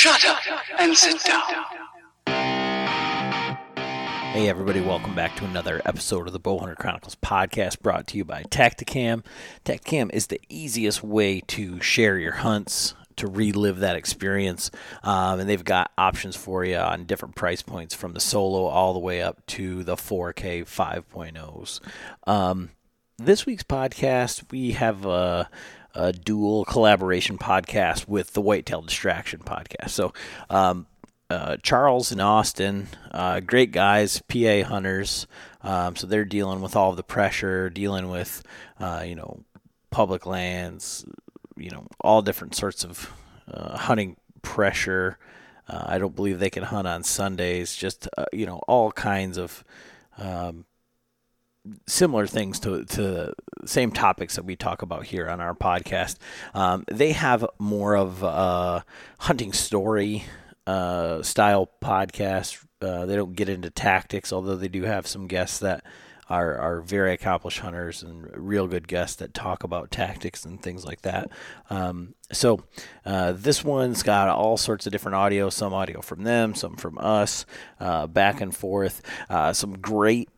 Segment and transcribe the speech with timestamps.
[0.00, 0.38] Shut up
[0.78, 1.42] and sit down.
[4.32, 8.24] Hey, everybody, welcome back to another episode of the Bowhunter Chronicles podcast brought to you
[8.24, 9.22] by Tactacam.
[9.66, 14.70] Tactacam is the easiest way to share your hunts, to relive that experience.
[15.02, 18.94] Um, and they've got options for you on different price points from the solo all
[18.94, 21.80] the way up to the 4K 5.0s.
[22.26, 22.70] Um,
[23.18, 25.50] this week's podcast, we have a,
[25.94, 29.90] a, dual collaboration podcast with the Whitetail Distraction podcast.
[29.90, 30.12] So,
[30.48, 30.86] um,
[31.30, 35.26] uh, Charles and Austin, uh, great guys, PA hunters.
[35.62, 38.42] Um, so they're dealing with all the pressure, dealing with,
[38.80, 39.44] uh, you know,
[39.90, 41.04] public lands,
[41.56, 43.12] you know, all different sorts of
[43.52, 45.18] uh, hunting pressure.
[45.68, 47.76] Uh, I don't believe they can hunt on Sundays.
[47.76, 49.62] Just uh, you know, all kinds of
[50.18, 50.64] um,
[51.86, 53.32] similar things to to
[53.64, 56.16] same topics that we talk about here on our podcast.
[56.54, 58.84] Um, they have more of a
[59.18, 60.24] hunting story
[60.66, 62.64] uh, style podcast.
[62.80, 65.84] Uh, they don't get into tactics, although they do have some guests that
[66.30, 70.86] are, are very accomplished hunters and real good guests that talk about tactics and things
[70.86, 71.28] like that.
[71.68, 72.62] Um, so
[73.04, 76.98] uh, this one's got all sorts of different audio, some audio from them, some from
[76.98, 77.44] us,
[77.80, 79.02] uh, back and forth.
[79.28, 80.28] Uh, some great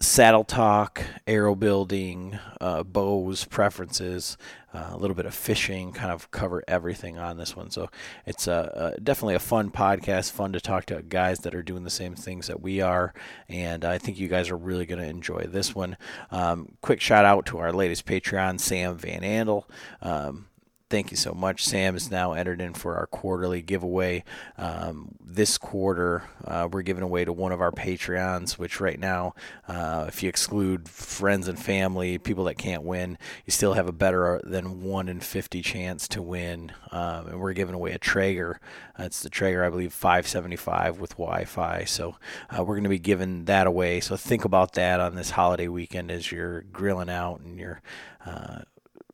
[0.00, 4.38] saddle talk, arrow building, uh, bows, preferences,
[4.72, 7.70] uh, a little bit of fishing, kind of cover everything on this one.
[7.70, 7.90] So
[8.24, 11.84] it's a, a, definitely a fun podcast, fun to talk to guys that are doing
[11.84, 13.12] the same things that we are,
[13.48, 15.96] and I think you guys are really going to enjoy this one.
[16.30, 19.64] Um, quick shout out to our latest Patreon, Sam Van Andel.
[20.00, 20.46] Um,
[20.90, 21.64] thank you so much.
[21.64, 24.24] Sam is now entered in for our quarterly giveaway.
[24.58, 29.34] Um, this quarter, uh, we're giving away to one of our Patreons, which right now,
[29.68, 33.92] uh, if you exclude friends and family, people that can't win, you still have a
[33.92, 36.72] better than 1 in 50 chance to win.
[36.90, 38.60] Um, and we're giving away a Traeger.
[38.98, 41.84] It's the Traeger, I believe, 575 with Wi Fi.
[41.84, 42.16] So
[42.50, 44.00] uh, we're going to be giving that away.
[44.00, 47.80] So think about that on this holiday weekend as you're grilling out and you're
[48.26, 48.60] uh,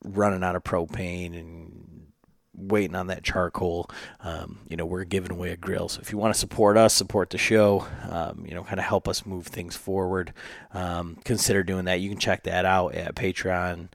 [0.07, 1.87] running out of propane and
[2.57, 3.91] waiting on that charcoal,
[4.21, 5.89] um, you know, we're giving away a grill.
[5.89, 8.87] So if you want to support us, support the show, um, you know, kind of
[8.87, 10.33] help us move things forward,
[10.73, 12.01] um, consider doing that.
[12.01, 13.89] You can check that out at patreon.com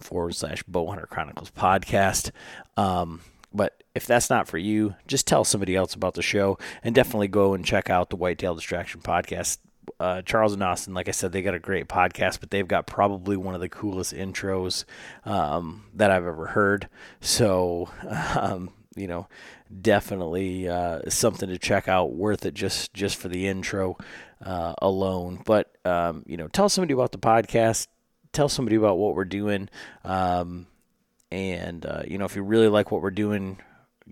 [0.00, 2.30] forward slash bowhunter chronicles podcast.
[2.76, 3.22] Um,
[3.52, 7.28] but if that's not for you, just tell somebody else about the show and definitely
[7.28, 9.58] go and check out the Whitetail Distraction podcast
[10.00, 12.86] uh, Charles and Austin, like I said, they got a great podcast, but they've got
[12.86, 14.84] probably one of the coolest intros
[15.24, 16.88] um, that I've ever heard.
[17.20, 17.90] So,
[18.36, 19.28] um, you know,
[19.80, 22.12] definitely uh, something to check out.
[22.12, 23.96] Worth it just just for the intro
[24.44, 25.42] uh, alone.
[25.44, 27.86] But um, you know, tell somebody about the podcast.
[28.32, 29.68] Tell somebody about what we're doing.
[30.04, 30.66] Um,
[31.30, 33.58] and uh, you know, if you really like what we're doing,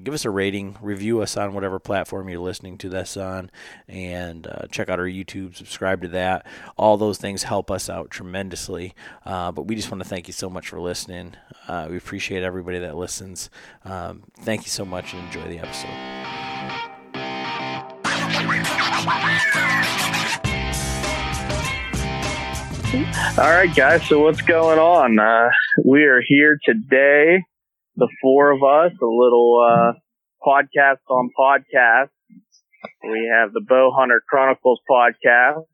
[0.02, 3.50] give us a rating, review us on whatever platform you're listening to this on,
[3.88, 6.46] and uh, check out our YouTube, subscribe to that.
[6.76, 8.94] All those things help us out tremendously.
[9.24, 11.34] Uh, but we just want to thank you so much for listening.
[11.68, 13.50] Uh, we appreciate everybody that listens.
[13.84, 15.90] Um, thank you so much and enjoy the episode.
[23.38, 24.06] All right, guys.
[24.08, 25.18] So what's going on?
[25.18, 25.50] Uh,
[25.84, 27.44] we are here today
[27.96, 29.92] the four of us, a little uh,
[30.46, 32.10] podcast on podcast.
[33.02, 35.64] We have the Bowhunter Chronicles podcast,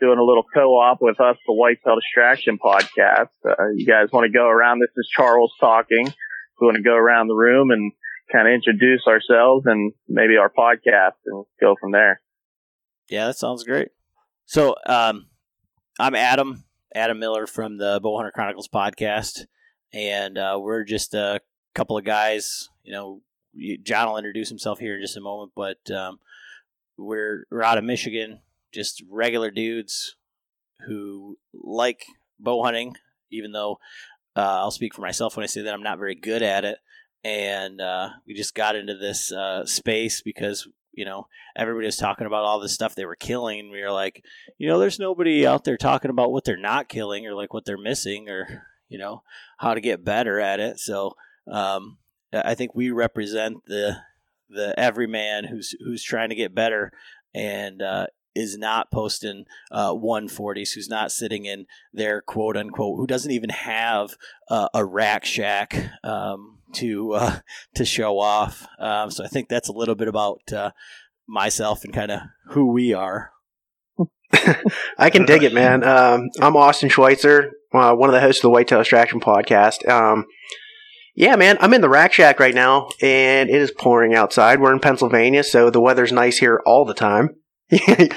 [0.00, 3.28] doing a little co-op with us, the Whitetail Distraction podcast.
[3.46, 4.80] Uh, you guys want to go around?
[4.80, 6.06] This is Charles talking.
[6.60, 7.92] We want to go around the room and
[8.32, 12.20] kind of introduce ourselves and maybe our podcast and go from there.
[13.10, 13.88] Yeah, that sounds great.
[14.46, 15.26] So, um,
[15.98, 19.44] I'm Adam, Adam Miller from the Bowhunter Chronicles podcast
[19.94, 21.40] and uh, we're just a
[21.74, 22.68] couple of guys.
[22.82, 23.22] You know,
[23.82, 26.18] John will introduce himself here in just a moment, but um,
[26.98, 28.40] we're we're out of Michigan,
[28.72, 30.16] just regular dudes
[30.86, 32.04] who like
[32.40, 32.96] bow hunting,
[33.30, 33.78] even though
[34.36, 36.78] uh, I'll speak for myself when I say that I'm not very good at it.
[37.22, 42.26] And uh, we just got into this uh, space because you know everybody was talking
[42.26, 44.24] about all this stuff they were killing, and we were like,
[44.58, 47.64] you know, there's nobody out there talking about what they're not killing or like what
[47.64, 49.22] they're missing or you know
[49.58, 50.78] how to get better at it.
[50.78, 51.14] So
[51.50, 51.98] um,
[52.32, 53.96] I think we represent the
[54.48, 56.92] the everyman who's who's trying to get better
[57.34, 63.06] and uh, is not posting uh, 140s, who's not sitting in their quote unquote, who
[63.06, 64.16] doesn't even have
[64.48, 67.38] uh, a rack shack um, to uh,
[67.74, 68.66] to show off.
[68.78, 70.70] Um, so I think that's a little bit about uh,
[71.26, 73.30] myself and kind of who we are.
[74.98, 75.84] I can dig it, man.
[75.84, 79.86] Um, I'm Austin Schweitzer, uh, one of the hosts of the Whitetail Distraction podcast.
[79.88, 80.26] Um,
[81.16, 84.60] Yeah, man, I'm in the rack shack right now, and it is pouring outside.
[84.60, 87.36] We're in Pennsylvania, so the weather's nice here all the time.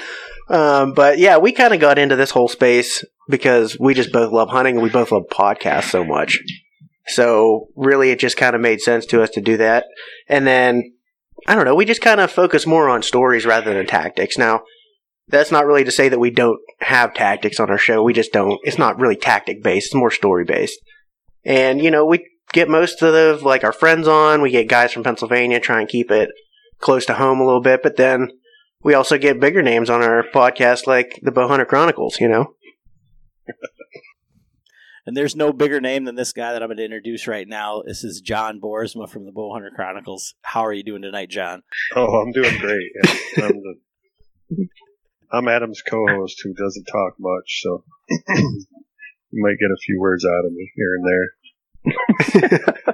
[0.48, 4.32] um, but yeah, we kind of got into this whole space because we just both
[4.32, 6.40] love hunting and we both love podcasts so much.
[7.06, 9.84] So really, it just kind of made sense to us to do that.
[10.28, 10.92] And then
[11.46, 14.36] I don't know, we just kind of focus more on stories rather than tactics.
[14.36, 14.62] Now,
[15.28, 18.02] that's not really to say that we don't have tactics on our show.
[18.02, 18.58] We just don't.
[18.62, 19.88] It's not really tactic based.
[19.88, 20.80] It's more story based.
[21.44, 24.42] And you know, we get most of the like our friends on.
[24.42, 26.30] We get guys from Pennsylvania, try and keep it
[26.78, 27.82] close to home a little bit.
[27.82, 28.30] But then
[28.82, 32.20] we also get bigger names on our podcast, like the Bowhunter Chronicles.
[32.20, 32.54] You know.
[35.06, 37.82] and there's no bigger name than this guy that I'm going to introduce right now.
[37.86, 40.34] This is John Boersma from the Bowhunter Chronicles.
[40.42, 41.62] How are you doing tonight, John?
[41.94, 42.90] Oh, I'm doing great.
[43.38, 43.74] I'm, the,
[45.30, 50.46] I'm Adam's co-host who doesn't talk much, so you might get a few words out
[50.46, 51.34] of me here and there.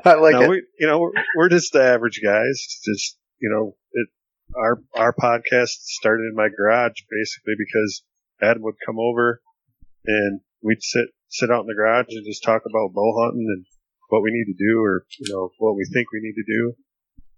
[0.04, 0.48] I like no, it.
[0.50, 2.80] we, you know, we're, we're just the average guys.
[2.84, 4.08] Just you know, it
[4.56, 8.02] our our podcast started in my garage basically because
[8.42, 9.40] Adam would come over
[10.06, 13.64] and we'd sit sit out in the garage and just talk about bow hunting and
[14.08, 16.74] what we need to do or you know what we think we need to do.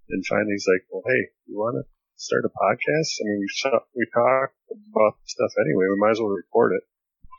[0.08, 3.20] And finally, he's like, "Well, hey, you want to start a podcast?
[3.20, 5.86] I mean, we we talk about stuff anyway.
[5.90, 6.84] We might as well record it."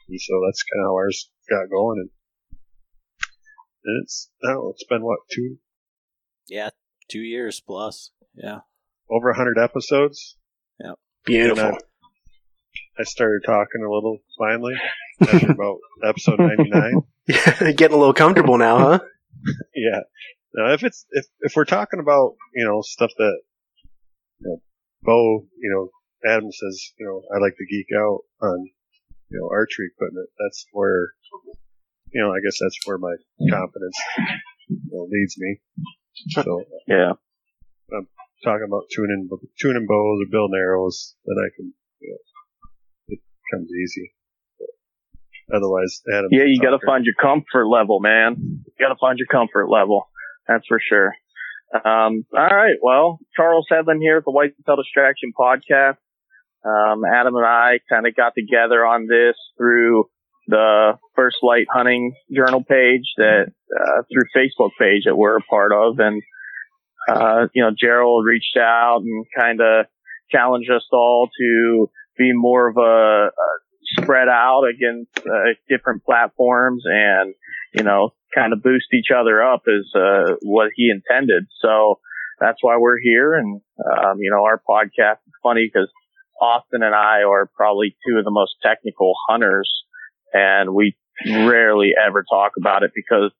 [0.10, 2.00] And so that's kind of how ours got going.
[2.00, 2.10] And
[3.84, 5.58] and it's oh, it's been what two
[6.48, 6.70] Yeah,
[7.10, 8.12] two years plus.
[8.36, 8.60] Yeah,
[9.10, 10.38] over a hundred episodes.
[10.80, 10.94] Yeah.
[11.26, 11.66] Beautiful.
[11.66, 11.78] I,
[13.00, 14.76] I started talking a little finally
[15.22, 17.02] after about episode ninety nine.
[17.76, 19.00] Getting a little comfortable now, huh?
[19.76, 20.02] Yeah.
[20.54, 23.38] Now, if it's if if we're talking about you know stuff that
[24.40, 24.62] you know,
[25.04, 25.90] Bo, you know,
[26.30, 28.70] Adam says, you know, I like to geek out on
[29.30, 30.30] you know archery equipment.
[30.40, 31.14] That's where
[32.12, 33.16] you know I guess that's where my
[33.50, 33.98] confidence
[34.68, 35.60] you know, leads me.
[36.32, 37.14] So uh, Yeah.
[38.44, 39.30] talking about tuning
[39.60, 43.20] tuning bows or building arrows, then I can you know it
[43.54, 44.14] comes easy.
[44.60, 46.30] But otherwise, Adam.
[46.32, 48.36] Yeah, you got to find your comfort level, man.
[48.40, 50.10] You got to find your comfort level.
[50.48, 51.14] That's for sure.
[51.74, 52.78] Um, all right.
[52.82, 55.98] Well, Charles Headland here at the White Tail Distraction podcast.
[56.66, 60.06] Um, Adam and I kind of got together on this through
[60.48, 65.72] the First Light Hunting Journal page that, uh, through Facebook page that we're a part
[65.74, 66.00] of.
[66.00, 66.22] And,
[67.10, 69.86] uh, you know, Gerald reached out and kind of
[70.32, 76.84] challenged us all to be more of a, a spread out against uh, different platforms
[76.86, 77.34] and,
[77.74, 81.46] you know, kind of boost each other up is uh, what he intended.
[81.62, 82.00] So
[82.40, 83.34] that's why we're here.
[83.34, 85.90] And, um, you know, our podcast is funny because
[86.42, 89.72] Austin and I are probably two of the most technical hunters
[90.34, 90.96] and we
[91.26, 93.32] rarely ever talk about it because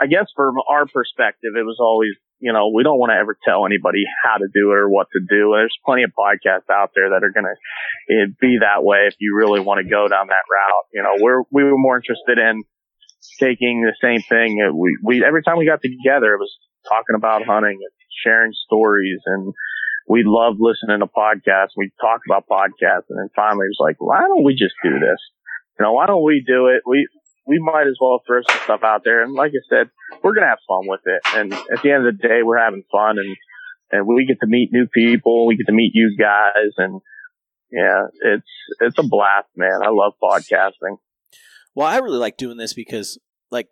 [0.00, 3.36] I guess from our perspective, it was always, you know, we don't want to ever
[3.44, 5.52] tell anybody how to do it or what to do.
[5.52, 9.36] There's plenty of podcasts out there that are going to be that way if you
[9.36, 10.86] really want to go down that route.
[10.94, 12.64] You know, we're, we were more interested in
[13.38, 14.60] taking the same thing.
[14.60, 16.52] Uh, We, we, every time we got together, it was
[16.88, 17.92] talking about hunting and
[18.24, 19.52] sharing stories and
[20.08, 21.76] we loved listening to podcasts.
[21.76, 24.90] We talked about podcasts and then finally it was like, why don't we just do
[24.90, 25.20] this?
[25.78, 26.82] You know, why don't we do it?
[26.86, 27.08] We,
[27.46, 29.22] we might as well throw some stuff out there.
[29.22, 29.90] And like I said,
[30.22, 31.22] we're going to have fun with it.
[31.34, 33.36] And at the end of the day, we're having fun and,
[33.92, 35.46] and we get to meet new people.
[35.46, 36.74] We get to meet you guys.
[36.76, 37.00] And
[37.70, 38.50] yeah, it's,
[38.80, 39.80] it's a blast, man.
[39.82, 40.98] I love podcasting.
[41.80, 43.18] Well, I really like doing this because,
[43.50, 43.68] like,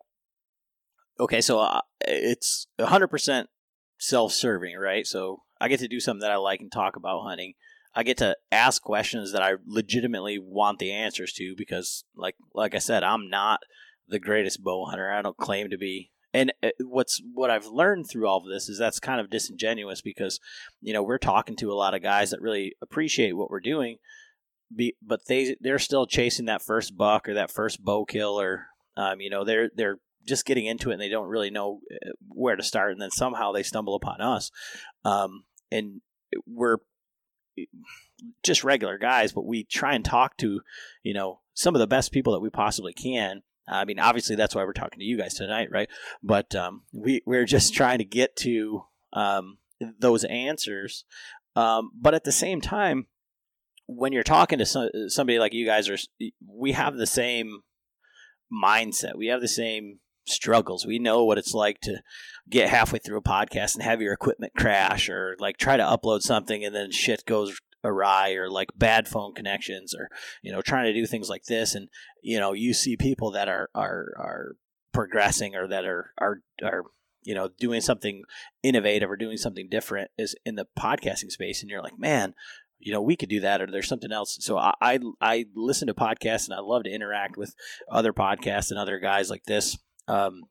[1.20, 3.44] okay, so uh, it's 100%
[3.98, 5.06] self serving, right?
[5.06, 7.52] So I get to do something that I like and talk about hunting.
[7.94, 12.74] I get to ask questions that I legitimately want the answers to because, like, like
[12.74, 13.60] I said, I'm not
[14.08, 15.12] the greatest bow hunter.
[15.12, 16.10] I don't claim to be.
[16.32, 20.00] And uh, what's what I've learned through all of this is that's kind of disingenuous
[20.00, 20.40] because,
[20.80, 23.98] you know, we're talking to a lot of guys that really appreciate what we're doing,
[24.74, 28.66] be, but they they're still chasing that first buck or that first bow kill or
[28.96, 32.10] um, you know they're they're just getting into it and they don't really know uh,
[32.28, 34.50] where to start and then somehow they stumble upon us
[35.04, 36.00] um, and
[36.46, 36.78] we're
[38.42, 40.60] just regular guys but we try and talk to
[41.02, 44.54] you know some of the best people that we possibly can I mean, obviously that's
[44.54, 45.88] why we're talking to you guys tonight, right?
[46.22, 49.58] But um, we we're just trying to get to um,
[49.98, 51.04] those answers.
[51.54, 53.06] Um, but at the same time,
[53.88, 55.96] when you're talking to some, somebody like you guys are,
[56.46, 57.60] we have the same
[58.52, 59.16] mindset.
[59.16, 60.86] We have the same struggles.
[60.86, 62.02] We know what it's like to
[62.48, 66.20] get halfway through a podcast and have your equipment crash, or like try to upload
[66.20, 70.08] something and then shit goes awry or like bad phone connections or
[70.42, 71.88] you know trying to do things like this and
[72.24, 74.56] you know you see people that are are are
[74.92, 76.82] progressing or that are are are
[77.28, 78.22] you know, doing something
[78.62, 82.32] innovative or doing something different is in the podcasting space, and you're like, man,
[82.78, 84.38] you know, we could do that, or there's something else.
[84.40, 87.54] So I, I, I listen to podcasts, and I love to interact with
[87.90, 90.42] other podcasts and other guys like this, um,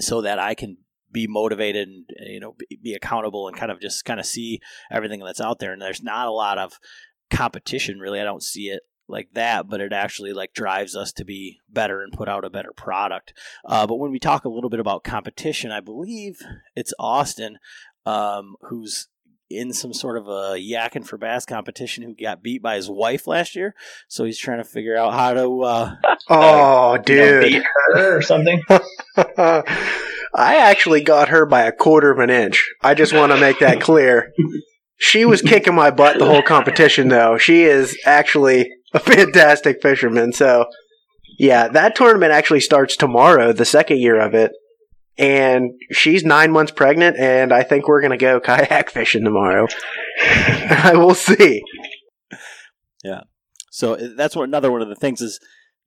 [0.00, 0.78] so that I can
[1.10, 4.60] be motivated and you know be, be accountable and kind of just kind of see
[4.90, 5.72] everything that's out there.
[5.72, 6.78] And there's not a lot of
[7.30, 8.20] competition really.
[8.20, 12.02] I don't see it like that, but it actually like drives us to be better
[12.02, 13.34] and put out a better product.
[13.64, 16.38] Uh, but when we talk a little bit about competition, I believe
[16.74, 17.58] it's Austin
[18.06, 19.08] um, who's
[19.56, 23.26] in some sort of a yakking for bass competition who got beat by his wife
[23.26, 23.74] last year.
[24.08, 25.62] So he's trying to figure out how to.
[25.62, 25.96] Uh,
[26.28, 28.62] oh, You know, beat her or something.
[30.34, 32.70] I actually got her by a quarter of an inch.
[32.80, 34.32] I just want to make that clear.
[34.96, 37.36] She was kicking my butt the whole competition, though.
[37.36, 40.32] She is actually a fantastic fisherman.
[40.32, 40.66] So,
[41.38, 44.52] yeah, that tournament actually starts tomorrow, the second year of it.
[45.18, 49.68] And she's nine months pregnant, and I think we're going to go kayak fishing tomorrow.
[50.22, 51.62] I will see.
[53.04, 53.22] Yeah.
[53.70, 55.38] So uh, that's what another one of the things is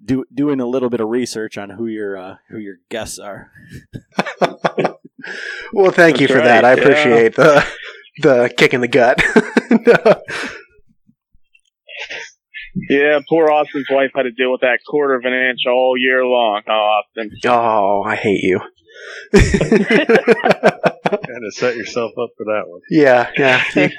[0.04, 3.52] do, doing a little bit of research on who your uh, who your guests are.
[5.74, 6.64] Well, thank you That's for that.
[6.64, 6.82] right, I yeah.
[6.82, 7.66] appreciate the
[8.22, 9.24] the kick in the gut.
[9.72, 10.22] No.
[12.90, 16.24] Yeah, poor Austin's wife had to deal with that quarter of an inch all year
[16.26, 16.62] long.
[16.68, 17.32] Oh, Austin.
[17.46, 18.60] Oh, I hate you.
[19.34, 19.46] Kind
[21.46, 22.82] of set yourself up for that one.
[22.90, 23.64] yeah, yeah.
[23.76, 23.90] You,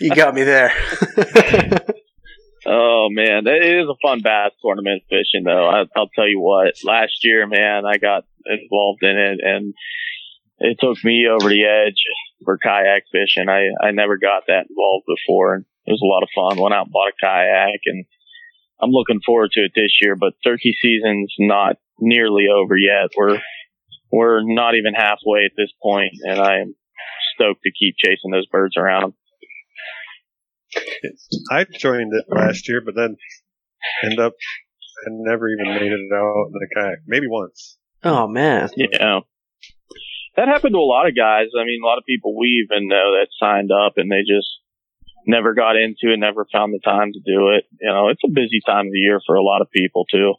[0.00, 0.72] you got me there.
[2.64, 5.68] Oh man, it is a fun bass tournament fishing though.
[5.68, 6.74] I, I'll tell you what.
[6.84, 9.74] Last year, man, I got involved in it, and
[10.58, 11.96] it took me over the edge
[12.44, 13.48] for kayak fishing.
[13.48, 16.62] I I never got that involved before, and it was a lot of fun.
[16.62, 18.04] Went out and bought a kayak, and
[18.80, 20.16] I'm looking forward to it this year.
[20.16, 23.10] But turkey season's not nearly over yet.
[23.16, 23.40] We're
[24.10, 26.74] we're not even halfway at this point, and I am
[27.34, 29.14] stoked to keep chasing those birds around 'em.
[31.50, 33.16] I joined it last year, but then
[34.04, 34.32] end up
[35.04, 36.98] and never even made it out in the kayak.
[37.06, 37.76] Maybe once.
[38.04, 38.68] oh man.
[38.76, 39.20] Yeah.
[40.36, 41.48] That happened to a lot of guys.
[41.52, 44.48] I mean, a lot of people we even know that signed up and they just
[45.26, 47.64] never got into it, never found the time to do it.
[47.80, 50.34] You know, it's a busy time of the year for a lot of people too.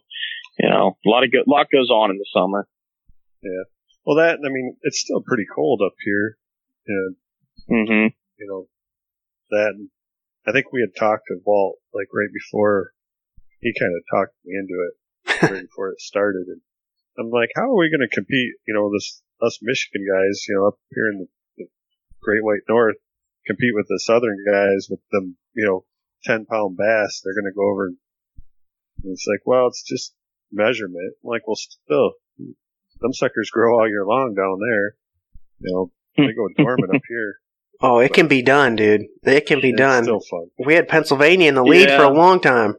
[0.58, 2.68] You know, a lot of go- lot goes on in the summer.
[3.42, 3.64] Yeah.
[4.06, 6.36] Well, that I mean, it's still pretty cold up here,
[6.86, 7.16] and
[7.68, 8.06] hmm
[8.38, 8.66] you know
[9.50, 9.88] that.
[10.46, 12.92] I think we had talked to Walt like right before
[13.60, 16.60] he kind of talked me into it right before it started, and
[17.18, 18.52] I'm like, how are we going to compete?
[18.68, 21.66] You know, this us Michigan guys, you know, up here in the, the
[22.22, 22.96] Great White North,
[23.46, 25.84] compete with the Southern guys with them, you know,
[26.24, 27.20] ten pound bass.
[27.24, 27.86] They're going to go over.
[27.88, 30.14] And it's like, well, it's just
[30.52, 31.14] measurement.
[31.24, 32.12] I'm like, well, still,
[33.00, 34.96] them suckers grow all year long down there.
[35.60, 37.36] You know, they go dormant up here.
[37.80, 39.02] Oh, it can be done, dude.
[39.24, 40.04] It can be It's done.
[40.04, 40.46] Still fun.
[40.64, 41.98] We had Pennsylvania in the lead Yeah.
[41.98, 42.76] for a long time.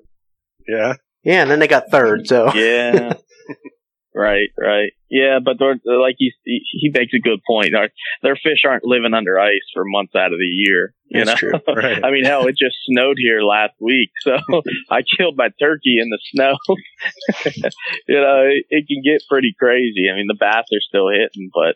[0.68, 0.94] Yeah.
[1.22, 2.26] Yeah, and then they got third.
[2.28, 3.14] So Yeah.
[4.16, 4.92] right, right.
[5.10, 7.72] Yeah, but they're, they're like he he makes a good point.
[7.72, 7.90] Their,
[8.24, 10.94] their fish aren't living under ice for months out of the year.
[11.08, 11.50] You That's know?
[11.52, 11.60] true.
[11.76, 12.04] Right.
[12.04, 14.38] I mean, hell, it just snowed here last week, so
[14.90, 16.56] I killed my turkey in the snow.
[18.08, 20.10] you know, it, it can get pretty crazy.
[20.12, 21.76] I mean, the bass are still hitting, but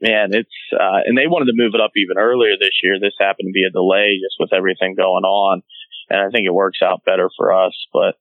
[0.00, 2.98] man, it's uh, and they wanted to move it up even earlier this year.
[3.00, 5.62] This happened to be a delay just with everything going on,
[6.10, 7.74] and I think it works out better for us.
[7.92, 8.16] But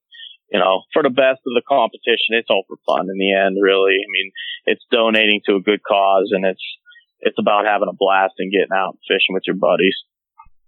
[0.51, 3.57] you know, for the best of the competition, it's all for fun in the end.
[3.61, 4.31] Really, I mean,
[4.65, 6.63] it's donating to a good cause, and it's
[7.21, 9.95] it's about having a blast and getting out and fishing with your buddies.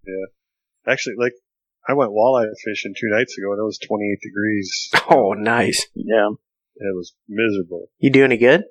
[0.05, 0.91] Yeah.
[0.91, 1.33] Actually, like,
[1.87, 4.89] I went walleye fishing two nights ago and it was 28 degrees.
[5.09, 5.87] Oh, nice.
[5.95, 6.29] Yeah.
[6.75, 7.87] It was miserable.
[7.99, 8.63] You do any good?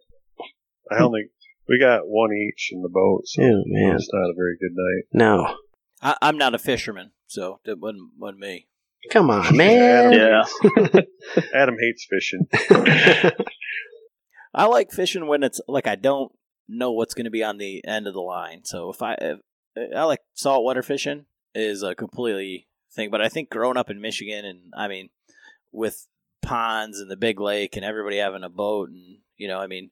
[0.90, 1.26] I only,
[1.68, 3.94] we got one each in the boat, so Oh it man.
[3.94, 5.04] was not a very good night.
[5.12, 5.56] No.
[6.00, 8.66] I, I'm not a fisherman, so it wasn't, wasn't me.
[9.10, 10.12] Come on, man.
[10.12, 10.44] Yeah.
[11.54, 12.46] Adam hates fishing.
[14.54, 16.32] I like fishing when it's like I don't
[16.68, 18.64] know what's going to be on the end of the line.
[18.64, 19.38] So if I if,
[19.76, 24.00] uh, I like saltwater fishing is a completely thing, but I think growing up in
[24.00, 25.08] Michigan and I mean
[25.72, 26.06] with
[26.42, 29.90] ponds and the big lake and everybody having a boat and you know I mean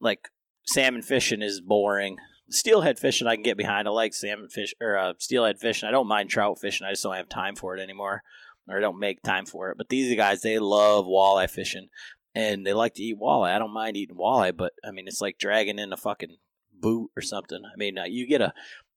[0.00, 0.28] like
[0.66, 2.16] salmon fishing is boring.
[2.50, 3.86] Steelhead fishing I can get behind.
[3.86, 5.88] I like salmon fish or uh, steelhead fishing.
[5.88, 6.86] I don't mind trout fishing.
[6.86, 8.22] I just don't have time for it anymore,
[8.68, 9.78] or I don't make time for it.
[9.78, 11.88] But these guys they love walleye fishing
[12.34, 13.54] and they like to eat walleye.
[13.54, 16.36] I don't mind eating walleye, but I mean, it's like dragging in a fucking
[16.72, 17.62] boot or something.
[17.64, 18.52] I mean, uh, you get a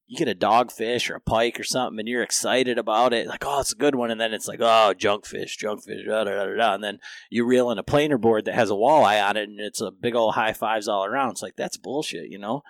[0.06, 3.44] you get a dogfish or a pike or something, and you're excited about it, like
[3.46, 6.56] oh, it's a good one, and then it's like oh, junkfish, junkfish, da da da
[6.56, 9.50] da, and then you reel in a planer board that has a walleye on it,
[9.50, 11.32] and it's a big old high fives all around.
[11.32, 12.64] It's like that's bullshit, you know.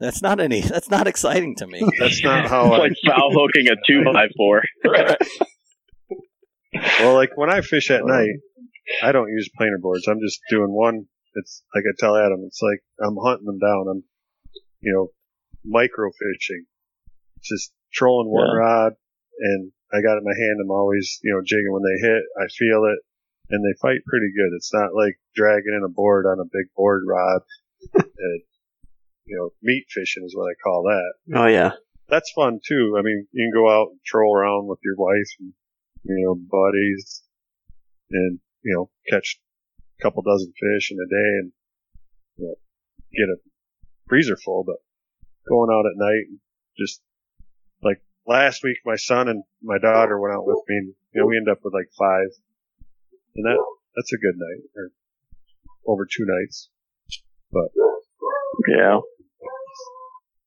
[0.00, 0.62] That's not any.
[0.62, 1.86] That's not exciting to me.
[1.98, 2.78] That's not how I.
[2.78, 4.62] like foul hooking a two by four.
[7.00, 8.30] Well, like when I fish at night,
[9.02, 10.06] I don't use planer boards.
[10.06, 11.06] I'm just doing one.
[11.34, 13.86] It's like I tell Adam, it's like I'm hunting them down.
[13.90, 14.02] I'm,
[14.80, 15.08] you know,
[15.64, 16.64] micro fishing.
[17.42, 18.58] Just trolling one Yeah.
[18.58, 18.92] rod,
[19.40, 20.60] and I got it in my hand.
[20.62, 22.22] I'm always, you know, jigging when they hit.
[22.38, 22.98] I feel it,
[23.50, 24.54] and they fight pretty good.
[24.54, 27.40] It's not like dragging in a board on a big board rod.
[27.94, 28.42] and,
[29.26, 31.72] you know, meat fishing is what I call that Oh yeah.
[32.08, 32.96] that's fun too.
[32.98, 35.52] I mean, you can go out and troll around with your wife and,
[36.04, 37.22] you know, buddies
[38.10, 39.38] and, you know, catch
[39.98, 41.52] a couple dozen fish in a day and,
[42.38, 42.54] you know,
[43.12, 43.38] get a
[44.08, 44.76] freezer full, but
[45.48, 46.40] going out at night and
[46.78, 47.00] just
[47.82, 51.26] like last week, my son and my daughter went out with me and, you know,
[51.26, 52.28] we end up with like five
[53.36, 53.58] and that,
[53.96, 54.90] that's a good night or
[55.86, 56.68] over two nights,
[57.52, 57.68] but
[58.70, 59.00] Yeah.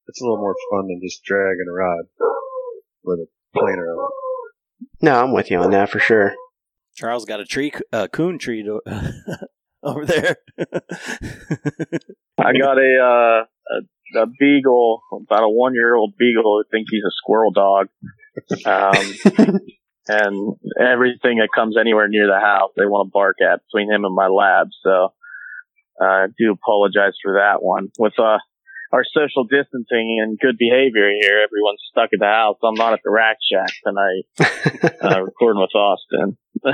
[0.08, 2.06] it's a little more fun than just dragging a rod
[3.04, 4.94] with a planer on it.
[5.02, 6.34] No, I'm with you on that for sure.
[6.96, 8.82] Charles got a tree, uh, coon tree to,
[9.84, 10.38] over there.
[12.38, 16.92] I got a, uh, a, a beagle, about a one year old beagle who thinks
[16.92, 17.88] he's a squirrel dog.
[18.66, 19.60] Um,
[20.08, 24.06] and everything that comes anywhere near the house, they want to bark at between him
[24.06, 24.68] and my lab.
[24.84, 25.14] So,
[26.02, 27.90] I do apologize for that one.
[27.98, 28.38] With, uh,
[28.94, 32.58] our social distancing and good behavior here, everyone's stuck at the house.
[32.64, 34.30] I'm not at the rack shack tonight,
[35.02, 36.38] uh, recording with Austin.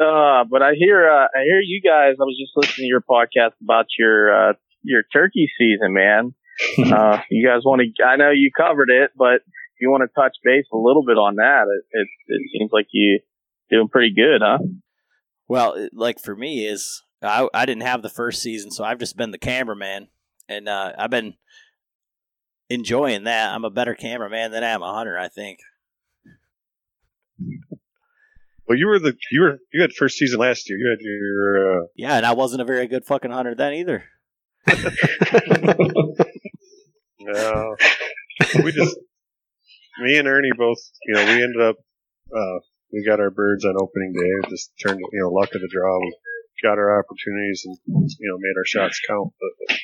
[0.00, 3.02] uh, but I hear, uh, I hear you guys, I was just listening to your
[3.08, 6.34] podcast about your, uh, your turkey season, man.
[6.78, 10.14] Uh, you guys want to, I know you covered it, but if you want to
[10.18, 13.20] touch base a little bit on that, it, it, it seems like you
[13.68, 14.56] doing pretty good, huh?
[15.48, 19.16] well, like for me is I I didn't have the first season, so I've just
[19.16, 20.08] been the cameraman,
[20.48, 21.34] and uh, I've been
[22.68, 23.54] enjoying that.
[23.54, 25.60] I'm a better cameraman than I am a hunter, I think.
[28.68, 30.78] Well, you were the you were you had first season last year.
[30.78, 34.04] You had your uh, Yeah, and I wasn't a very good fucking hunter then either.
[37.20, 37.76] no.
[38.64, 38.96] we just
[40.00, 40.78] me and Ernie both.
[41.06, 41.76] You know, we ended up
[42.36, 42.58] uh,
[42.92, 44.28] we got our birds on opening day.
[44.42, 45.98] It just turned you know luck of the draw.
[46.00, 46.16] We
[46.62, 49.32] got our opportunities and you know made our shots count.
[49.40, 49.76] But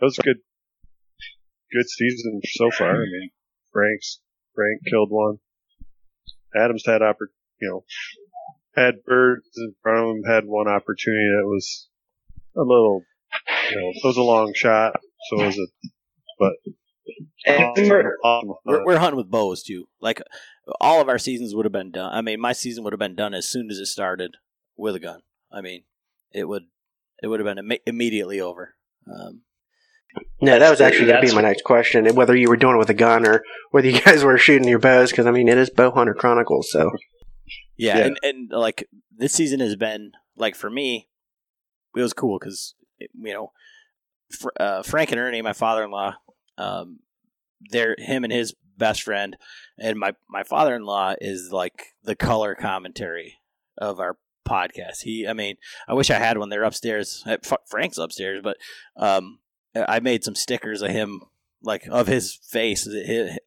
[0.00, 0.38] it was a good
[1.72, 2.94] good season so far.
[2.94, 3.30] I mean,
[3.72, 4.20] Frank's
[4.54, 5.38] Frank killed one.
[6.54, 7.84] Adams had oppor- you know
[8.74, 10.22] had birds in front of him.
[10.26, 11.88] Had one opportunity that was
[12.56, 13.02] a little
[13.70, 14.94] you know it was a long shot.
[15.30, 15.70] So was it,
[16.38, 16.52] but
[17.48, 18.86] awesome We're, hunt.
[18.86, 19.88] we're hunting with bows too.
[20.00, 20.20] Like
[20.80, 22.12] all of our seasons would have been done.
[22.12, 24.36] I mean, my season would have been done as soon as it started
[24.76, 25.20] with a gun.
[25.52, 25.84] I mean,
[26.32, 26.64] it would
[27.22, 28.74] it would have been imme- immediately over.
[29.06, 29.42] Um,
[30.40, 32.78] No, that was actually going to be my next question, whether you were doing it
[32.78, 35.58] with a gun or whether you guys were shooting your bows, because I mean, it
[35.58, 36.90] is Bow Hunter Chronicles, so
[37.76, 38.06] yeah, Yeah.
[38.06, 41.08] and and like this season has been like for me,
[41.96, 43.52] it was cool because you know,
[44.38, 46.14] Fr- uh, Frank and Ernie, my father-in-law,
[46.58, 47.00] um,
[47.70, 49.36] they're him and his best friend,
[49.78, 53.36] and my my father-in-law is like the color commentary
[53.78, 55.02] of our podcast.
[55.02, 55.56] He, I mean,
[55.88, 56.48] I wish I had one.
[56.48, 57.22] They're upstairs.
[57.26, 58.56] Uh, Frank's upstairs, but
[58.96, 59.40] um,
[59.74, 61.22] I made some stickers of him,
[61.62, 62.88] like of his face,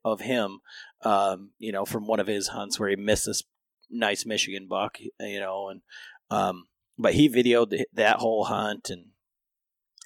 [0.04, 0.60] of him,
[1.04, 3.44] um, you know, from one of his hunts where he missed this
[3.90, 5.82] nice Michigan buck, you know, and
[6.30, 9.06] um, but he videoed that whole hunt and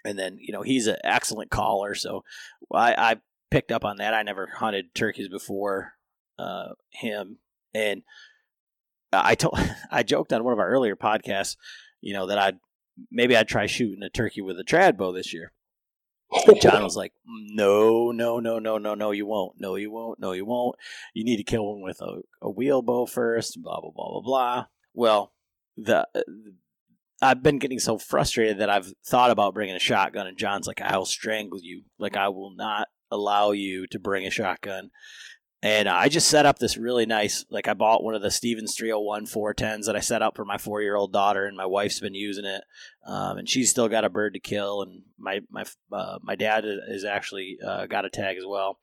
[0.05, 2.23] and then you know he's an excellent caller, so
[2.71, 3.15] I, I
[3.51, 4.13] picked up on that.
[4.13, 5.93] I never hunted turkeys before
[6.37, 7.39] uh, him,
[7.73, 8.03] and
[9.13, 9.59] I told
[9.91, 11.57] I joked on one of our earlier podcasts,
[12.01, 12.59] you know, that I'd
[13.11, 15.51] maybe I'd try shooting a turkey with a trad bow this year.
[16.47, 19.55] And John was like, "No, no, no, no, no, no, you won't.
[19.59, 20.19] No, you won't.
[20.19, 20.75] No, you won't.
[21.13, 23.61] You need to kill one with a, a wheel bow first.
[23.61, 25.33] Blah blah blah blah blah." Well,
[25.77, 26.21] the uh,
[27.21, 30.81] I've been getting so frustrated that I've thought about bringing a shotgun, and John's like,
[30.81, 31.83] "I'll strangle you.
[31.99, 34.89] Like I will not allow you to bring a shotgun."
[35.63, 38.31] And uh, I just set up this really nice, like I bought one of the
[38.31, 41.65] Stevens 301 410s that I set up for my four year old daughter, and my
[41.65, 42.65] wife's been using it,
[43.07, 46.65] um, and she's still got a bird to kill, and my my uh, my dad
[46.65, 48.77] is actually uh, got a tag as well,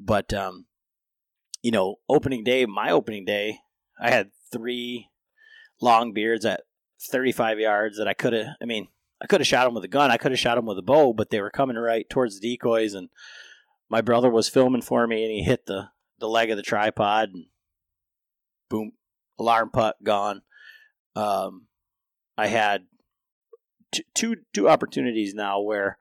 [0.00, 0.66] but um,
[1.62, 3.58] you know, opening day, my opening day,
[4.00, 5.08] I had three
[5.80, 6.62] long beards at
[7.10, 8.46] 35 yards that I could have.
[8.62, 8.86] I mean,
[9.20, 10.82] I could have shot them with a gun, I could have shot them with a
[10.82, 13.08] bow, but they were coming right towards the decoys, and
[13.88, 15.88] my brother was filming for me, and he hit the
[16.20, 17.46] the leg of the tripod, and
[18.68, 18.92] boom,
[19.38, 20.42] alarm putt gone.
[21.16, 21.66] Um,
[22.38, 22.86] I had
[23.92, 25.98] t- two two opportunities now where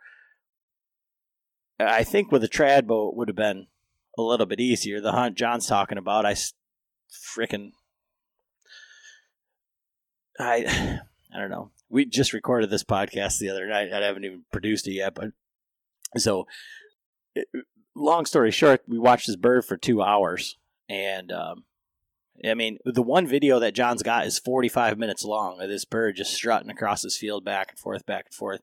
[1.79, 3.67] I think with a trad bow would have been
[4.17, 5.01] a little bit easier.
[5.01, 6.35] The hunt John's talking about, I
[7.11, 7.71] freaking
[10.39, 10.99] I
[11.33, 11.71] I don't know.
[11.89, 13.91] We just recorded this podcast the other night.
[13.91, 15.31] I haven't even produced it yet, but
[16.17, 16.45] so
[18.03, 20.57] long story short, we watched this bird for two hours,
[20.87, 21.65] and um,
[22.45, 26.15] I mean, the one video that John's got is 45 minutes long of this bird
[26.15, 28.61] just strutting across this field back and forth, back and forth.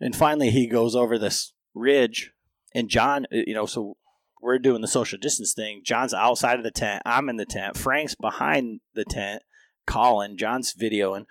[0.00, 2.32] And finally, he goes over this ridge,
[2.74, 3.96] and John, uh, you know, so
[4.42, 5.82] we're doing the social distance thing.
[5.84, 7.02] John's outside of the tent.
[7.06, 7.76] I'm in the tent.
[7.76, 9.42] Frank's behind the tent,
[9.86, 10.36] calling.
[10.36, 11.26] John's videoing.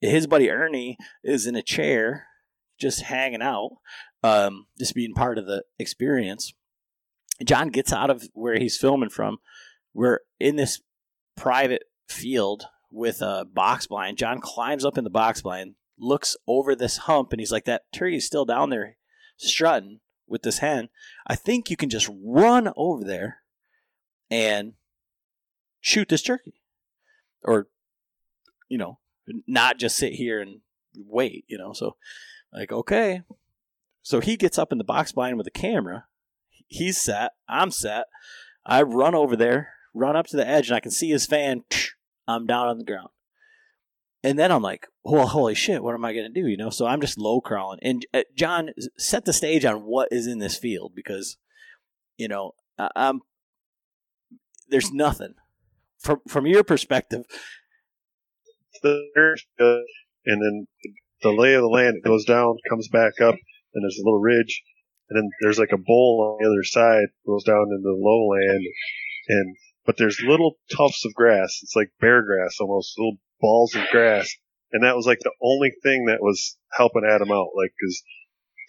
[0.00, 2.26] His buddy Ernie is in a chair,
[2.78, 3.76] just hanging out,
[4.24, 6.52] um, just being part of the experience.
[7.44, 9.38] John gets out of where he's filming from.
[9.94, 10.80] We're in this
[11.36, 14.18] private field with a box blind.
[14.18, 17.90] John climbs up in the box blind, looks over this hump, and he's like, That
[17.92, 18.96] turkey is still down there
[19.36, 20.88] strutting with this hen.
[21.26, 23.38] I think you can just run over there
[24.30, 24.74] and
[25.80, 26.54] shoot this turkey.
[27.42, 27.68] Or,
[28.68, 28.98] you know,
[29.46, 30.60] not just sit here and
[30.96, 31.72] wait, you know.
[31.72, 31.96] So,
[32.52, 33.22] like, okay.
[34.02, 36.06] So he gets up in the box blind with a camera.
[36.72, 37.32] He's set.
[37.48, 38.06] I'm set.
[38.64, 41.64] I run over there, run up to the edge and I can see his fan.
[42.26, 43.08] I'm down on the ground.
[44.24, 46.48] And then I'm like, well, holy shit, what am I going to do?
[46.48, 47.80] You know, so I'm just low crawling.
[47.82, 51.36] And uh, John set the stage on what is in this field because,
[52.16, 53.20] you know, I'm
[54.68, 55.34] there's nothing
[55.98, 57.24] from from your perspective.
[60.24, 60.66] and then
[61.22, 64.20] the lay of the land it goes down, comes back up, and there's a little
[64.20, 64.62] ridge,
[65.12, 68.64] and then there's like a bowl on the other side, goes down into the lowland,
[69.28, 71.60] and but there's little tufts of grass.
[71.62, 74.34] It's like bear grass almost, little balls of grass.
[74.72, 77.48] And that was like the only thing that was helping Adam out.
[77.54, 78.02] Like, cause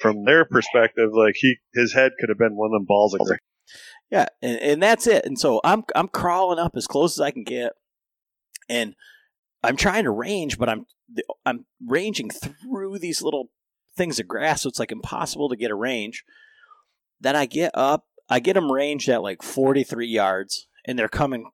[0.01, 3.21] from their perspective, like he, his head could have been one of them balls of
[3.21, 3.39] grass.
[4.09, 4.25] Yeah.
[4.41, 5.25] And, and that's it.
[5.25, 7.73] And so I'm, I'm crawling up as close as I can get.
[8.67, 8.95] And
[9.63, 10.87] I'm trying to range, but I'm,
[11.45, 13.49] I'm ranging through these little
[13.95, 14.61] things of grass.
[14.61, 16.23] So it's like impossible to get a range.
[17.19, 21.51] Then I get up, I get them ranged at like 43 yards and they're coming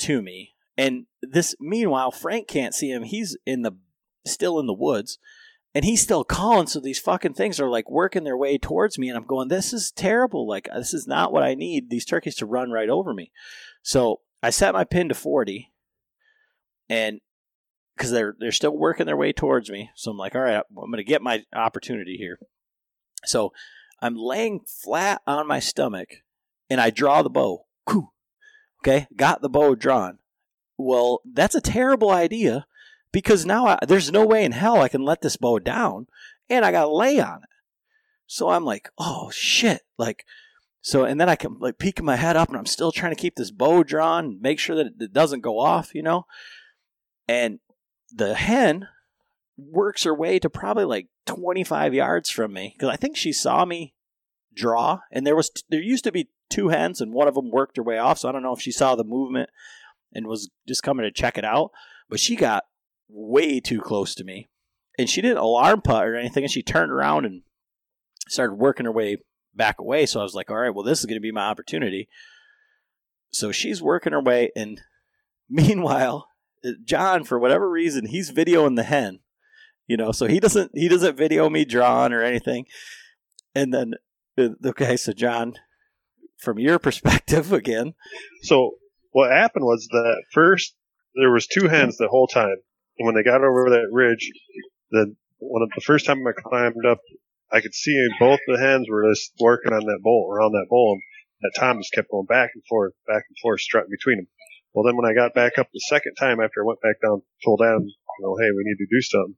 [0.00, 0.54] to me.
[0.76, 3.02] And this, meanwhile, Frank can't see him.
[3.02, 3.72] He's in the
[4.26, 5.18] still in the woods,
[5.74, 6.68] and he's still calling.
[6.68, 9.72] So these fucking things are like working their way towards me, and I'm going, "This
[9.72, 10.46] is terrible.
[10.46, 11.90] Like uh, this is not what I need.
[11.90, 13.32] These turkeys to run right over me."
[13.82, 15.72] So I set my pin to 40,
[16.88, 17.20] and
[17.98, 20.74] because they're they're still working their way towards me, so I'm like, "All right, I'm
[20.76, 22.38] going to get my opportunity here."
[23.24, 23.52] So
[24.00, 26.08] I'm laying flat on my stomach,
[26.70, 27.66] and I draw the bow.
[28.80, 30.18] Okay, got the bow drawn.
[30.76, 32.66] Well, that's a terrible idea
[33.10, 36.06] because now I, there's no way in hell I can let this bow down
[36.48, 37.48] and I got to lay on it.
[38.26, 39.82] So I'm like, oh shit.
[39.96, 40.24] Like,
[40.80, 43.20] so, and then I can like peek my head up and I'm still trying to
[43.20, 46.26] keep this bow drawn, make sure that it doesn't go off, you know?
[47.26, 47.58] And
[48.12, 48.88] the hen
[49.56, 53.64] works her way to probably like 25 yards from me because I think she saw
[53.64, 53.94] me
[54.54, 57.76] draw and there was, there used to be two hens, and one of them worked
[57.76, 58.18] her way off.
[58.18, 59.50] So I don't know if she saw the movement
[60.12, 61.70] and was just coming to check it out.
[62.08, 62.64] But she got
[63.08, 64.48] way too close to me,
[64.98, 66.44] and she didn't alarm putt or anything.
[66.44, 67.42] And she turned around and
[68.28, 69.18] started working her way
[69.54, 70.06] back away.
[70.06, 72.08] So I was like, all right, well, this is going to be my opportunity.
[73.30, 74.80] So she's working her way, and
[75.50, 76.27] meanwhile,
[76.84, 79.20] John, for whatever reason, he's videoing the hen.
[79.86, 82.66] You know, so he doesn't he doesn't video me drawing or anything.
[83.54, 83.94] And then
[84.36, 85.54] uh, okay, so John
[86.38, 87.94] from your perspective again.
[88.42, 88.72] So
[89.12, 90.74] what happened was that first
[91.14, 92.56] there was two hens the whole time,
[92.98, 94.30] and when they got over that ridge,
[94.90, 96.98] the one of the first time I climbed up,
[97.50, 100.92] I could see both the hens were just working on that bowl around that bowl,
[100.92, 101.02] and
[101.42, 104.28] that just kept going back and forth, back and forth, strutting between them.
[104.74, 107.22] Well, then when I got back up the second time after I went back down,
[107.44, 109.36] told Adam, you know, hey, we need to do something.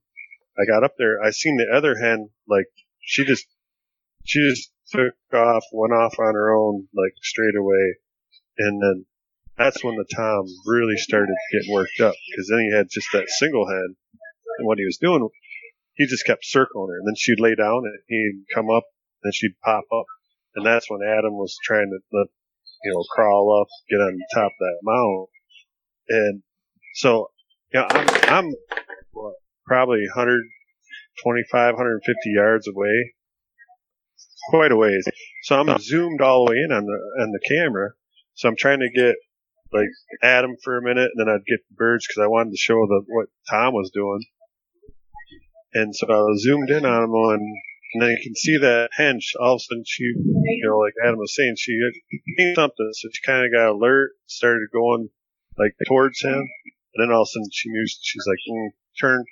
[0.59, 2.67] I got up there, I seen the other hen, like,
[2.99, 3.47] she just,
[4.25, 7.95] she just took off, went off on her own, like straight away.
[8.57, 9.05] And then
[9.57, 13.29] that's when the Tom really started getting worked up because then he had just that
[13.29, 13.95] single head.
[14.59, 15.27] And what he was doing,
[15.93, 16.99] he just kept circling her.
[16.99, 18.83] And then she'd lay down and he'd come up
[19.23, 20.05] and she'd pop up.
[20.55, 22.27] And that's when Adam was trying to, let,
[22.83, 25.27] you know, crawl up, get on top of that mound.
[26.09, 26.43] And
[26.95, 27.31] so,
[27.73, 28.53] yeah, I'm, I'm
[29.11, 29.33] what,
[29.65, 33.13] probably 125, 150 yards away
[34.49, 35.05] quite a ways.
[35.43, 37.91] So I'm zoomed all the way in on the on the camera.
[38.33, 39.15] So I'm trying to get
[39.73, 39.89] like
[40.21, 42.85] Adam for a minute, and then I'd get the birds because I wanted to show
[42.87, 44.23] the what Tom was doing.
[45.73, 47.57] And so I zoomed in on him, and,
[47.93, 49.35] and then you can see that hench.
[49.39, 51.77] All of a sudden, she, you know, like Adam was saying, she
[52.37, 55.09] seen something, so she kind of got alert, started going
[55.57, 59.23] like towards him, and then all of a sudden she knew she's like mm, turn.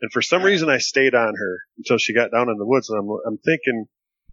[0.00, 2.90] And for some reason, I stayed on her until she got down in the woods,
[2.90, 3.86] and I'm I'm thinking,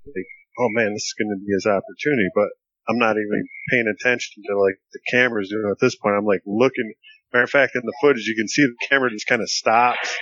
[0.05, 2.49] like, oh man, this is going to be his opportunity, but
[2.87, 6.15] I'm not even paying attention to like the camera's doing at this point.
[6.17, 6.93] I'm like looking.
[7.33, 10.15] Matter of fact, in the footage, you can see the camera just kind of stops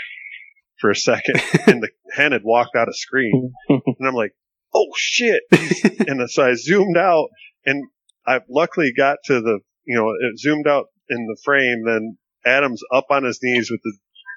[0.80, 4.34] for a second, and the hen had walked out of screen, and I'm like,
[4.73, 5.41] oh shit!
[6.08, 7.30] and so I zoomed out,
[7.65, 7.84] and
[8.26, 11.84] I luckily got to the, you know, it zoomed out in the frame.
[11.86, 13.93] Then Adam's up on his knees with the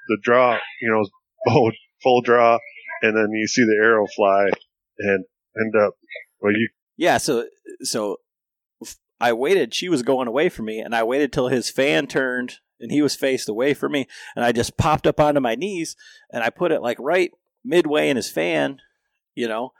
[0.07, 1.05] the draw, you know,
[1.45, 2.57] bow full draw,
[3.01, 4.49] and then you see the arrow fly
[4.99, 5.25] and
[5.59, 5.93] end up.
[6.41, 7.45] Well, you Yeah, so
[7.81, 8.17] so
[9.19, 9.73] I waited.
[9.73, 13.01] She was going away from me, and I waited till his fan turned and he
[13.01, 15.95] was faced away from me, and I just popped up onto my knees
[16.31, 17.31] and I put it like right
[17.63, 18.79] midway in his fan,
[19.35, 19.71] you know,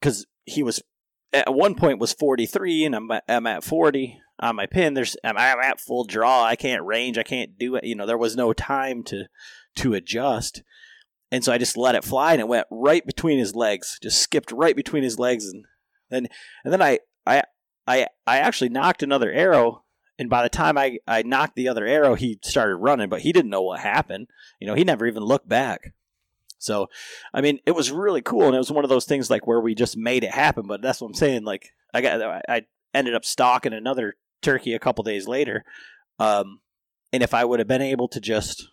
[0.00, 0.82] because he was
[1.32, 4.94] at one point was 43 and I'm, I'm at 40 on my pin.
[4.94, 6.42] There's I'm, I'm at full draw?
[6.42, 7.18] I can't range.
[7.18, 7.84] I can't do it.
[7.84, 9.26] You know there was no time to
[9.76, 10.62] to adjust.
[11.32, 14.20] And so i just let it fly and it went right between his legs just
[14.20, 15.64] skipped right between his legs and
[16.08, 16.26] then
[16.64, 17.44] and then i i
[17.86, 19.84] i, I actually nocked another arrow
[20.18, 23.32] and by the time I, I nocked the other arrow he started running but he
[23.32, 24.26] didn't know what happened.
[24.58, 25.92] You know he never even looked back
[26.60, 26.88] so,
[27.32, 29.60] I mean, it was really cool, and it was one of those things like where
[29.60, 30.66] we just made it happen.
[30.66, 31.44] But that's what I'm saying.
[31.44, 35.64] Like, I got, I ended up stalking another turkey a couple days later,
[36.18, 36.60] um,
[37.12, 38.68] and if I would have been able to just,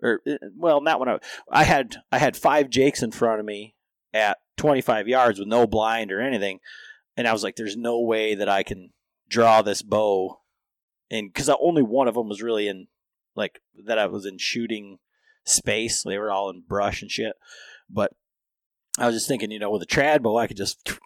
[0.00, 0.20] or
[0.56, 1.18] well, not when I,
[1.50, 3.74] I had, I had five jakes in front of me
[4.14, 6.60] at 25 yards with no blind or anything,
[7.16, 8.90] and I was like, "There's no way that I can
[9.28, 10.42] draw this bow,"
[11.10, 12.86] and because only one of them was really in,
[13.34, 15.00] like, that I was in shooting
[15.50, 16.02] space.
[16.02, 17.34] They were all in brush and shit.
[17.88, 18.12] But
[18.98, 20.98] I was just thinking, you know, with a trad bow, I could just,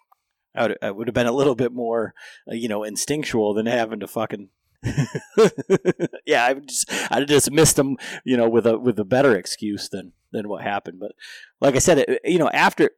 [0.55, 2.13] I would, I would have been a little bit more,
[2.49, 4.49] uh, you know, instinctual than having to fucking.
[6.25, 9.89] yeah, I just I just missed them, you know, with a with a better excuse
[9.89, 10.99] than than what happened.
[10.99, 11.13] But
[11.59, 12.91] like I said, it, you know, after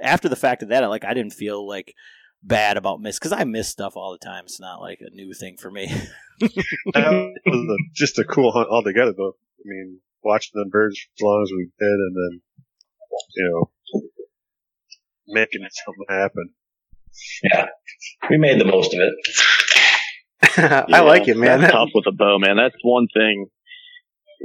[0.00, 1.94] after the fact of that, I, like I didn't feel like
[2.42, 4.44] bad about miss because I miss stuff all the time.
[4.44, 5.86] It's not like a new thing for me.
[6.40, 9.36] that was a, just a cool hunt altogether, though.
[9.58, 12.42] I mean, watching the birds as long as we did, and then
[13.36, 14.02] you know
[15.28, 16.50] making something happen.
[17.42, 17.66] Yeah,
[18.28, 19.14] we made the most of it.
[20.90, 21.60] I like it, man.
[21.60, 22.56] That's tough with a bow, man.
[22.56, 23.46] That's one thing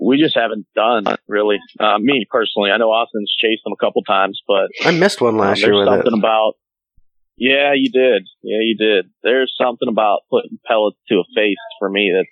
[0.02, 1.58] we just haven't done really.
[1.80, 5.38] Uh, me personally, I know Austin's chased them a couple times, but I missed one
[5.38, 6.20] last um, year with there's something it.
[6.20, 6.54] about.
[7.38, 8.28] Yeah, you did.
[8.44, 9.06] Yeah, you did.
[9.24, 12.26] There's something about putting pellets to a face for me that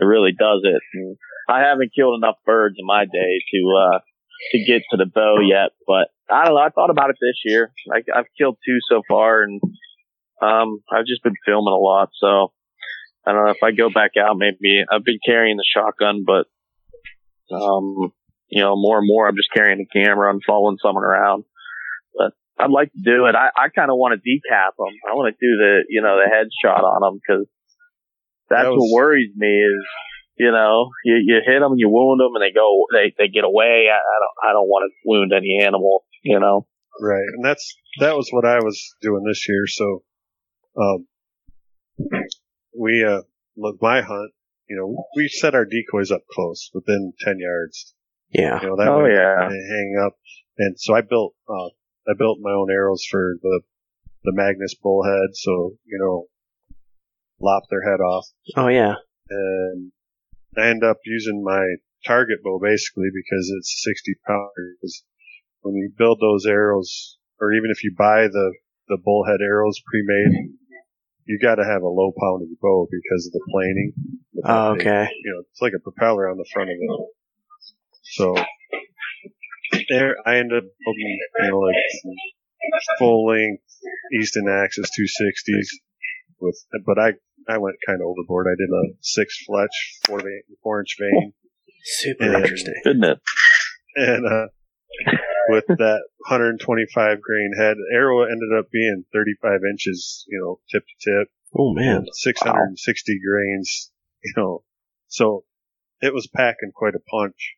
[0.00, 0.82] it really does it.
[0.94, 1.16] And
[1.48, 3.98] I haven't killed enough birds in my day to uh
[4.52, 6.60] to get to the bow yet, but I don't know.
[6.60, 7.72] I thought about it this year.
[7.92, 9.60] I, I've killed two so far, and
[10.40, 12.08] um, I've just been filming a lot.
[12.18, 12.52] So
[13.26, 14.38] I don't know if I go back out.
[14.38, 16.46] Maybe I've been carrying the shotgun, but
[17.54, 18.12] um,
[18.48, 21.44] you know, more and more I'm just carrying the camera and following someone around.
[22.16, 23.34] But I'd like to do it.
[23.34, 24.94] I, I kind of want to decap them.
[25.10, 27.46] I want to do the you know the headshot on them because
[28.48, 29.86] that's That was- what worries me is
[30.40, 33.44] you know, you, you hit them, you wound them, and they go, they, they get
[33.44, 33.86] away.
[33.92, 36.66] I, I don't, I don't want to wound any animal, you know.
[37.00, 37.64] Right, and that's
[38.00, 39.64] that was what I was doing this year.
[39.66, 40.02] So,
[40.76, 41.06] um,
[42.78, 43.22] we uh,
[43.80, 44.32] my hunt,
[44.68, 47.94] you know, we set our decoys up close, within ten yards.
[48.32, 48.60] Yeah.
[48.62, 49.48] You know, that Oh, way yeah.
[49.48, 50.14] they hang up.
[50.58, 51.68] And so I built, uh,
[52.08, 53.60] I built my own arrows for the
[54.24, 55.30] the Magnus bullhead.
[55.34, 56.26] So you know,
[57.40, 58.26] lop their head off,
[58.56, 58.94] Oh yeah.
[59.30, 59.92] and
[60.56, 64.74] I end up using my target bow basically because it's 60 pounder.
[64.76, 65.04] Because
[65.62, 68.52] when you build those arrows, or even if you buy the
[68.90, 70.50] the bullhead arrows pre-made,
[71.24, 73.92] you got to have a low poundage bow because of the planing.
[74.44, 75.08] Oh, okay.
[75.22, 76.90] You know, it's like a propeller on the front of it.
[78.02, 78.34] So
[79.88, 81.76] there, I end up building, you know, like
[82.98, 83.62] full length
[84.18, 85.68] Easton Axis 260s
[86.40, 87.12] with, but I
[87.48, 88.46] I went kind of overboard.
[88.48, 91.32] I did a six fletch, four vane, four inch vane,
[91.82, 92.74] Super And- interesting.
[92.86, 93.18] Isn't it?
[93.96, 94.46] and uh,
[95.48, 101.10] with that 125 grain head, arrow ended up being 35 inches, you know, tip to
[101.10, 102.04] tip, Oh man.
[102.12, 103.90] 660 grains,
[104.22, 104.62] you know,
[105.08, 105.44] so
[106.00, 107.56] it was packing quite a punch.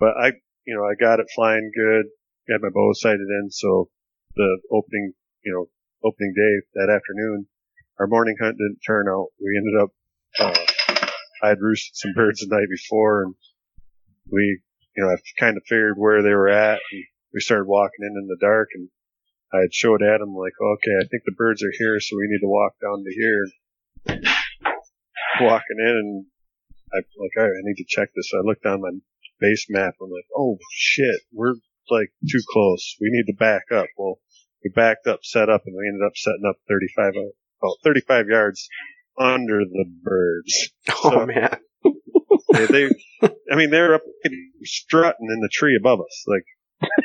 [0.00, 0.32] But I,
[0.66, 2.06] you know, I got it flying good,
[2.50, 3.88] had my bow sighted in, so
[4.34, 5.12] the opening
[5.44, 5.66] you know,
[6.08, 7.46] opening day that afternoon.
[7.98, 9.28] Our morning hunt didn't turn out.
[9.40, 9.90] We ended up,
[10.38, 11.02] uh,
[11.42, 13.34] I had roosted some birds the night before and
[14.30, 14.60] we,
[14.96, 18.14] you know, I kind of figured where they were at and we started walking in
[18.22, 18.88] in the dark and
[19.52, 22.44] I had showed Adam like, okay, I think the birds are here, so we need
[22.44, 23.46] to walk down to here.
[25.40, 26.26] Walking in and
[26.92, 28.30] I like, right, I need to check this.
[28.30, 28.90] So I looked on my
[29.40, 29.94] base map.
[30.00, 31.54] I'm like, oh shit, we're
[31.90, 32.96] like too close.
[33.00, 33.86] We need to back up.
[33.96, 34.20] Well,
[34.62, 37.14] we backed up, set up, and we ended up setting up 35,
[37.62, 38.68] about 35 yards
[39.18, 40.70] under the birds.
[41.04, 41.58] Oh So- man.
[42.52, 42.90] They, they
[43.52, 44.02] I mean, they're up
[44.64, 46.24] strutting in the tree above us.
[46.26, 46.44] Like,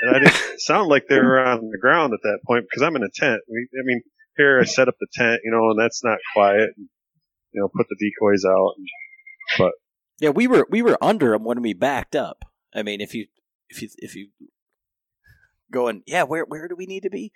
[0.02, 2.96] and I didn't sound like they were on the ground at that point because I'm
[2.96, 3.42] in a tent.
[3.50, 4.02] We, I mean,
[4.38, 6.70] here I set up the tent, you know, and that's not quiet.
[6.78, 6.88] And,
[7.52, 8.74] you know, put the decoys out.
[9.60, 9.72] And,
[10.20, 12.46] Yeah, we were we were under them when we backed up.
[12.74, 13.28] I mean, if you
[13.70, 14.30] if you if you
[15.72, 17.32] going, yeah, where where do we need to be?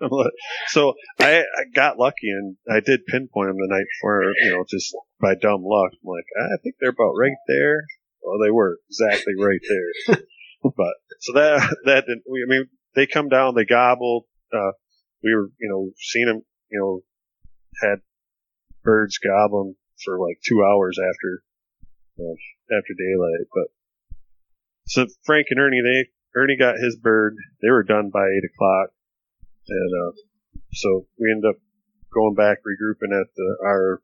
[0.68, 4.64] so I, I got lucky and I did pinpoint them the night before, you know,
[4.68, 5.92] just by dumb luck.
[5.92, 7.84] I'm like, I think they're about right there.
[8.22, 10.16] Well, they were exactly right there.
[10.62, 12.24] but so that that didn't.
[12.26, 14.26] I mean, they come down, they gobble.
[14.52, 14.72] Uh,
[15.22, 17.00] we were, you know, seen them, you know,
[17.82, 18.00] had
[18.82, 21.42] birds gobbling for like two hours after
[22.20, 23.48] uh, after daylight.
[23.52, 24.18] But
[24.86, 27.36] so Frank and Ernie, they Ernie got his bird.
[27.62, 28.90] They were done by eight o'clock.
[29.68, 30.12] And uh,
[30.72, 31.56] so we end up
[32.12, 34.02] going back, regrouping at the, our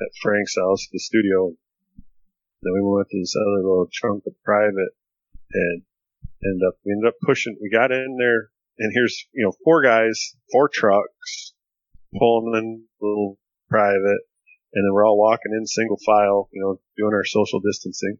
[0.00, 1.52] at Frank's house, the studio.
[2.62, 4.94] Then we went to this other little chunk of private,
[5.52, 5.82] and
[6.44, 7.56] end up we ended up pushing.
[7.60, 11.54] We got in there, and here's you know four guys, four trucks,
[12.16, 14.22] pulling in a little private,
[14.74, 18.18] and then we're all walking in single file, you know, doing our social distancing.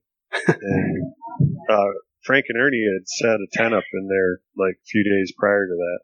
[0.48, 1.12] and
[1.70, 1.92] uh,
[2.24, 5.66] Frank and Ernie had set a tent up in there like a few days prior
[5.66, 6.00] to that.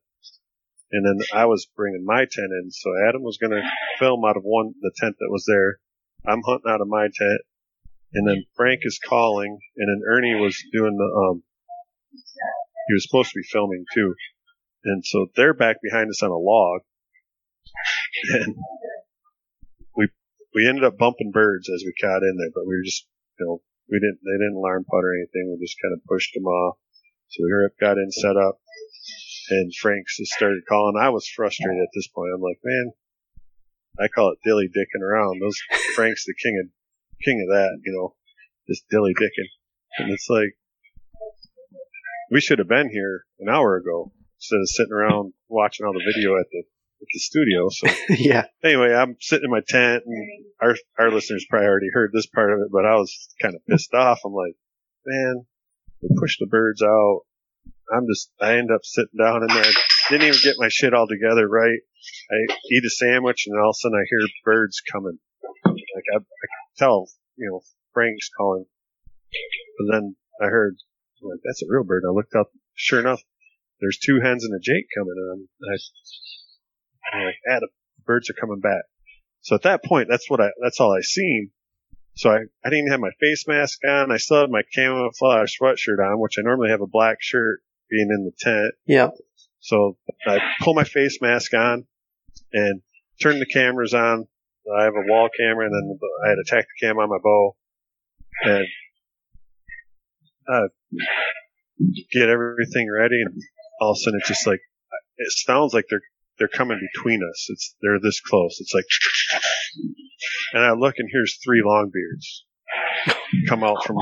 [0.91, 3.63] And then I was bringing my tent in, so Adam was going to
[3.99, 5.79] film out of one the tent that was there.
[6.27, 7.41] I'm hunting out of my tent,
[8.15, 11.43] and then Frank is calling, and then Ernie was doing the um.
[12.89, 14.15] He was supposed to be filming too,
[14.85, 16.81] and so they're back behind us on a log,
[18.33, 18.57] and
[19.95, 20.09] we
[20.55, 23.07] we ended up bumping birds as we got in there, but we were just
[23.39, 25.53] you know we didn't they didn't alarm putt or anything.
[25.53, 26.79] We just kind of pushed them off.
[27.29, 28.57] So we got in, set up,
[29.51, 30.97] and Frank's just started calling.
[31.01, 32.33] I was frustrated at this point.
[32.35, 32.93] I'm like, man,
[34.01, 35.41] I call it dilly dicking around.
[35.41, 35.59] Those
[35.95, 36.71] Frank's the king of
[37.25, 38.15] king of that, you know,
[38.69, 39.49] just dilly dicking.
[39.99, 40.57] And it's like
[42.31, 46.13] we should have been here an hour ago instead of sitting around watching all the
[46.15, 46.63] video at the
[47.01, 47.69] at the studio.
[47.71, 48.45] So yeah.
[48.63, 52.53] anyway, I'm sitting in my tent, and our our listeners probably already heard this part
[52.53, 54.21] of it, but I was kind of pissed off.
[54.25, 54.55] I'm like,
[55.07, 55.47] man,
[56.03, 57.21] we pushed the birds out.
[57.93, 59.73] I'm just, I end up sitting down in there.
[60.11, 61.81] Didn't even get my shit all together right.
[62.31, 62.37] I
[62.71, 65.19] eat a sandwich, and all of a sudden I hear birds coming.
[65.65, 66.47] Like I, I
[66.77, 67.61] tell, you know,
[67.93, 68.67] Frank's calling.
[69.79, 70.77] But then I heard,
[71.23, 72.05] like, that's a real bird.
[72.07, 72.51] I looked up.
[72.75, 73.23] Sure enough,
[73.81, 75.15] there's two hens and a jake coming.
[75.17, 77.67] And I, I'm like, ah,
[78.07, 78.85] birds are coming back.
[79.41, 81.51] So at that point, that's what I, that's all I seen.
[82.15, 84.13] So I, I didn't have my face mask on.
[84.13, 88.09] I still had my camouflage sweatshirt on, which I normally have a black shirt being
[88.11, 88.75] in the tent.
[88.87, 89.09] Yeah.
[89.61, 89.97] So
[90.27, 91.87] I pull my face mask on
[92.53, 92.81] and
[93.21, 94.27] turn the cameras on.
[94.79, 97.57] I have a wall camera and then I had a Tactacam on my bow
[98.45, 98.67] and
[100.51, 100.69] uh,
[102.13, 103.43] get everything ready and
[103.81, 104.61] all of a sudden it's just like
[105.17, 106.03] it sounds like they're
[106.39, 107.47] they're coming between us.
[107.49, 108.59] It's they're this close.
[108.61, 108.85] It's like
[110.53, 112.45] and I look and here's three long beards
[113.49, 113.97] come out from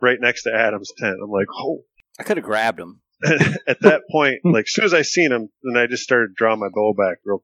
[0.00, 1.16] right next to Adam's tent.
[1.22, 1.84] I'm like, oh
[2.18, 3.00] I could have grabbed him.
[3.66, 4.52] at that point, hmm.
[4.52, 7.18] like as soon as I seen them, then I just started drawing my bow back
[7.24, 7.42] real,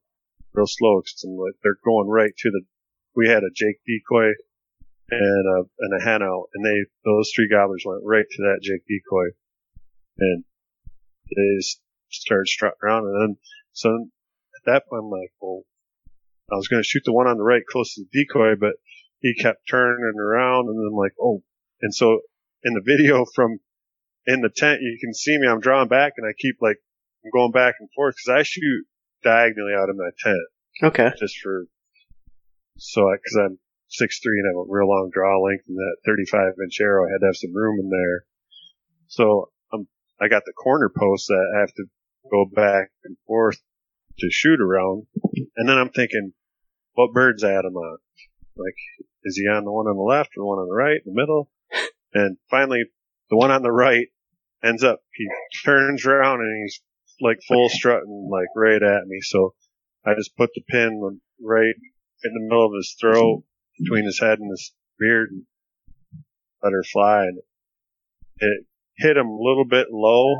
[0.54, 1.00] real slow.
[1.00, 2.62] Cause I'm like, they're going right to the.
[3.14, 4.32] We had a Jake decoy
[5.10, 8.60] and a and a hen out, and they those three gobblers went right to that
[8.62, 9.36] Jake decoy,
[10.18, 10.44] and
[11.28, 13.36] they just started strutting around, and then
[13.72, 14.08] so
[14.56, 15.62] at that point I'm like, well,
[16.50, 18.74] I was going to shoot the one on the right close to the decoy, but
[19.20, 21.42] he kept turning around, and I'm like, oh,
[21.82, 22.20] and so
[22.64, 23.58] in the video from
[24.26, 25.46] in the tent, you can see me.
[25.48, 26.76] I'm drawing back, and I keep like
[27.24, 28.84] I'm going back and forth because I shoot
[29.22, 30.46] diagonally out of my tent
[30.82, 31.10] Okay.
[31.18, 31.64] just for
[32.76, 35.96] so because I'm six three and I have a real long draw length, and that
[36.06, 38.24] 35 inch arrow I had to have some room in there.
[39.08, 39.88] So I'm
[40.20, 41.84] I got the corner post that I have to
[42.30, 43.58] go back and forth
[44.18, 45.06] to shoot around,
[45.56, 46.32] and then I'm thinking,
[46.94, 47.98] what bird's Adam on?
[48.56, 48.74] Like,
[49.24, 51.14] is he on the one on the left or the one on the right, in
[51.14, 51.50] the middle?
[52.14, 52.84] And finally,
[53.28, 54.06] the one on the right
[54.64, 55.28] ends up, he
[55.64, 56.80] turns around and he's
[57.20, 59.20] like full strutting, like right at me.
[59.22, 59.54] So
[60.04, 61.00] I just put the pin
[61.42, 61.74] right
[62.24, 63.84] in the middle of his throat, mm-hmm.
[63.84, 65.44] between his head and his beard, and
[66.62, 67.24] let her fly.
[67.24, 67.38] And
[68.38, 68.66] it
[68.98, 70.34] hit him a little bit low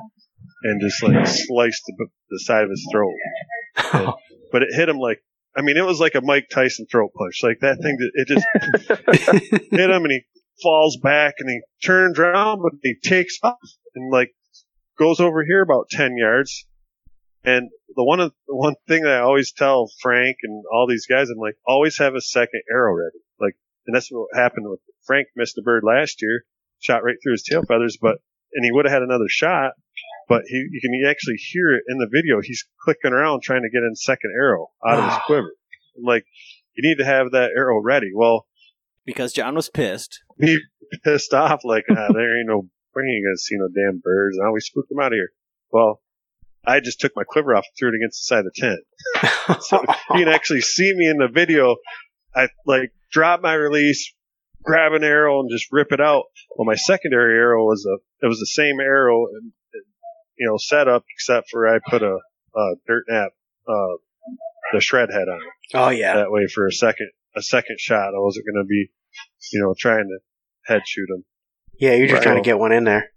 [0.63, 3.15] and just like sliced the, the side of his throat.
[3.93, 4.09] And,
[4.53, 5.23] but it hit him like,
[5.57, 7.41] I mean, it was like a Mike Tyson throat punch.
[7.43, 8.47] Like that thing, it just
[9.71, 10.21] hit him and he
[10.63, 13.57] falls back and he turns around, but he takes off
[13.97, 14.35] and like
[14.99, 16.67] goes over here about 10 yards.
[17.45, 21.29] And the one, the one thing that I always tell Frank and all these guys,
[21.31, 23.19] I'm like, always have a second arrow ready.
[23.41, 26.45] Like, and that's what happened with Frank missed a bird last year,
[26.81, 28.17] shot right through his tail feathers, but,
[28.53, 29.73] and he would have had another shot,
[30.29, 32.41] but he, you can actually hear it in the video.
[32.43, 35.53] He's clicking around trying to get in second arrow out of his quiver.
[35.97, 36.25] I'm like,
[36.75, 38.11] you need to have that arrow ready.
[38.15, 38.47] Well,
[39.05, 40.21] Because John was pissed.
[40.41, 40.59] he
[41.05, 44.37] pissed off like, ah, there ain't no, we ain't gonna see no damn birds.
[44.41, 45.31] Now we spooked them out of here.
[45.71, 46.01] Well,
[46.67, 49.61] I just took my quiver off and threw it against the side of the tent.
[49.63, 49.81] So
[50.11, 51.77] you can actually see me in the video.
[52.35, 54.13] I like drop my release,
[54.65, 56.25] grab an arrow and just rip it out.
[56.57, 59.85] Well, my secondary arrow was a, it was the same arrow, and, and,
[60.37, 62.19] you know, setup except for I put a,
[62.57, 63.31] a dirt nap,
[63.69, 63.97] uh,
[64.73, 66.17] the shred head on it oh yeah.
[66.17, 68.15] that way for a second, a second shot.
[68.15, 68.91] I wasn't going to be,
[69.53, 70.19] you know, trying to
[70.73, 71.25] head shoot him.
[71.79, 72.23] Yeah, you're just Right.
[72.23, 73.13] trying to get one in there.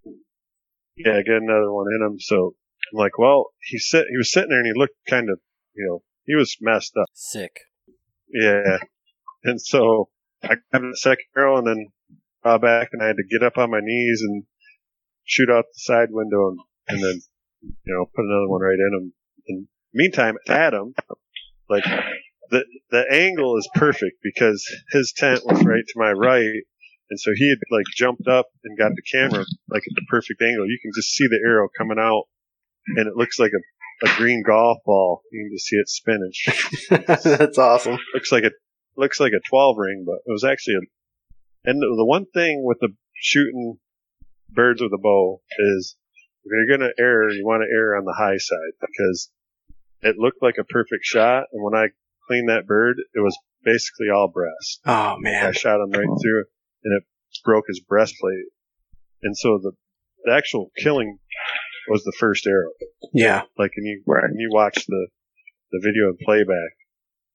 [0.96, 2.20] Yeah, get another one in him.
[2.20, 2.56] So
[2.94, 5.40] I'm like, well, he sit, he was sitting there and he looked kind of,
[5.74, 7.08] you know, he was messed up.
[7.14, 7.62] Sick.
[8.34, 8.78] Yeah.
[9.44, 10.10] And so
[10.44, 11.88] I grabbed the second arrow and then
[12.44, 14.44] draw back and I had to get up on my knees and
[15.24, 17.22] shoot out the side window and, and then,
[17.62, 19.14] you know, put another one right in him.
[19.48, 20.94] And meantime, Adam,
[21.70, 21.86] like
[22.50, 26.64] the, the angle is perfect because his tent was right to my right.
[27.10, 30.42] And so he had like jumped up and got the camera like at the perfect
[30.42, 30.68] angle.
[30.68, 32.24] You can just see the arrow coming out
[32.96, 35.22] and it looks like a, a green golf ball.
[35.32, 36.32] You can just see it spinning
[37.38, 37.98] That's awesome.
[38.14, 38.52] looks like a
[38.96, 40.82] looks like a 12 ring, but it was actually a.
[41.66, 43.78] And the, one thing with the shooting
[44.50, 45.42] birds with a bow
[45.76, 45.98] is
[46.46, 49.30] if you're gonna err, you want to err on the high side because
[50.02, 51.88] it looked like a perfect shot, and when I
[52.28, 54.80] cleaned that bird, it was basically all breast.
[54.86, 55.46] Oh man.
[55.46, 56.46] I shot him right through,
[56.84, 57.04] and it
[57.44, 58.46] broke his breastplate,
[59.24, 59.72] and so the,
[60.26, 61.18] the actual killing
[61.88, 62.72] was the first arrow.
[63.14, 63.44] Yeah.
[63.58, 64.24] Like when you Right.
[64.30, 65.08] when you watch the
[65.72, 66.72] the video and playback,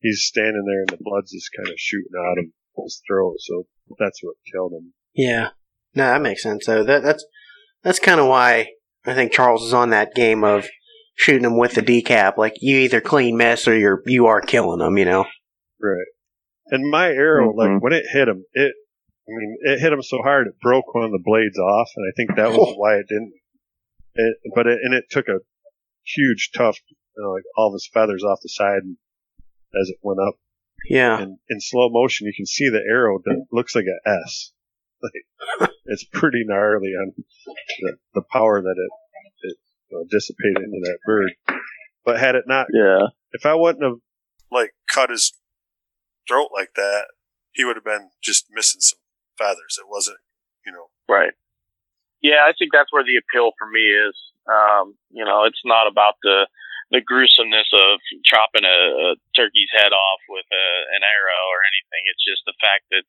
[0.01, 2.45] he's standing there and the blood's just kind of shooting out of
[2.85, 3.37] his throat.
[3.39, 3.67] So
[3.99, 4.93] that's what killed him.
[5.15, 5.49] Yeah.
[5.95, 6.67] No, that makes sense.
[6.67, 7.25] So that that's
[7.83, 8.69] that's kind of why
[9.07, 10.67] I think Charles is on that game of
[11.17, 12.37] shooting them with the decap.
[12.37, 14.99] Like you either clean mess or you're you are killing them.
[14.99, 15.27] You know.
[15.81, 16.07] Right.
[16.69, 17.57] And my arrow, Mhm.
[17.57, 18.73] like when it hit him, it
[19.27, 22.07] I mean it hit him so hard it broke one of the blades off, and
[22.07, 22.79] I think that was oh.
[22.79, 23.33] why it didn't.
[24.17, 25.41] It, but it, and it took a
[26.05, 28.97] huge tuft, you know, like all of his feathers off the side and
[29.81, 30.37] as it went up.
[30.89, 31.19] Yeah.
[31.19, 34.53] and in slow motion, you can see the arrow that looks like a S.
[35.03, 39.57] Like, it's pretty gnarly on the, the power that it, it
[39.91, 41.33] you know, dissipated into that bird.
[42.05, 43.09] But had it not, Yeah.
[43.33, 43.99] if I wouldn't have
[44.51, 45.33] like cut his
[46.29, 47.07] throat like that,
[47.53, 48.99] he would have been just missing some
[49.39, 49.79] feathers.
[49.79, 50.19] It wasn't,
[50.67, 51.35] you know, Right.
[52.25, 54.17] Yeah, I think that's where the appeal for me is.
[54.49, 56.49] Um, you know, it's not about the
[56.93, 62.03] the gruesomeness of chopping a, a turkey's head off with a, an arrow or anything.
[62.07, 63.03] It's just the fact that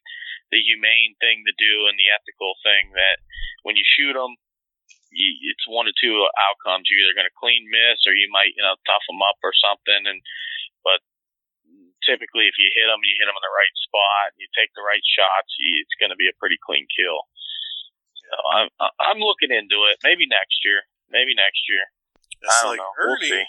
[0.49, 3.19] the humane thing to do and the ethical thing that
[3.67, 4.39] when you shoot them,
[5.11, 6.87] you, it's one of two outcomes.
[6.87, 9.53] You're either going to clean miss or you might, you know, tough them up or
[9.53, 10.07] something.
[10.07, 10.23] And
[10.81, 11.03] but
[12.05, 14.85] typically, if you hit them, you hit them in the right spot, you take the
[14.85, 17.25] right shots, you, it's going to be a pretty clean kill.
[18.29, 18.69] So I'm
[19.01, 20.01] I'm looking into it.
[20.01, 20.85] Maybe next year.
[21.09, 21.85] Maybe next year.
[22.45, 22.89] I don't know.
[22.97, 23.45] We'll see.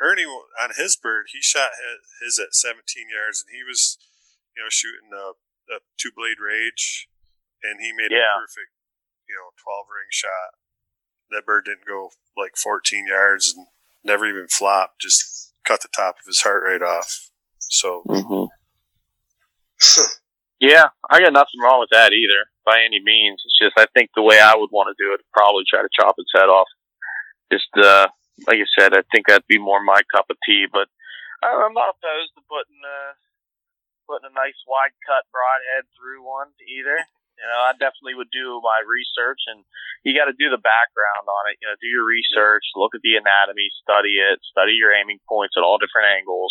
[0.00, 0.24] Ernie
[0.60, 1.70] on his bird, he shot
[2.22, 3.98] his at 17 yards, and he was,
[4.56, 5.34] you know, shooting a,
[5.74, 7.08] a two blade rage,
[7.64, 8.38] and he made Yeah.
[8.38, 8.70] a perfect,
[9.28, 10.54] you know, 12 ring shot.
[11.30, 13.66] That bird didn't go like 14 yards and
[14.04, 17.27] never even flopped, just cut the top of his heart rate off.
[17.68, 18.46] So, Mm-hmm.
[20.60, 23.42] yeah, I got nothing wrong with that either, by any means.
[23.46, 25.94] It's just I think the way I would want to do it, probably try to
[25.94, 26.66] chop its head off.
[27.52, 28.08] Just uh,
[28.46, 30.66] like I said, I think that'd be more my cup of tea.
[30.70, 30.88] But
[31.46, 33.14] I- I'm not opposed to putting uh,
[34.10, 36.98] putting a nice wide cut broadhead through one either.
[37.38, 39.62] You know, I definitely would do my research, and
[40.02, 41.62] you got to do the background on it.
[41.62, 45.54] You know, do your research, look at the anatomy, study it, study your aiming points
[45.54, 46.50] at all different angles,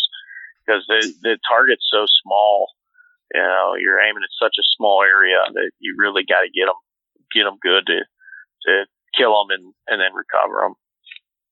[0.68, 2.68] because the the target's so small.
[3.32, 6.68] You know, you're aiming at such a small area that you really got to get
[6.68, 6.80] them
[7.32, 8.04] get them good to
[8.68, 8.72] to
[9.16, 10.76] kill them and and then recover them.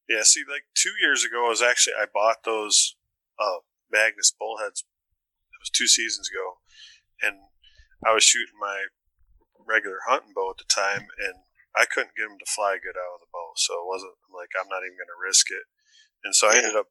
[0.09, 2.97] Yeah, see, like two years ago, I was actually I bought those
[3.41, 4.85] uh, Magnus bullheads.
[4.85, 6.61] It was two seasons ago,
[7.25, 7.49] and
[8.05, 8.93] I was shooting my
[9.57, 13.19] regular hunting bow at the time, and I couldn't get them to fly good out
[13.19, 13.57] of the bow.
[13.57, 15.67] So it wasn't like I'm not even going to risk it.
[16.23, 16.89] And so I ended up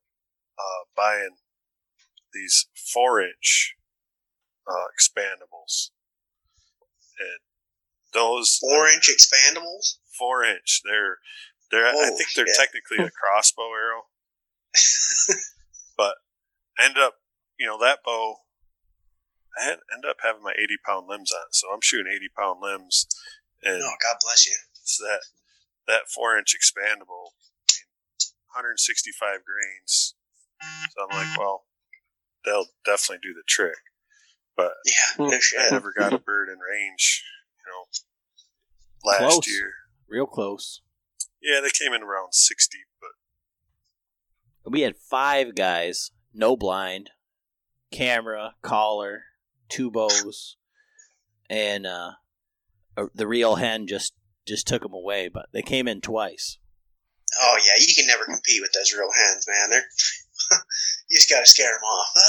[0.59, 1.39] uh, buying
[2.35, 3.75] these four inch
[4.69, 5.89] uh, expandables,
[7.19, 7.39] and
[8.13, 9.95] those Four inch expandables.
[10.19, 10.81] four inch.
[10.83, 11.17] They're
[11.71, 12.55] they're I Oh, think they're shit.
[12.57, 14.03] technically a crossbow arrow,
[15.97, 16.15] but
[16.77, 17.15] I ended up
[17.57, 18.35] you know that bow.
[19.57, 22.27] I had ended up having my eighty pound limbs on, it, so I'm shooting eighty
[22.37, 23.07] pound limbs,
[23.63, 24.55] and Oh, God bless you.
[24.81, 25.21] it's that
[25.87, 27.31] that four inch expandable,
[28.51, 29.15] 165
[29.45, 30.15] grains.
[30.91, 31.65] So I'm like, well,
[32.45, 33.77] they'll definitely do the trick.
[34.55, 37.23] But Yeah, no I never got a bird in range,
[37.59, 39.47] you know, last Close.
[39.47, 39.73] year.
[40.07, 40.81] Real close.
[41.41, 47.11] Yeah, they came in around 60, but We had five guys, no blind,
[47.91, 49.23] camera, collar,
[49.69, 50.57] two bows,
[51.49, 52.11] and uh,
[52.97, 54.13] uh, the real hen just
[54.47, 55.27] just took them away.
[55.27, 56.57] But they came in twice.
[57.41, 59.69] Oh yeah, you can never compete with those real hens, man.
[59.69, 59.85] They're
[61.09, 62.09] you just gotta scare them off.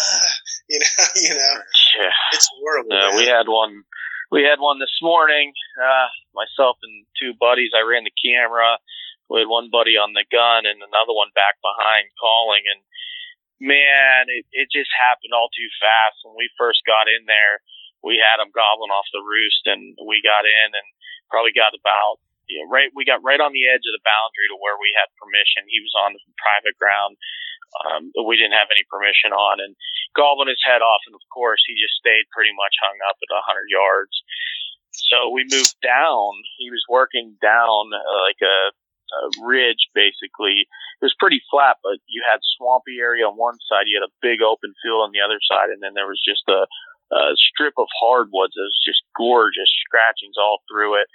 [0.69, 1.55] You know, you know,
[1.95, 2.11] Yeah.
[2.35, 2.91] it's horrible.
[2.91, 3.17] Uh, man.
[3.23, 3.87] we had one.
[4.35, 5.55] We had one this morning.
[5.79, 7.71] Uh, myself and two buddies.
[7.71, 8.83] I ran the camera.
[9.31, 12.67] We had one buddy on the gun and another one back behind calling.
[12.67, 12.83] And
[13.63, 16.19] man, it, it just happened all too fast.
[16.27, 17.63] When we first got in there,
[18.03, 20.89] we had him gobbling off the roost, and we got in and
[21.31, 22.91] probably got about you know, right.
[22.95, 25.67] We got right on the edge of the boundary to where we had permission.
[25.67, 27.19] He was on private ground.
[27.77, 29.77] Um, that we didn't have any permission on, and
[30.17, 33.29] gobbling his head off, and of course he just stayed pretty much hung up at
[33.29, 34.17] 100 yards.
[34.97, 36.33] So we moved down.
[36.57, 40.65] He was working down uh, like a, a ridge, basically.
[40.65, 44.19] It was pretty flat, but you had swampy area on one side, you had a
[44.25, 46.65] big open field on the other side, and then there was just a,
[47.13, 48.57] a strip of hardwoods.
[48.57, 51.09] It was just gorgeous, scratchings all through it,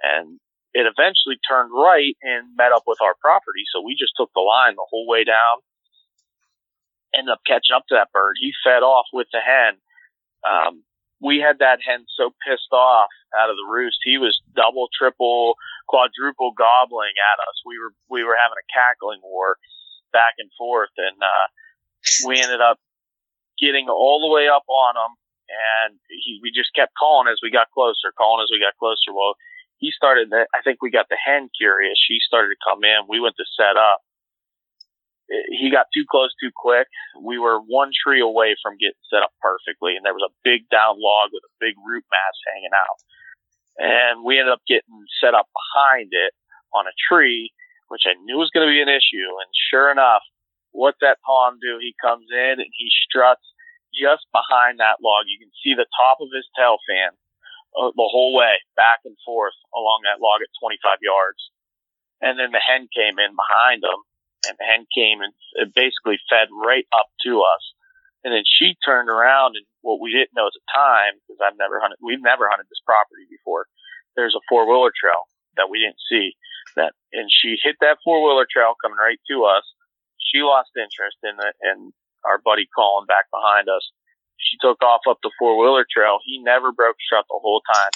[0.00, 0.40] and
[0.76, 3.64] it eventually turned right and met up with our property.
[3.72, 5.64] So we just took the line the whole way down
[7.16, 8.36] ended up catching up to that bird.
[8.40, 9.80] He fed off with the hen.
[10.44, 10.84] Um,
[11.20, 13.98] we had that hen so pissed off out of the roost.
[14.04, 15.56] He was double, triple,
[15.88, 17.56] quadruple gobbling at us.
[17.64, 19.56] We were we were having a cackling war
[20.12, 21.46] back and forth, and uh,
[22.28, 22.78] we ended up
[23.58, 25.12] getting all the way up on him.
[25.46, 29.14] And he, we just kept calling as we got closer, calling as we got closer.
[29.14, 29.38] Well,
[29.78, 30.30] he started.
[30.30, 31.96] To, I think we got the hen curious.
[32.00, 33.08] She started to come in.
[33.08, 34.00] We went to set up
[35.28, 36.88] eh, he got too close too quick.
[37.20, 40.68] We were one tree away from getting set up perfectly, and there was a big
[40.72, 42.98] down log with a big root mass hanging out.
[43.76, 46.32] And we ended up getting set up behind it
[46.72, 47.52] on a tree,
[47.88, 49.28] which I knew was going to be an issue.
[49.44, 50.24] And sure enough,
[50.72, 51.76] what's that pawn do?
[51.80, 53.44] He comes in and he struts
[53.92, 55.28] just behind that log.
[55.28, 57.12] You can see the top of his tail fan
[57.76, 61.40] uh, the whole way back and forth along that log at 25 yards.
[62.24, 64.00] And then the hen came in behind them
[64.48, 65.32] and the hen came and
[65.76, 67.64] basically fed right up to us.
[68.24, 71.58] And then she turned around and what we didn't know at the time, because I've
[71.60, 73.70] never hunted, we've never hunted this property before.
[74.18, 76.34] There's a four wheeler trail that we didn't see
[76.74, 79.62] that, and she hit that four wheeler trail coming right to us.
[80.18, 81.92] She lost interest in it and
[82.26, 83.84] our buddy calling back behind us.
[84.38, 86.18] She took off up the four wheeler trail.
[86.24, 87.90] He never broke strut the whole time.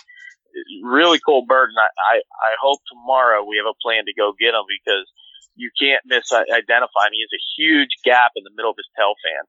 [0.83, 1.71] Really cool bird.
[1.71, 5.07] And I, I, I hope tomorrow we have a plan to go get him because
[5.55, 7.15] you can't misidentify him.
[7.15, 9.45] He has a huge gap in the middle of his tail fan.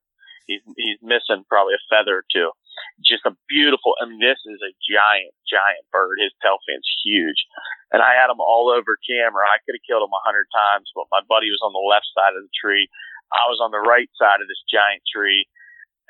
[0.50, 2.52] He's he's missing probably a feather or two.
[3.00, 3.96] Just a beautiful.
[4.02, 6.18] I mean, this is a giant, giant bird.
[6.20, 7.46] His tail fan's huge,
[7.94, 9.48] and I had him all over camera.
[9.48, 12.10] I could have killed him a hundred times, but my buddy was on the left
[12.12, 12.90] side of the tree.
[13.32, 15.48] I was on the right side of this giant tree,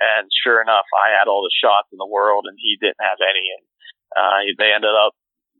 [0.02, 3.22] and sure enough, I had all the shots in the world, and he didn't have
[3.22, 3.46] any.
[3.54, 3.64] And
[4.18, 5.14] uh, they ended up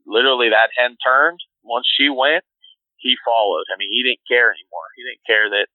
[0.06, 2.44] literally that hen turned once she went
[3.02, 3.66] he followed.
[3.68, 4.88] I mean, he didn't care anymore.
[4.94, 5.66] He didn't care that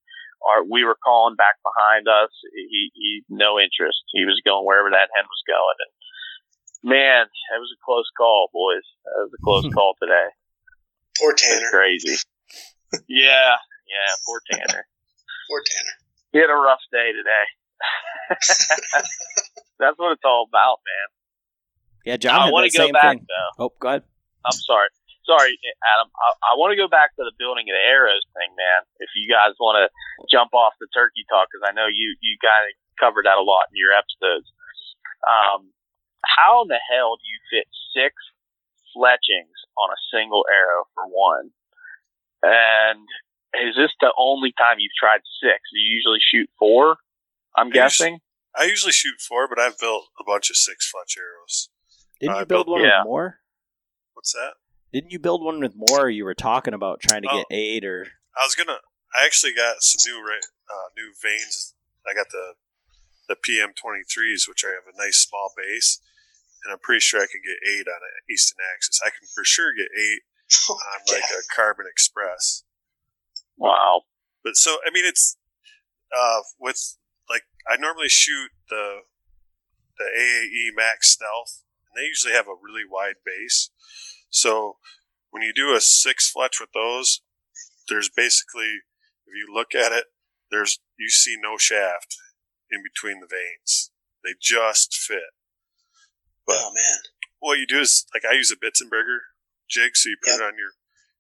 [0.48, 2.32] our, we were calling back behind us.
[2.56, 4.00] He, he, no interest.
[4.16, 5.78] He was going wherever that hen was going.
[5.84, 5.92] And
[6.88, 8.88] man, it was a close call, boys.
[9.06, 10.32] It was a close call today.
[11.20, 11.70] Poor It's Tanner.
[11.70, 12.16] crazy.
[13.12, 13.60] yeah,
[13.92, 14.88] yeah, poor Tanner.
[15.52, 15.96] Poor Tanner.
[16.32, 17.46] He had a rough day today.
[19.80, 21.08] That's what it's all about, man.
[22.06, 23.28] Yeah, John I want to go same back thing.
[23.28, 23.68] though.
[23.68, 24.04] Oh, go ahead.
[24.46, 24.90] I'm sorry.
[25.28, 26.08] Sorry, Adam.
[26.16, 28.88] I, I want to go back to the building of the arrows thing, man.
[29.04, 29.92] If you guys want to
[30.32, 33.44] jump off the turkey talk, because I know you you kind of covered that a
[33.44, 34.48] lot in your episodes.
[35.28, 35.76] Um,
[36.24, 38.16] how in the hell do you fit six
[38.96, 41.52] fletchings on a single arrow for one?
[42.40, 43.04] And
[43.68, 45.60] is this the only time you've tried six?
[45.74, 47.04] Do You usually shoot four.
[47.58, 48.20] I'm I guessing.
[48.56, 51.70] I usually shoot four, but I've built a bunch of six fletch arrows.
[52.20, 53.02] Didn't I you build built- one yeah.
[53.02, 53.40] with more?
[54.14, 54.54] What's that?
[54.94, 56.06] Didn't you build one with more?
[56.06, 57.38] Or you were talking about trying to Oh.
[57.38, 58.80] get eight or I was gonna.
[59.16, 61.76] I actually got some new uh, new vanes.
[62.08, 62.54] I got the
[63.28, 66.00] the PM twenty threes, which I have a nice small base,
[66.64, 69.02] and I'm pretty sure I can get eight on an Easton Axis.
[69.06, 70.22] I can for sure get eight
[70.70, 70.78] on
[71.14, 72.64] like a Carbon Express.
[73.58, 74.04] Wow.
[74.44, 75.38] But so I mean, it's
[76.18, 76.98] uh, with
[77.30, 79.00] like I normally shoot the
[79.98, 83.72] the AAE Max Stealth, and they usually have a really wide base.
[84.30, 84.78] So
[85.32, 87.22] when you do a six fletch with those,
[87.90, 88.82] there's basically
[89.26, 90.06] if you look at it,
[90.52, 92.16] there's you see no shaft
[92.72, 93.92] in between the vanes.
[94.24, 95.32] They just fit.
[96.50, 97.00] oh man.
[97.40, 99.20] What you do is like I use a Bitzenberger
[99.70, 100.40] jig, so you put Yep.
[100.40, 100.72] it on your,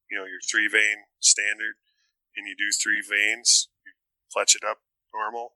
[0.09, 1.75] you know, your three vane standard,
[2.35, 3.69] and you do three vanes.
[3.85, 3.93] You
[4.33, 4.79] fletch it up
[5.13, 5.53] normal,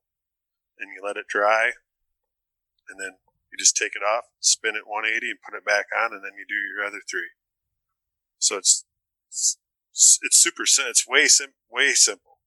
[0.81, 1.71] and you let it dry,
[2.89, 3.15] and then
[3.51, 6.33] you just take it off, spin it 180, and put it back on, and then
[6.37, 7.29] you do your other three.
[8.39, 8.85] So it's
[9.29, 9.57] it's,
[10.21, 12.39] it's super It's way sim- way simple.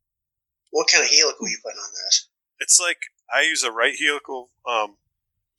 [0.71, 2.29] What kind of helical you putting on this?
[2.59, 2.99] It's like
[3.33, 4.97] I use a right helical um,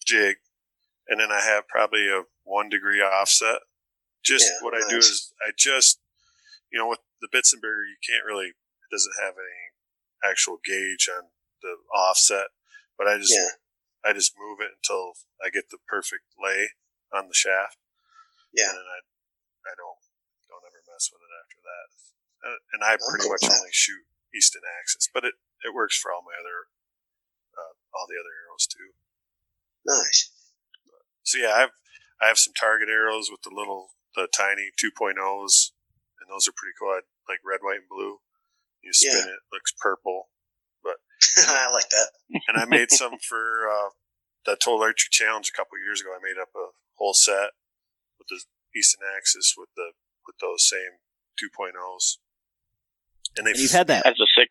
[0.05, 0.37] jig,
[1.07, 3.59] and then I have probably a one degree offset.
[4.23, 5.99] Just Yeah, what I do is I just,
[6.71, 11.25] you know, with the Bitzenberger, you can't really, it doesn't have any actual gauge on
[11.61, 12.47] the offset,
[12.97, 13.59] but I just, Yeah.
[14.05, 16.77] I just move it until I get the perfect lay
[17.11, 17.81] on the shaft.
[18.53, 18.69] Yeah.
[18.69, 18.99] And then I,
[19.69, 19.99] I don't,
[20.47, 21.87] don't ever mess with it after that.
[22.77, 25.33] And I pretty much only shoot Easton Axis, but it,
[25.65, 26.69] it works for all my other,
[27.57, 28.93] uh, all the other arrows too.
[29.85, 30.29] Nice.
[31.23, 31.73] So yeah, I've
[32.21, 35.71] I have some target arrows with the little the tiny 2.0s,
[36.21, 36.89] and those are pretty cool.
[36.89, 38.21] I like red, white, and blue.
[38.81, 40.29] You spin it, looks purple.
[41.47, 42.09] I like that.
[42.47, 43.89] And I made some for uh,
[44.45, 46.11] the Total Archery Challenge a couple years ago.
[46.11, 47.51] I made up a whole set
[48.19, 48.41] with the
[48.77, 49.91] Easton Axis with the
[50.25, 50.99] with those same
[51.41, 52.17] 2.0s.
[53.37, 54.49] And they and you've had that As a six.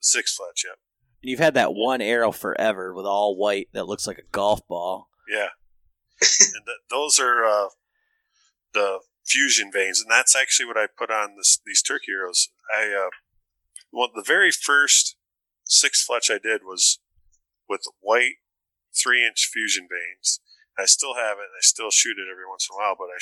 [0.00, 0.78] six fletch, yep.
[1.22, 4.66] and you've had that one arrow forever with all white that looks like a golf
[4.68, 5.08] ball.
[5.28, 5.48] Yeah.
[6.20, 7.68] and th- those are uh,
[8.72, 12.48] the fusion vanes, and that's actually what I put on this, these turkey arrows.
[12.74, 13.10] I uh,
[13.92, 15.15] well, the very first
[15.66, 16.98] six fletch I did was
[17.68, 18.36] with white
[18.94, 20.40] three inch fusion vanes.
[20.78, 22.94] I still have it, and I still shoot it every once in a while.
[22.98, 23.18] But I,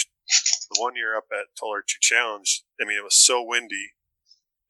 [0.75, 3.95] the one year up at Total Archery Challenge, I mean, it was so windy,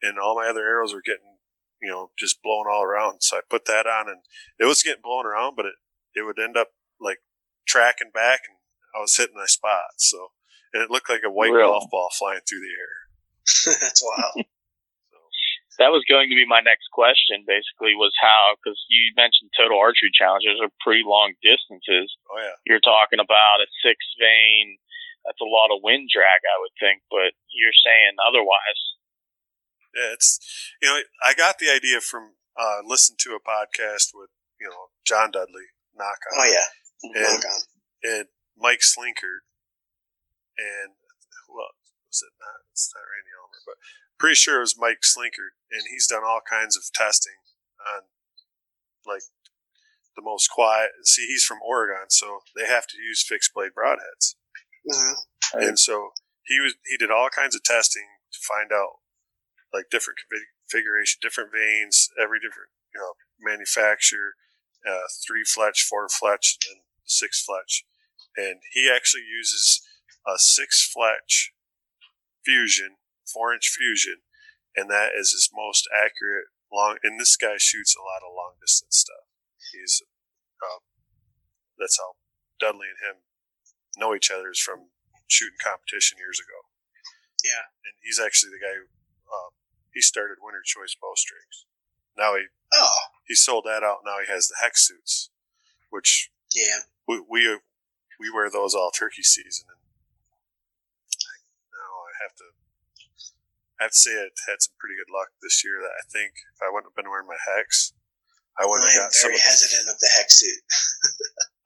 [0.02, 1.38] and all my other arrows were getting,
[1.80, 3.22] you know, just blown all around.
[3.22, 4.20] So I put that on, and
[4.58, 5.74] it was getting blown around, but it
[6.14, 6.68] it would end up
[7.00, 7.18] like
[7.66, 8.58] tracking back, and
[8.94, 9.96] I was hitting my spot.
[9.96, 10.32] So,
[10.74, 11.66] and it looked like a white Really?
[11.66, 12.94] golf ball flying through the air.
[13.80, 14.46] That's wild.
[15.74, 17.42] So, That was going to be my next question.
[17.46, 22.14] Basically, was how because you mentioned total archery challenges are pretty long distances.
[22.30, 24.78] oh yeah, You're talking about a six vane.
[25.26, 27.02] That's a lot of wind drag, I would think.
[27.10, 28.80] But you're saying otherwise.
[29.96, 30.14] yeah.
[30.14, 30.38] It's
[30.82, 34.94] you know, I got the idea from uh, listening to a podcast with you know
[35.06, 36.68] John Dudley, Nock On, Oh yeah.
[37.02, 37.60] and, Nock On.
[38.04, 39.42] and Mike Slinkard,
[40.60, 40.94] and
[41.48, 42.34] who else was it?
[42.38, 43.78] Not it's not Randy Ulmer, but
[44.18, 47.36] pretty sure it was Mike Slinkard, and he's done all kinds of testing
[47.94, 48.02] on
[49.06, 49.22] like
[50.16, 50.90] the most quiet.
[51.02, 54.36] See, he's from Oregon, so they have to use fixed blade broadheads.
[54.86, 55.14] Mhm.
[55.54, 56.12] and so
[56.42, 59.00] he was he did all kinds of testing to find out
[59.72, 60.18] like different
[60.68, 64.34] configuration, different vanes, every different you know manufacturer,
[64.86, 67.84] uh, three fletch, four fletch, and then six fletch,
[68.36, 69.86] and he actually uses
[70.26, 71.52] a six fletch
[72.44, 72.96] fusion,
[73.26, 74.22] four inch fusion,
[74.76, 76.98] and that is his most accurate long.
[77.02, 79.26] And this guy shoots a lot of long distance stuff.
[79.72, 80.02] He's
[80.62, 80.80] uh,
[81.78, 82.16] that's how
[82.60, 83.16] Dudley and him
[83.96, 84.90] know each other is from
[85.26, 86.68] shooting competition years ago.
[87.42, 87.70] Yeah.
[87.84, 88.86] And he's actually the guy who
[89.28, 89.50] uh,
[89.92, 91.66] he started Winner's Choice Bowstrings.
[92.16, 94.04] Now he Oh he sold that out.
[94.04, 95.30] Now he has the hex suits,
[95.90, 96.84] which yeah.
[97.08, 97.58] we we,
[98.20, 99.66] we wear those all turkey season.
[99.68, 99.80] And
[101.72, 102.44] now I have to
[103.80, 105.82] I have to say I had some pretty good luck this year.
[105.82, 107.92] That I think if I wouldn't have been wearing my hex,
[108.58, 109.30] I wouldn't I have got some.
[109.30, 110.62] very hesitant of the hex suit.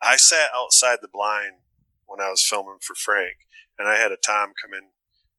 [0.00, 1.66] I sat outside the blind
[2.06, 3.44] when I was filming for Frank,
[3.78, 4.96] and I had a Tom come in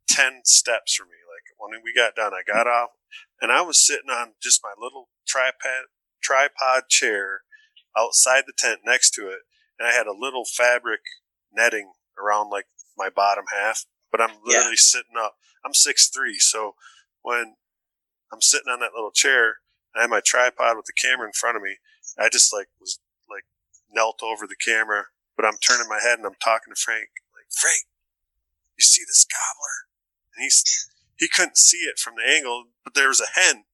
[0.07, 1.17] ten steps from me.
[1.25, 2.91] Like when we got done, I got off,
[3.41, 5.89] and I was sitting on just my little tripod
[6.21, 7.41] tripod chair
[7.97, 9.41] outside the tent next to it,
[9.79, 11.01] and I had a little fabric
[11.51, 12.67] netting around like
[12.97, 13.85] my bottom half.
[14.11, 15.35] But I'm literally sitting up.
[15.65, 16.75] I'm six three, so
[17.21, 17.55] when
[18.31, 19.57] I'm sitting on that little chair.
[19.95, 21.77] I had my tripod with the camera in front of me.
[22.17, 22.99] I just like was
[23.29, 23.45] like
[23.89, 25.05] knelt over the camera,
[25.35, 27.09] but I'm turning my head and I'm talking to Frank.
[27.33, 27.89] Like Frank,
[28.77, 29.89] you see this gobbler?
[30.35, 30.63] And he's
[31.17, 33.65] he couldn't see it from the angle, but there was a hen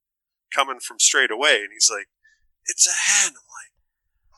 [0.54, 2.08] coming from straight away, and he's like,
[2.66, 3.74] "It's a hen." I'm like,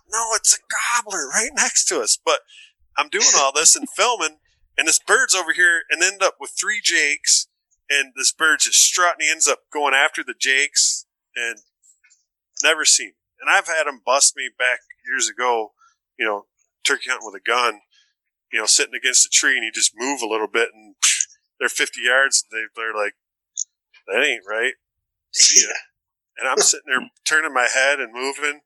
[0.10, 2.42] "No, it's a gobbler right next to us." But
[2.98, 4.40] I'm doing all this and filming,
[4.78, 7.48] and this bird's over here, and end up with three jakes,
[7.90, 9.26] and this bird's just strutting.
[9.26, 11.06] He ends up going after the jakes,
[11.36, 11.60] and
[12.64, 13.14] never seen.
[13.40, 15.74] And I've had him bust me back years ago,
[16.18, 16.46] you know,
[16.86, 17.82] turkey hunting with a gun,
[18.52, 20.96] you know, sitting against a tree, and he just move a little bit, and
[21.60, 23.16] they're 50 yards, and they, they're like,
[24.08, 24.74] "That ain't right."
[25.32, 25.74] See ya.
[26.40, 28.62] And I'm sitting there turning my head and moving,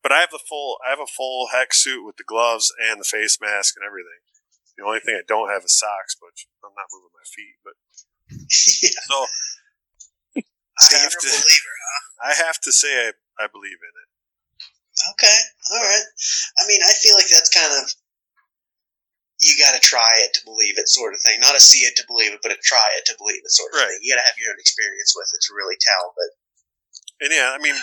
[0.00, 3.00] but I have the full, I have a full hex suit with the gloves and
[3.00, 4.22] the face mask and everything.
[4.80, 6.32] The only thing I don't have is socks, but
[6.64, 7.60] I'm not moving my feet.
[7.60, 7.76] But
[8.80, 8.96] yeah.
[9.12, 9.28] so
[10.80, 12.02] So I you're have to, believer, huh?
[12.24, 14.08] I have to say I, I believe in it.
[15.12, 15.38] Okay,
[15.76, 16.08] all right.
[16.60, 17.92] I mean, I feel like that's kind of
[19.40, 21.40] you got to try it to believe it, sort of thing.
[21.40, 23.72] Not a see it to believe it, but a try it to believe it, sort
[23.72, 23.88] of Right.
[23.88, 24.00] thing.
[24.00, 26.12] You got to have your own experience with it to really tell.
[26.16, 26.30] But
[27.24, 27.76] And yeah, I mean,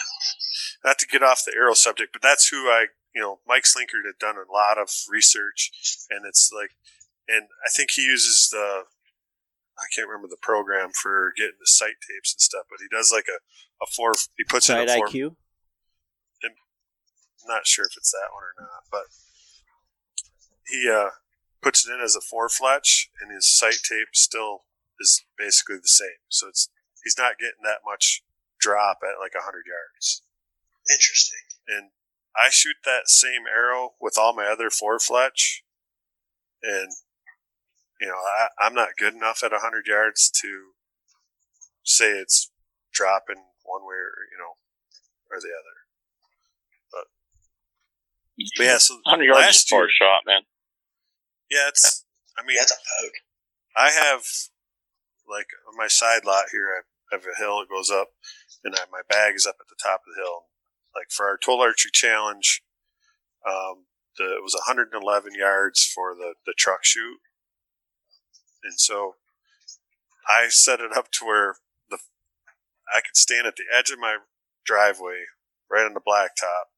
[0.85, 4.05] not to get off the arrow subject, but that's who I, you know, Mike Slinkard
[4.05, 5.71] had done a lot of research,
[6.11, 6.77] and it's like,
[7.27, 8.85] and I think he uses the,
[9.73, 13.11] I can't remember the program for getting the sight tapes and stuff, but he does
[13.11, 13.41] like a,
[13.81, 15.33] a four, he puts in a four, IQ.
[17.47, 19.09] not sure if it's that one or not, but
[20.67, 21.17] he uh,
[21.63, 24.65] puts it in as a four fletch, and his sight tape still
[24.99, 26.21] is basically the same.
[26.29, 26.69] So it's
[27.03, 28.21] he's not getting that much
[28.59, 30.21] drop at like hundred yards.
[30.85, 31.41] interesting.
[31.67, 31.89] and
[32.37, 35.63] I shoot that same arrow with all my other four fletch,
[36.61, 36.91] and
[37.99, 40.71] you know I, I'm not good enough at hundred yards to
[41.83, 42.51] say it's
[42.93, 44.55] dropping one way or you know
[45.31, 45.75] or the other.
[46.91, 50.41] But yeah, so 100 yards is last a far shot, man.
[51.49, 52.05] yeah, it's
[52.37, 53.13] I mean That's a poke.
[53.75, 54.23] I have
[55.27, 56.83] like on my side lot here.
[57.11, 58.09] I have a hill that goes up,
[58.63, 60.45] and I, my bag is up at the top of the hill.
[60.97, 62.63] Like for our total archery challenge,
[63.47, 63.85] um,
[64.17, 67.19] the, it was 111 yards for the the truck shoot,
[68.63, 69.15] and so
[70.27, 71.57] I set it up to where
[71.89, 71.99] the
[72.93, 74.17] I could stand at the edge of my
[74.65, 75.25] driveway,
[75.69, 76.73] right on the blacktop,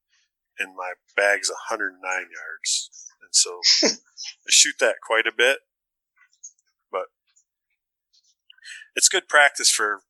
[0.58, 2.90] and my bag's 109 yards,
[3.22, 5.60] and so I shoot that quite a bit
[6.92, 7.06] But
[8.94, 10.02] it's good practice for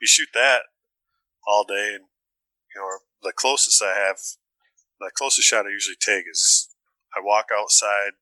[0.00, 0.62] you shoot that
[1.46, 2.04] all day and
[2.74, 4.18] you know the closest i have
[5.00, 6.68] the closest shot i usually take is
[7.16, 8.18] i walk outside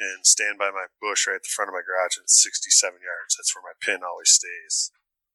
[0.00, 2.94] and stand by my bush right at the front of my garage and it's 67
[3.02, 4.90] yards that's where my pin always stays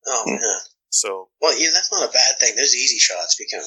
[0.06, 0.36] Oh hmm.
[0.36, 0.60] man.
[0.90, 2.56] so Well, yeah, that's not a bad thing.
[2.56, 3.64] Those easy shots become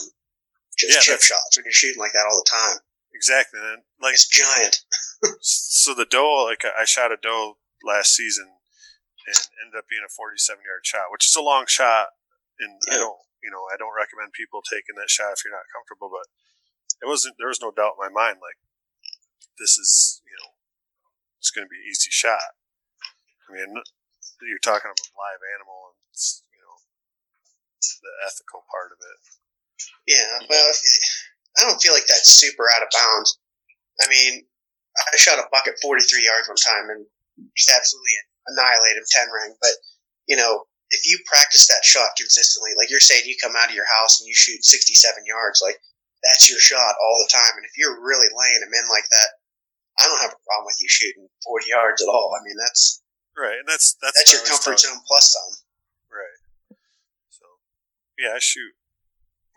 [0.77, 2.79] just Yeah, chip shots when you're shooting like that all the time.
[3.15, 4.85] exactly and like It's giant.
[5.41, 8.53] so the doe like i shot a doe last season
[9.27, 12.09] and ended up being a 47 yard shot which is a long shot
[12.61, 13.17] and i don't
[13.47, 16.27] you know i don't recommend people taking that shot if you're not comfortable but
[16.99, 18.59] it wasn't there was no doubt in my mind like
[19.63, 20.59] this is you know
[21.39, 22.59] it's going to be an easy shot
[23.47, 23.71] i mean
[24.43, 26.03] you're talking about a live animal and
[26.51, 26.77] you know
[28.03, 29.23] the ethical part of it
[30.07, 30.71] Yeah, well,
[31.59, 33.39] I don't feel like that's super out of bounds.
[34.01, 34.47] I mean,
[34.97, 37.07] I shot a buck at 43 yards one time and
[37.57, 38.15] just absolutely
[38.47, 39.53] annihilated him 10 ring.
[39.61, 39.75] But,
[40.29, 43.75] you know, if you practice that shot consistently, like you're saying, you come out of
[43.75, 44.95] your house and you shoot 67
[45.27, 45.81] yards, like
[46.23, 47.55] that's your shot all the time.
[47.59, 49.31] And if you're really laying them in like that,
[49.99, 52.37] I don't have a problem with you shooting 40 yards at all.
[52.39, 53.03] I mean, that's
[53.37, 55.53] right and that's that's, that's your comfort zone plus some.
[56.09, 56.79] Right.
[57.31, 57.45] So,
[58.19, 58.75] yeah, I shoot.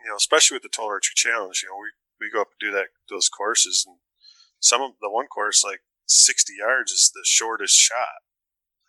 [0.02, 1.62] You know, especially with the total archery challenge.
[1.62, 3.96] You know, we we go up and do that those courses, and
[4.58, 8.24] some of the one course like sixty yards is the shortest shot,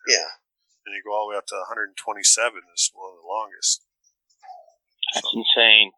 [0.08, 0.41] Yeah.
[0.86, 3.20] And you go all the way up to one hundred and twenty-seven is one of
[3.22, 3.84] the longest.
[5.14, 5.92] That's insane.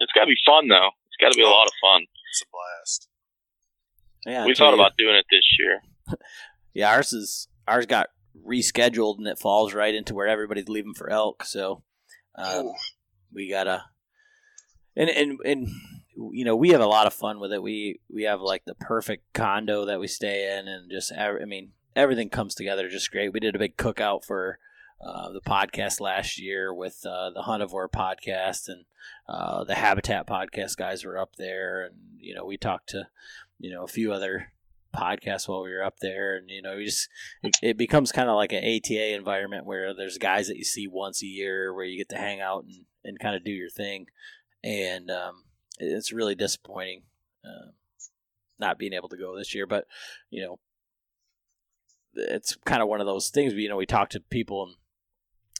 [0.00, 0.90] It's got to be fun, though.
[1.10, 2.02] It's got to be a lot of fun.
[2.02, 3.08] It's a blast.
[4.26, 4.80] Yeah, we thought you.
[4.80, 5.80] about doing it this year.
[6.74, 8.08] Yeah, ours is ours got
[8.46, 11.42] rescheduled and it falls right into where everybody's leaving for elk.
[11.44, 11.82] So
[12.36, 12.70] um,
[13.32, 13.84] we gotta
[14.96, 15.68] and and and
[16.32, 17.62] you know we have a lot of fun with it.
[17.62, 21.72] We we have like the perfect condo that we stay in, and just I mean
[21.96, 23.32] everything comes together just great.
[23.32, 24.58] We did a big cookout for.
[25.00, 28.84] Uh, the podcast last year with uh, the Huntivore podcast and
[29.28, 33.06] uh, the Habitat podcast guys were up there, and you know we talked to
[33.60, 34.50] you know a few other
[34.94, 37.08] podcasts while we were up there, and you know, you just
[37.42, 40.86] it, it becomes kind of like an ATA environment where there's guys that you see
[40.86, 43.70] once a year, where you get to hang out and, and kind of do your
[43.70, 44.06] thing,
[44.62, 45.44] and um,
[45.78, 47.02] it's really disappointing
[47.44, 47.70] uh,
[48.58, 49.66] not being able to go this year.
[49.66, 49.86] But
[50.30, 50.58] you know,
[52.18, 53.52] it's kind of one of those things.
[53.54, 54.74] You know, we talk to people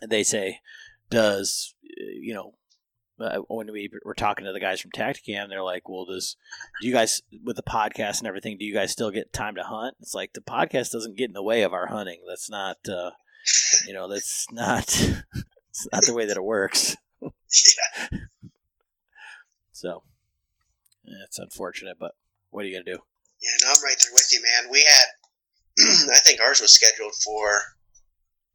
[0.00, 0.61] and they say,
[1.11, 2.54] "Does you know?"
[3.20, 6.36] Uh, when we were talking to the guys from Tactacam, they're like, "Well, does
[6.80, 8.56] do you guys with the podcast and everything?
[8.59, 11.32] Do you guys still get time to hunt?" It's like the podcast doesn't get in
[11.32, 12.20] the way of our hunting.
[12.28, 13.11] That's not, uh,
[13.88, 14.84] you know, that's not,
[15.70, 16.96] it's not the way that it works.
[17.20, 18.18] yeah.
[19.72, 20.02] So,
[21.04, 22.16] it's unfortunate, but
[22.50, 23.02] what are you gonna do?
[23.40, 24.72] Yeah, no, I'm right there with you, man.
[24.72, 25.06] We had,
[26.12, 27.62] I think ours was scheduled for,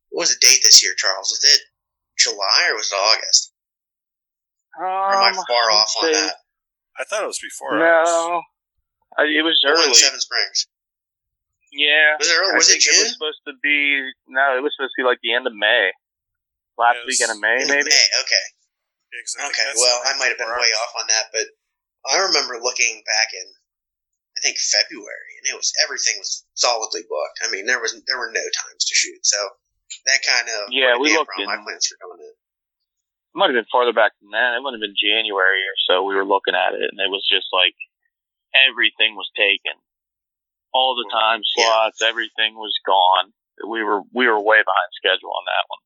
[0.09, 1.29] what was the date this year, Charles?
[1.31, 1.59] Was it
[2.19, 3.53] July or was it August?
[4.79, 6.35] Um, Or am I far I'd off on say- that?
[6.99, 7.73] I thought it was before.
[7.73, 8.05] ours.
[8.05, 8.41] No,
[9.17, 9.97] I, it was The one early.
[9.97, 10.67] Seven Springs.
[11.73, 12.53] Yeah, Was it early?
[12.53, 14.13] I Was it think it was supposed to be.
[14.29, 15.89] No, it was supposed to be like the end of May,
[16.77, 17.09] last Yes.
[17.09, 17.89] weekend of May, In maybe.
[17.89, 18.45] May, okay.
[19.09, 21.49] Yeah, 'cause I think Okay, well, I might have been way off on that, but
[22.13, 23.62] I remember looking back in, I
[24.43, 27.39] think February, and it was everything was solidly booked.
[27.41, 29.39] I mean, there was there were no times to shoot, so
[30.05, 32.35] that kind of Yeah, put a we looked on my plans for doing in.
[32.35, 34.53] It might have been farther back than that.
[34.53, 36.03] It might have been January or so.
[36.03, 37.73] We were looking at it, and it was just like
[38.53, 39.79] everything was taken.
[40.75, 41.65] All the time Yeah.
[41.87, 43.33] slots, everything was gone.
[43.65, 45.81] We were we were way behind schedule on that one.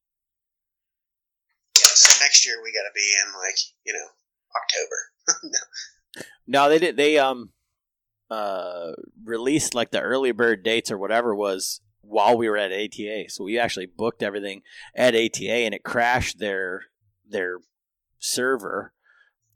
[1.78, 4.08] Yeah, so next year we got to be in like you know
[4.58, 5.00] October.
[6.48, 6.96] No, they did.
[6.96, 7.52] They um
[8.30, 8.92] uh
[9.24, 13.26] released like the early bird dates or whatever was while we were at ATA.
[13.30, 14.62] So we actually booked everything
[14.96, 16.84] at ATA, and it crashed their
[17.28, 17.58] their
[18.20, 18.94] server.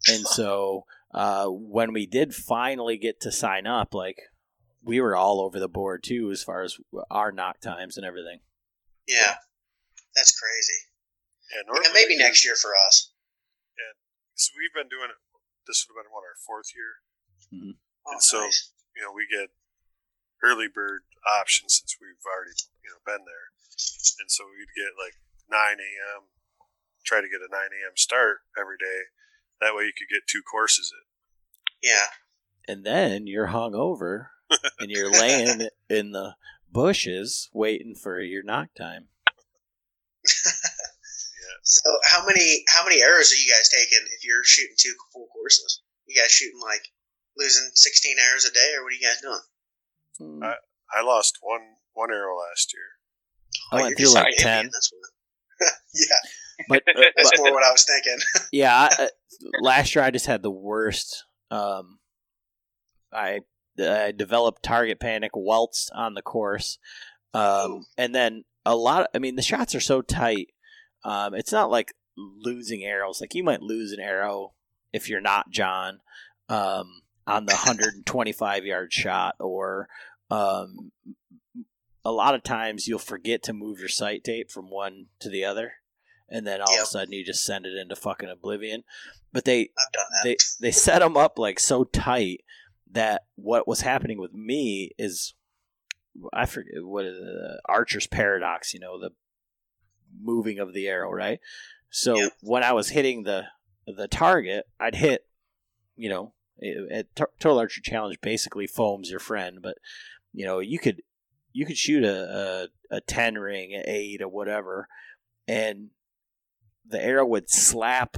[0.09, 4.17] And so uh, when we did finally get to sign up, like
[4.83, 6.77] we were all over the board too, as far as
[7.09, 8.39] our nock times and everything.
[9.07, 9.35] yeah,
[10.15, 10.79] that's crazy.
[11.53, 13.11] Yeah, Yeah, maybe do- next year for us.
[13.77, 13.93] Yeah,
[14.35, 15.19] so we've been doing it.
[15.67, 17.71] This would have been what our fourth year.
[18.05, 18.71] Oh, And so- nice.
[18.95, 19.49] You know, we get
[20.43, 22.51] early bird options since we've already
[22.83, 23.47] you know been there,
[24.19, 25.15] and so we'd get like
[25.49, 26.23] 9 a.m.
[27.05, 27.95] Try to get a 9 a.m.
[27.95, 29.09] start every day.
[29.61, 31.89] That way you could get two courses in.
[31.89, 32.07] Yeah,
[32.67, 34.29] And then you're hung over
[34.79, 36.35] and you're laying in the
[36.71, 39.07] bushes waiting for your nock time.
[40.25, 44.93] Yeah, So how many how many arrows are you guys taking if you're shooting two
[45.13, 45.81] full courses?
[46.07, 46.83] You guys shooting like
[47.37, 50.43] losing sixteen arrows a day, or what are you guys doing?
[50.43, 50.55] I-
[50.93, 51.61] I lost one
[51.93, 52.83] one arrow last year.
[53.71, 54.69] I went you're through just like Indian, 10.
[54.73, 55.71] That's what.
[55.93, 58.17] yeah, But uh, that's more what I was thinking.
[58.51, 59.07] yeah, I, uh,
[59.61, 61.23] last year I just had the worst.
[61.49, 61.99] Um,
[63.13, 63.39] I
[63.79, 66.77] I developed target panic, welts on the course,
[67.33, 69.09] um, and then a lot.
[69.13, 70.49] I mean, the shots are so tight.
[71.03, 73.21] Um, it's not like losing arrows.
[73.21, 74.53] Like you might lose an arrow
[74.93, 75.99] if you're not John
[76.49, 79.87] um, on the 125 yard shot, or
[80.29, 80.91] um,
[82.03, 85.45] a lot of times you'll forget to move your sight tape from one to the
[85.45, 85.73] other,
[86.29, 88.83] and then all of a sudden you just send it into fucking oblivion.
[89.31, 90.23] But they I've done that.
[90.23, 92.41] they they set them up like so tight
[92.91, 95.33] that what was happening with me is
[96.33, 99.11] I forget what is the Archer's paradox, you know, the
[100.21, 101.39] moving of the arrow, right?
[101.89, 102.33] So Yep.
[102.41, 103.45] when I was hitting the
[103.87, 105.25] the target, I'd hit,
[105.95, 106.33] you know,
[106.91, 109.77] at Total Archer Challenge basically foams your friend, but
[110.33, 111.01] you know, you could
[111.53, 114.87] you could shoot a a, a ten ring, an eight, or whatever,
[115.47, 115.89] and
[116.87, 118.17] the arrow would slap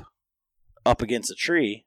[0.86, 1.86] up against a tree,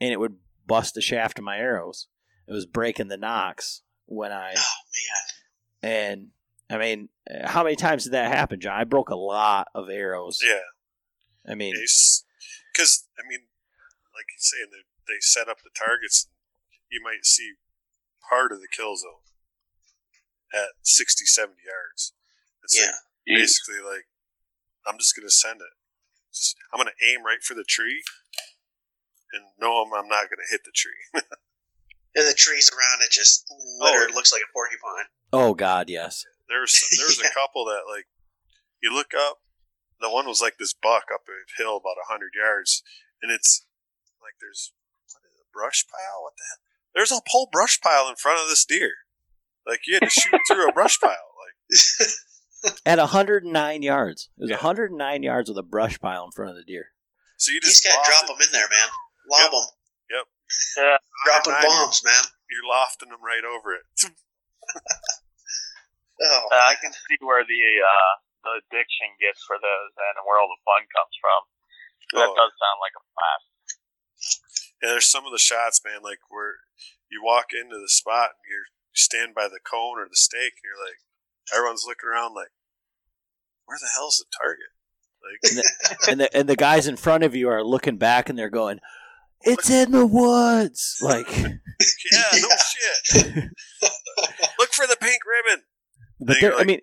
[0.00, 2.08] and it would bust the shaft of my arrows.
[2.48, 6.28] It was breaking the nocks when I oh man, and
[6.70, 7.08] I mean,
[7.44, 8.78] how many times did that happen, John?
[8.78, 10.40] I broke a lot of arrows.
[10.42, 13.40] Yeah, I mean, because I mean,
[14.14, 16.28] like you say, they they set up the targets.
[16.90, 17.54] You might see
[18.28, 19.24] part of the kill zone
[20.52, 22.12] at 60, 70 yards.
[22.62, 22.86] It's yeah,
[23.26, 24.06] like basically like
[24.86, 25.74] I'm just gonna send it.
[26.32, 28.02] Just- I'm gonna aim right for the tree,
[29.32, 31.02] and know I'm, I'm not gonna hit the tree.
[32.14, 34.14] and the trees around it just oh, littered.
[34.14, 35.06] looks like a porcupine.
[35.32, 36.24] oh God, yes.
[36.48, 37.28] There's was there was Yeah.
[37.30, 38.06] a couple that like
[38.82, 39.38] you look up.
[40.00, 42.82] The one was like this buck up a hill about hundred yards,
[43.22, 43.64] and it's
[44.20, 44.72] like there's
[45.12, 46.22] what is it, a brush pile.
[46.22, 46.58] What the hell?
[46.94, 48.92] There's a whole brush pile in front of this deer.
[49.66, 51.30] Like you had to shoot through a brush pile.
[51.40, 53.48] Like At 109
[53.82, 54.56] yards, it was Yeah.
[54.56, 56.92] 109 yards with a brush pile in front of the deer.
[57.36, 58.88] so, you You just just gotta drop them in there, man.
[59.30, 59.50] Lob Yep.
[59.52, 59.66] them.
[60.10, 60.26] Yep.
[60.76, 60.96] Yeah.
[61.24, 62.24] Dropping bombs, man.
[62.50, 63.84] You're, you're lofting them right over it.
[66.22, 68.12] Oh, Uh, I can see where the uh,
[68.46, 71.40] the addiction gets for those and the world of fun comes from.
[72.14, 72.36] That Oh.
[72.38, 73.48] does sound like a blast.
[74.84, 76.60] And there's some of the shots, man, like where
[77.10, 80.60] you walk into the spot and you're you stand by the cone or the stake,
[80.60, 81.00] and you're like,
[81.56, 82.52] everyone's looking around like,
[83.64, 84.68] where the hell's the target?
[85.24, 88.50] Like, and the and the guys in front of you are looking back and they're
[88.50, 88.78] going,
[89.40, 92.48] "It's in the woods!" Like, yeah, no
[93.08, 93.44] shit.
[94.58, 95.64] Look for the pink ribbon.
[96.20, 96.80] but there, you're I mean,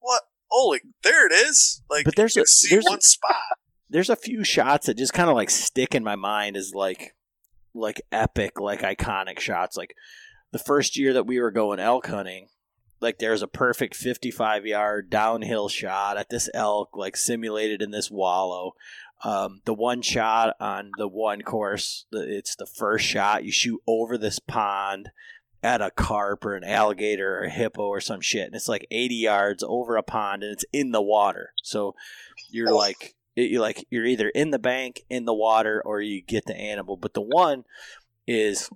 [0.00, 0.22] What?
[0.50, 1.82] Oh, like there it is.
[1.88, 3.36] Like, But there's a- there's a- one spot.
[3.88, 7.14] there's a few shots that just kind of like stick in my mind as like
[7.74, 9.76] like epic like iconic shots.
[9.76, 9.94] Like
[10.52, 12.48] the first year that we were going elk hunting
[13.00, 18.10] like there's a perfect 55 yard downhill shot at this elk like simulated in this
[18.10, 18.74] wallow.
[19.24, 23.80] Um, the one shot on the one course the, it's the first shot you shoot
[23.86, 25.10] over this pond
[25.60, 28.86] at a carp or an alligator or a hippo or some shit and it's like
[28.92, 31.50] 80 yards over a pond and it's in the water.
[31.64, 31.94] So
[32.50, 36.44] you're like you like you're either in the bank in the water or you get
[36.46, 37.64] the animal but the one
[38.26, 38.70] is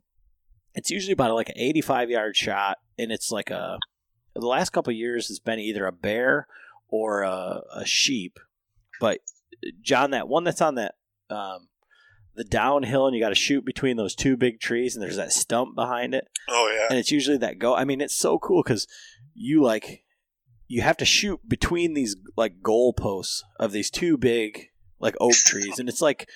[0.74, 3.78] it's usually about like an 85 yard shot and it's like a
[4.34, 6.46] the last couple of years it's been either a bear
[6.88, 8.38] or a, a sheep
[9.00, 9.18] but
[9.80, 10.94] john that one that's on that
[11.30, 11.68] um,
[12.34, 15.32] the downhill and you got to shoot between those two big trees and there's that
[15.32, 16.86] stump behind it Oh yeah.
[16.90, 17.74] and it's usually that go.
[17.74, 18.86] I mean, it's so cool because
[19.34, 20.01] you like
[20.72, 25.78] you have to shoot between these like goalposts of these two big like oak trees,
[25.78, 26.30] and it's like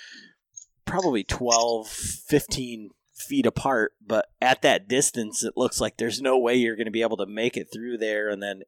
[0.84, 3.93] probably 12, 15 feet apart.
[4.07, 7.16] But at that distance, it looks like there's no way you're going to be able
[7.16, 8.61] to make it through there, and then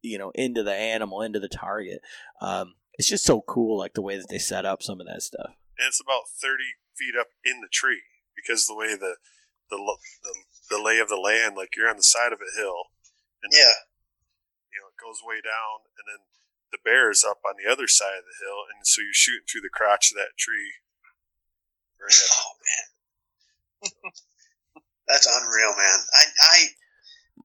[0.00, 2.00] you know into the animal, into the target.
[2.40, 5.20] Um, it's just so cool, like the way that they set up some of that
[5.20, 5.50] stuff.
[5.78, 6.64] and it's about 30
[6.96, 8.00] feet up in the tree
[8.34, 9.16] because the way the
[9.68, 9.76] the
[10.22, 10.34] the,
[10.70, 12.84] the lay of the land, like you're on the side of a hill,
[13.42, 13.91] and then, yeah.
[15.02, 16.22] You know it goes way down, and then
[16.70, 19.50] the bear is up on the other side of the hill, and so you're shooting
[19.50, 20.78] through the crotch of that tree.
[21.98, 22.86] Right Oh man,
[25.10, 25.98] that's unreal, man.
[26.14, 26.56] I, I,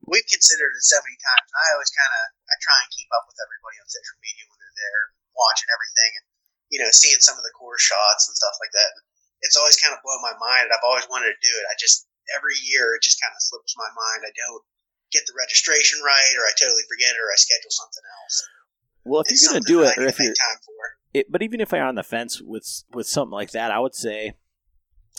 [0.06, 1.50] we've considered it so many times.
[1.58, 4.62] I always kind of, I try and keep up with everybody on social media when
[4.62, 5.02] they're there,
[5.34, 6.26] watching everything, and
[6.70, 8.92] you know, seeing some of the core shots and stuff like that.
[8.94, 9.04] And
[9.42, 10.70] it's always kind of blown my mind.
[10.70, 11.66] I've always wanted to do it.
[11.70, 12.06] I just
[12.36, 14.28] every year it just kind of slips my mind.
[14.28, 14.66] I don't
[15.12, 18.48] get the registration right, or I totally forget it, or I schedule something else.
[19.06, 20.74] Well, if It's you're going to do it, or if you're time for.
[21.14, 23.96] it, but even if I'm on the fence with with something like that, I would
[23.96, 24.34] say,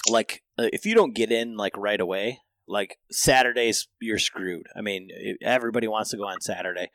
[0.09, 4.67] like, uh, if you don't get in like right away, like Saturdays, you're screwed.
[4.77, 5.09] I mean,
[5.43, 6.91] everybody wants to go on Saturday.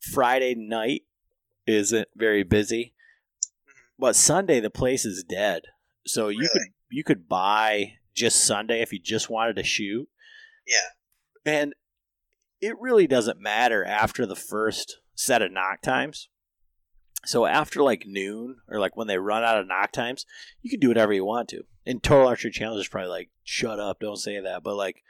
[0.00, 1.02] Friday night
[1.66, 2.94] isn't very busy,
[3.98, 5.62] but Sunday the place is dead.
[6.04, 10.08] So you could you could buy just Sunday if you just wanted to shoot,
[10.66, 11.74] Yeah, and
[12.62, 16.28] it really doesn't matter after the first set of nock times.
[17.24, 20.24] So after like noon or like when they run out of nock times,
[20.62, 21.64] you can do whatever you want to.
[21.84, 24.62] And Total Archery Challenge is probably like, shut up, don't say that.
[24.62, 25.02] But like,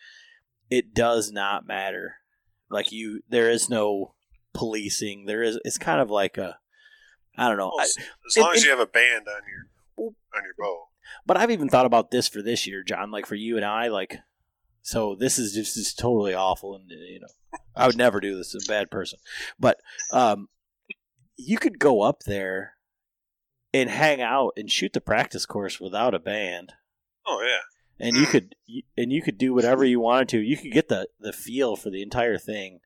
[0.70, 2.16] it does not matter.
[2.70, 4.14] Like you, there is no
[4.54, 5.26] policing.
[5.26, 5.58] There is.
[5.64, 6.58] It's kind of like a,
[7.36, 7.72] I don't know.
[7.74, 10.88] Well, as, as long and- as you have a band on your on your bow.
[11.26, 13.10] but I've even thought about this for this year, John.
[13.10, 14.18] Like for you and I, like,
[14.82, 18.54] so this is just, just totally awful, and you know, I would never do this.
[18.54, 19.18] I'm a bad person,
[19.58, 19.80] but
[20.12, 20.48] um,
[21.36, 22.74] you could go up there
[23.74, 26.72] and hang out and shoot the practice course without a band,
[27.26, 28.06] Oh yeah.
[28.06, 28.54] and you could
[28.96, 30.38] and you could do whatever you wanted to.
[30.40, 32.80] You could get the the feel for the entire thing,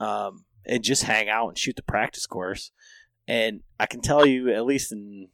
[0.00, 2.70] um, and just hang out and shoot the practice course.
[3.28, 5.28] And I can tell you, at least in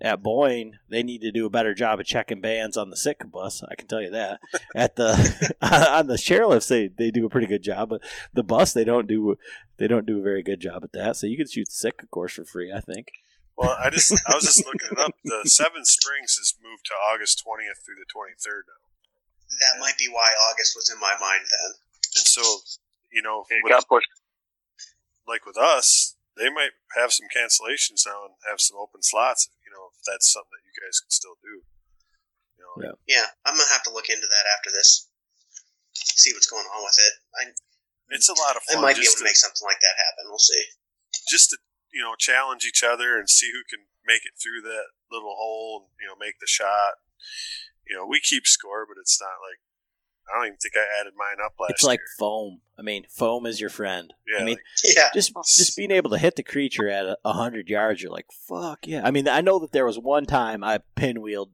[0.00, 3.22] at Boyne, they need to do a better job of checking bands on the sick
[3.30, 3.62] bus.
[3.68, 4.40] I can tell you that.
[4.74, 5.12] At the
[5.62, 8.02] on the chairlifts, they they do a pretty good job, but
[8.34, 9.38] the bus they don't do
[9.78, 11.16] they don't do a very good job at that.
[11.16, 13.08] So you can shoot the of course for free, I think.
[13.56, 15.12] Well, I just I was just looking it up.
[15.24, 18.84] The Seven Springs has moved to August 20th through the 23rd now,
[19.60, 21.72] that might be why August was in my mind then.
[22.16, 22.42] and so
[23.12, 24.08] you know, It with, got pushed.
[25.26, 29.48] like with us, they might have some cancellations now and have some open slots.
[29.64, 31.64] You know, if that's something that you guys can still do.
[32.56, 32.96] You know, Yeah.
[33.08, 35.08] Yeah, I'm gonna have to look into that after this.
[35.96, 37.14] See what's going on with it.
[37.40, 37.42] I,
[38.14, 38.78] it's a lot of fun.
[38.78, 40.28] I might be just able to make something like that happen.
[40.28, 40.62] We'll see.
[41.28, 41.58] just to
[41.92, 45.82] you know challenge each other and see who can make it through that little hole
[45.82, 47.00] and you know make the shot.
[47.88, 49.62] You know, we keep score, but it's not like
[50.28, 52.06] I don't even think I added mine up last It's like year.
[52.18, 52.60] foam.
[52.78, 54.12] I mean, foam is your friend.
[54.26, 57.18] Yeah, I mean, like- Yeah, just just being able to hit the creature at a,
[57.24, 59.02] a hundred yards, you're like, fuck yeah.
[59.04, 61.50] I mean, I know that there was one time I pinwheeled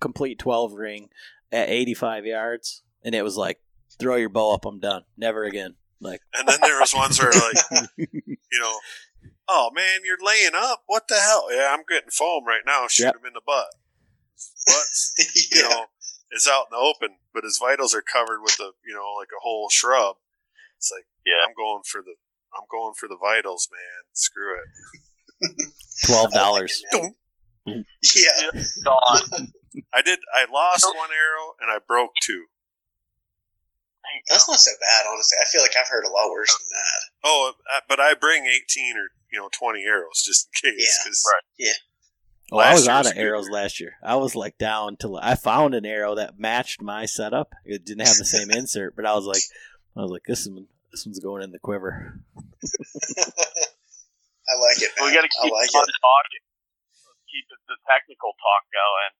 [0.00, 1.08] complete twelve ring
[1.50, 3.60] at eighty five yards, and it was like
[3.98, 4.64] throw your bow up.
[4.64, 5.02] I'm done.
[5.16, 5.74] Never again.
[6.00, 8.78] Like, And then there was ones where like, you know,
[9.48, 10.82] oh man, you're laying up.
[10.86, 11.46] What the hell?
[11.54, 12.86] Yeah, I'm getting foam right now.
[12.88, 13.16] Shoot Yep.
[13.16, 13.68] him in the butt.
[14.66, 14.74] But
[15.34, 15.68] you yeah.
[15.68, 15.84] know,
[16.32, 19.28] is out in the open, but his vitals are covered with a you know like
[19.30, 20.16] a whole shrub.
[20.78, 21.44] It's like, Yeah.
[21.46, 22.16] I'm going for the
[22.54, 24.02] I'm going for the vitals, man.
[24.12, 25.72] Screw it.
[26.06, 26.82] twelve dollars.
[27.66, 28.50] yeah.
[28.84, 29.52] Gone.
[29.94, 30.18] I did.
[30.34, 32.46] I lost one arrow and I broke two.
[34.28, 35.38] That's not so bad, honestly.
[35.40, 37.00] I feel like I've heard a lot worse than that.
[37.24, 41.00] Oh, uh, but I bring 18 or you know 20 arrows just in case.
[41.04, 41.44] Yeah, right.
[42.52, 43.52] Oh, I was year out was of arrows year.
[43.52, 43.92] last year.
[44.04, 45.16] I was like down to.
[45.16, 47.54] I found an arrow that matched my setup.
[47.64, 49.42] It didn't have the same insert, but I was like,
[49.96, 52.20] I was like, this one, this one's going in the quiver.
[54.42, 54.92] I like it.
[55.00, 55.96] we got to keep like on it.
[55.96, 56.44] talking.
[57.08, 59.12] Let's keep it, the technical talk going.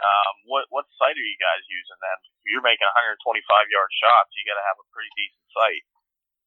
[0.00, 2.18] Um, what what sight are you guys using then?
[2.40, 3.20] If you're making 125
[3.70, 5.84] yard shots, you got to have a pretty decent sight.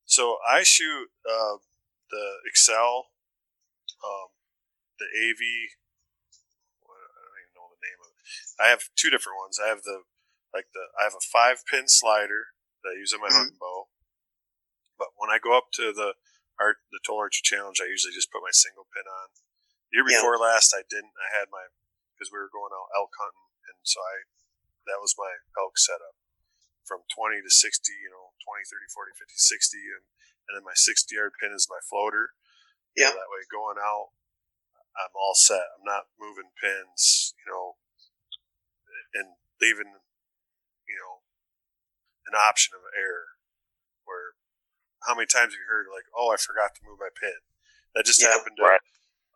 [0.10, 1.62] So I shoot uh,
[2.10, 3.14] the Axcel,
[4.04, 4.30] um,
[4.98, 5.42] the AV.
[6.82, 8.26] What, I don't even know the name of it.
[8.64, 9.60] I have two different ones.
[9.60, 10.08] I have the
[10.56, 13.36] like the I have a five pin slider that I use on my Mhm.
[13.36, 13.90] hunting bow.
[14.98, 16.16] But when I go up to the
[16.60, 19.36] art the Total Archery Challenge, I usually just put my single pin on.
[19.92, 20.18] The year Yeah.
[20.22, 21.14] before last, I didn't.
[21.20, 21.68] I had my
[22.14, 24.24] because we were going out elk hunting, and so I
[24.86, 26.16] that was my elk setup
[26.84, 30.06] from 20 to 60, you know, 20, 30, 40, 50, 60, and,
[30.48, 32.36] and then my 60 yard pin is my floater.
[32.96, 33.10] Yeah.
[33.12, 34.12] So that way going out,
[34.96, 35.64] I'm all set.
[35.80, 37.78] I'm not moving pins, you know,
[39.14, 39.94] and leaving,
[40.90, 41.24] you know,
[42.28, 43.38] an option of error
[44.06, 44.36] where
[45.08, 47.44] how many times have you heard like, oh, I forgot to move my pin?
[47.96, 48.84] That just Yeah, happened to right.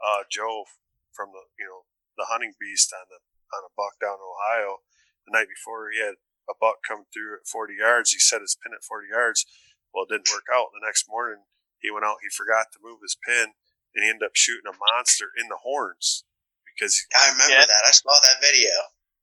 [0.01, 0.65] uh, Joe
[1.13, 1.85] from the, you know,
[2.17, 3.19] the hunting beast on the,
[3.53, 4.81] on a buck down in Ohio
[5.27, 6.17] the night before he had
[6.49, 8.15] a buck come through at 40 yards.
[8.15, 9.43] He set his pin at 40 yards.
[9.91, 10.71] Well, it didn't work out.
[10.73, 11.43] The next morning,
[11.83, 13.53] he went out, he forgot to move his pin,
[13.93, 16.23] and he ended up shooting a monster in the horns
[16.65, 17.67] because he, I remember Yeah.
[17.67, 17.83] that.
[17.85, 18.73] I saw that video.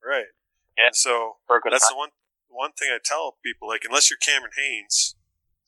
[0.04, 0.30] right.
[0.76, 0.86] Yeah.
[0.86, 1.36] And so
[1.70, 1.94] that's time.
[1.94, 2.10] the one
[2.48, 5.16] one thing I tell people like unless you're Cameron Hanes,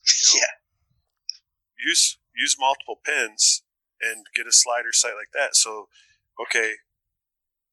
[0.03, 1.87] you know, yeah.
[1.89, 3.63] use use multiple pins
[4.01, 5.55] and get a slider sight like that.
[5.55, 5.89] So,
[6.39, 6.73] okay,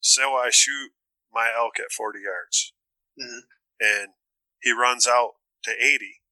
[0.01, 0.93] so I shoot
[1.33, 2.73] my elk at 40 yards,
[3.19, 3.43] Mhm.
[3.81, 4.15] and
[4.63, 6.23] he runs out to 80.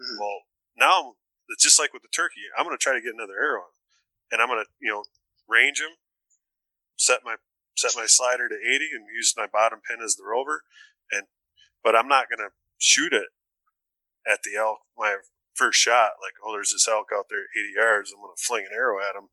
[0.00, 0.18] Mhm.
[0.18, 0.42] Well,
[0.76, 1.16] now
[1.48, 2.42] it's just like with the turkey.
[2.56, 3.72] I'm going to try to get another arrow, on,
[4.32, 5.04] and I'm going to you know
[5.46, 5.96] range him,
[6.96, 7.36] set my
[7.78, 10.62] set my slider to 80, and use my bottom pin as the rover,
[11.12, 11.24] and
[11.82, 13.30] but I'm not going to shoot it
[14.26, 15.22] at the elk my
[15.54, 16.18] first shot.
[16.22, 18.10] Like, oh, there's this elk out there 80 yards.
[18.12, 19.30] I'm going to fling an arrow at him.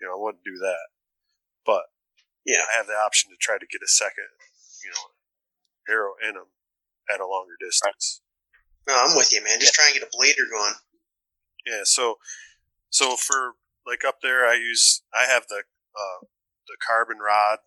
[0.00, 0.90] You know, I wouldn't do that,
[1.64, 1.90] but
[2.44, 2.62] Yeah.
[2.70, 4.28] I have the option to try to get a second,
[4.84, 5.14] you know,
[5.88, 6.50] arrow in him
[7.10, 8.20] at a longer distance.
[8.86, 9.58] No, I'm with you, man.
[9.60, 10.74] Just try and get a blader going.
[11.66, 12.18] Yeah, so
[12.90, 13.54] so for
[13.86, 15.64] like up there, I use I have the
[15.96, 16.26] uh,
[16.68, 17.58] the carbon rod,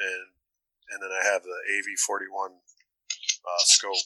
[0.00, 0.26] and
[0.90, 3.96] and then I have the AV forty one uh, scope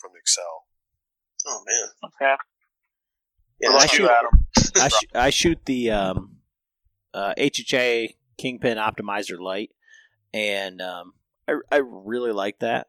[0.00, 0.64] from Axcel.
[1.46, 1.88] Oh man.
[2.06, 2.34] Okay.
[3.60, 4.40] Yeah, Well, I shoot- Adam.
[4.76, 6.36] I, sh- I shoot the um,
[7.12, 9.70] uh, HHA Kingpin Optimizer Light,
[10.32, 11.12] and um,
[11.46, 12.88] I, I really like that.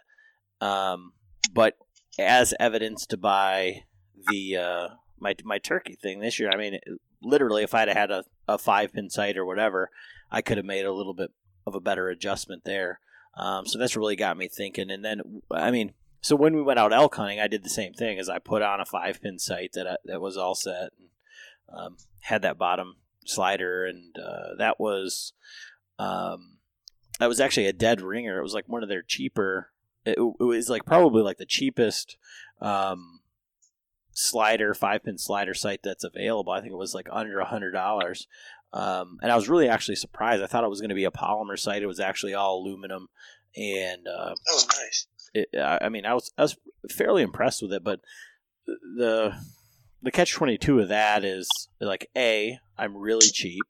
[0.61, 1.13] Um,
[1.53, 1.75] but
[2.17, 3.83] as evidenced by
[4.31, 4.87] the uh,
[5.19, 6.83] my my turkey thing this year, I mean, it,
[7.21, 9.91] literally, if I'd had a, a five pin sight or whatever,
[10.31, 11.31] I could have made a little bit
[11.65, 12.99] of a better adjustment there.
[13.37, 14.89] Um, so that's really got me thinking.
[14.89, 17.93] And then, I mean, so when we went out elk hunting, I did the same
[17.93, 18.17] thing.
[18.17, 21.09] As I put on a five pin sight that I, that was all set, and
[21.69, 25.33] um, had that bottom slider, and uh, that was
[25.99, 26.57] um,
[27.19, 28.39] that was actually a dead ringer.
[28.39, 29.71] It was like one of their cheaper.
[30.05, 32.17] It, it was like probably like the cheapest
[32.59, 33.19] um,
[34.13, 36.53] slider five pin slider sight that's available.
[36.53, 38.27] I think it was like under a hundred dollars.
[38.75, 40.43] Um, and I was really actually surprised.
[40.43, 41.81] I thought it was going to be a polymer site.
[41.81, 43.07] It was actually all aluminum,
[43.55, 45.07] and uh, That was nice.
[45.33, 46.57] it, I I mean, I was I was
[46.91, 48.01] fairly impressed with it, but
[48.67, 49.33] the
[50.01, 51.47] the catch twenty two of that is
[51.79, 53.63] like a I'm really cheap,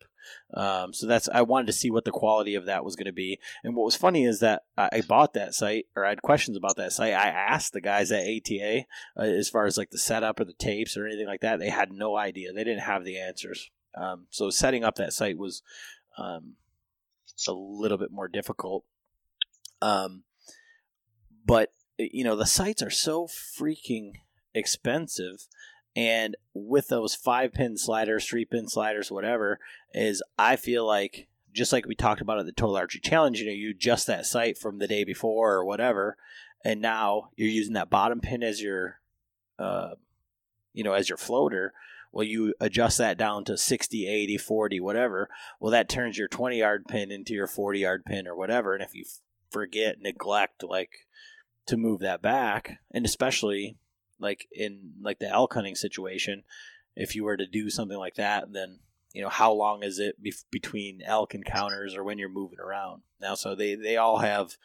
[0.55, 3.13] um, so that's I wanted to see what the quality of that was going to
[3.13, 3.39] be.
[3.63, 6.57] And what was funny is that I, I bought that site or I had questions
[6.57, 7.13] about that site.
[7.13, 8.85] I asked the guys at ATA
[9.17, 11.59] uh, as far as like the setup or the tapes or anything like that.
[11.59, 12.53] They had no idea.
[12.53, 13.69] They didn't have the answers.
[13.95, 15.61] Um, so setting up that site was
[16.17, 16.53] um,
[17.47, 18.83] a little bit more difficult.
[19.81, 20.23] Um,
[21.45, 24.13] but you know the sites are so freaking
[24.53, 25.47] expensive
[25.95, 29.59] and with those five pin sliders three pin sliders whatever
[29.93, 33.45] is i feel like just like we talked about at the total archery challenge you
[33.45, 36.17] know you adjust that site from the day before or whatever
[36.65, 38.99] and now you're using that bottom pin as your,
[39.59, 39.91] uh,
[40.73, 41.73] you know, as your floater.
[42.15, 45.29] Well, you adjust that down to 60, 80, 40, whatever.
[45.59, 48.73] Well, that turns your 20 yard pin into your 40 yard pin or whatever.
[48.73, 49.03] And if you
[49.51, 51.07] forget, neglect, like
[51.65, 53.75] to move that back, and especially
[54.17, 56.43] like in like the elk hunting situation,
[56.95, 58.79] if you were to do something like that, then
[59.11, 63.01] you know how long is it be- between elk encounters or when you're moving around
[63.19, 63.35] now?
[63.35, 64.55] So they they all have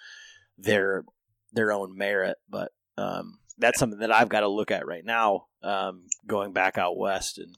[0.57, 1.05] their
[1.53, 5.47] their own merit, but um, that's something that I've got to look at right now.
[5.63, 7.57] Um, going back out west and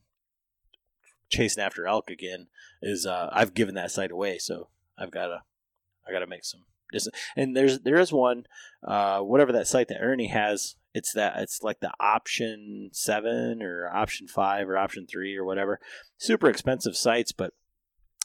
[1.29, 2.49] chasing after elk again
[2.83, 4.69] is uh, I've given that site away, so
[4.99, 5.43] I've got to
[6.07, 6.62] I got to make some.
[7.37, 8.45] And there's there is one,
[8.87, 10.77] uh, whatever that site that Ernie has.
[10.95, 15.81] It's that it's like the option seven or option five or option three or whatever.
[16.19, 17.55] Super expensive sites, but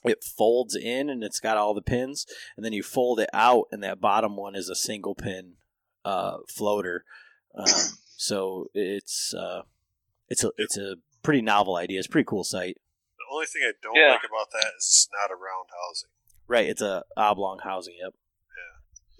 [0.03, 2.25] it folds in and it's got all the pins,
[2.57, 5.53] and then you fold it out, and that bottom one is a single pin
[6.03, 7.05] uh, floater.
[7.55, 7.65] Um,
[8.17, 9.61] so it's uh,
[10.27, 11.99] it's a it's a pretty novel idea.
[11.99, 12.77] It's a pretty cool site.
[13.17, 14.11] The only thing I don't Yeah.
[14.11, 16.09] like about that is it's not a round housing.
[16.47, 17.95] Right, it's a oblong housing.
[18.01, 18.13] Yep.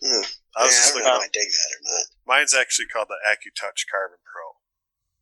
[0.04, 0.08] Mm.
[0.08, 2.06] I was yeah, I just don't looking know if I dig that or not.
[2.28, 4.44] Mine's actually called the AccuTouch Carbon Pro.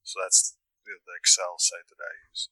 [0.03, 2.49] So that's the, the Axcel site that I use.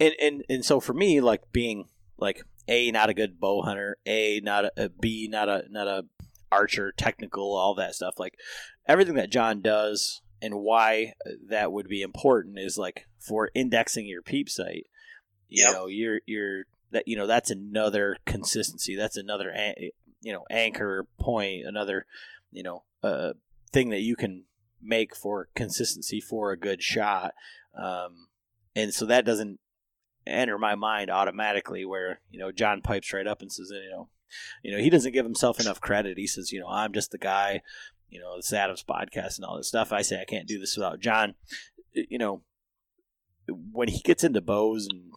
[0.00, 3.98] and and and so for me like being like a not a good bow hunter
[4.06, 6.04] a not a, a b not a not a
[6.52, 8.34] archer technical all that stuff like
[8.86, 11.14] everything that john does and why
[11.48, 14.86] that would be important is like for indexing your peep site
[15.48, 15.74] you Yep.
[15.74, 19.52] know you're you're that you know that's another consistency that's another
[20.20, 22.06] you know anchor point another
[22.52, 23.32] you know uh,
[23.72, 24.44] thing that you can
[24.82, 27.32] make for consistency for a good shot
[27.76, 28.28] um,
[28.76, 29.58] and so that doesn't
[30.26, 34.08] enter my mind automatically where you know john pipes right up and says you know
[34.62, 37.18] you know he doesn't give himself enough credit he says you know i'm just the
[37.18, 37.60] guy
[38.08, 40.76] you know it's adam's podcast and all this stuff i say i can't do this
[40.76, 41.34] without john
[41.92, 42.42] you know
[43.72, 45.12] when he gets into bows and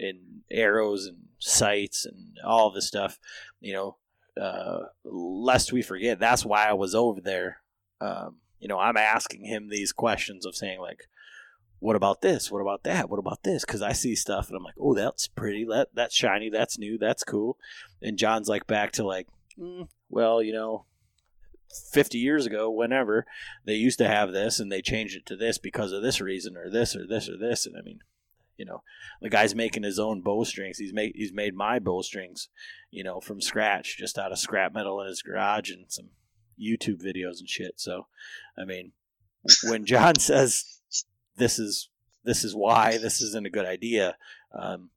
[0.00, 0.18] and
[0.50, 3.18] arrows and sights and all this stuff
[3.60, 3.96] you know
[4.40, 7.58] uh, lest we forget that's why i was over there
[8.00, 11.08] um, you know i'm asking him these questions of saying like
[11.84, 12.50] what about this?
[12.50, 13.10] What about that?
[13.10, 13.62] What about this?
[13.62, 15.66] Because I see stuff and I'm like, oh, that's pretty.
[15.66, 16.48] That that's shiny.
[16.48, 16.96] That's new.
[16.96, 17.58] That's cool.
[18.00, 19.26] And John's like back to like,
[19.60, 20.86] mm, well, you know,
[21.92, 23.26] 50 years ago, whenever
[23.64, 26.56] they used to have this and they changed it to this because of this reason
[26.56, 27.66] or this or this or this.
[27.66, 28.00] And I mean,
[28.56, 28.82] you know,
[29.20, 30.78] the guy's making his own bowstrings.
[30.78, 32.48] He's made he's made my bowstrings,
[32.90, 36.10] you know, from scratch, just out of scrap metal in his garage and some
[36.60, 37.74] YouTube videos and shit.
[37.76, 38.06] So,
[38.58, 38.92] I mean,
[39.64, 40.80] when John says
[41.36, 41.88] this is
[42.24, 44.16] this is why this isn't a good idea,
[44.58, 44.90] um,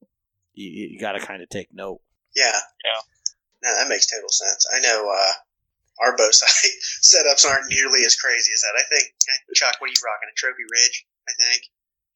[0.53, 1.99] you, you got to kind of take note.
[2.35, 2.59] Yeah.
[2.85, 3.01] Yeah.
[3.63, 4.67] No, that makes total sense.
[4.73, 5.33] I know uh,
[6.03, 8.75] our bow side setups aren't nearly as crazy as that.
[8.77, 9.05] I think,
[9.53, 10.29] Chuck, what are you rocking?
[10.29, 11.61] A Trophy Ridge, I think.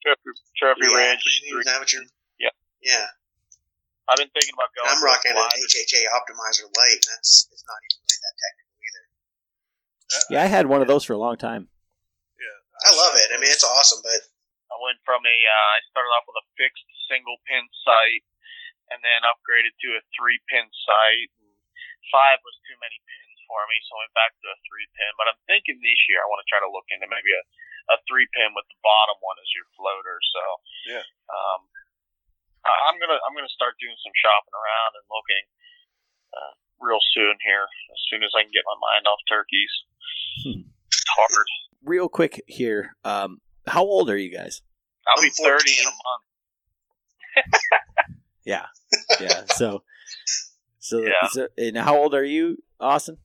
[0.02, 0.98] Trophy, Trophy yeah.
[0.98, 1.24] Ridge.
[1.26, 2.06] Is that what you're?
[2.42, 2.54] Yeah.
[2.82, 3.06] Yeah.
[4.10, 4.90] I've been thinking about going.
[4.90, 5.54] I'm rocking an fly.
[5.56, 7.00] HHA Optimizer Light.
[7.00, 9.04] and That's it's not even really that technical either.
[10.34, 11.70] Yeah, I had one of those for a long time.
[12.36, 12.60] Yeah.
[12.84, 13.30] I love it.
[13.32, 14.20] I mean, it's awesome, but
[14.74, 15.38] I went from a.
[15.38, 18.26] Uh, I started off with a fixed single pin sight,
[18.90, 21.30] and then upgraded to a three pin sight.
[22.10, 25.12] Five was too many pins for me, so I went back to a three pin.
[25.20, 27.44] But I'm thinking this year I want to try to look into maybe a,
[27.92, 30.16] a three pin with the bottom one as your floater.
[30.32, 30.42] So
[30.96, 31.06] Yeah.
[31.28, 31.62] um,
[32.64, 35.44] I, I'm gonna I'm gonna start doing some shopping around and looking
[36.32, 37.68] uh, real soon here.
[37.92, 39.74] As soon as I can get my mind off turkeys.
[40.48, 40.64] Hmm.
[40.88, 41.48] It's hard.
[41.84, 44.64] Real quick here, um, how old are you guys?
[45.12, 45.44] I'll I'm be 30
[45.82, 46.24] in a month.
[48.44, 48.66] Yeah,
[49.20, 49.44] yeah.
[49.46, 49.84] So,
[50.80, 51.28] so, Yeah.
[51.30, 53.18] so and how old are you, Austin?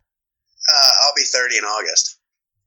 [1.16, 2.18] I'll be 30 in August.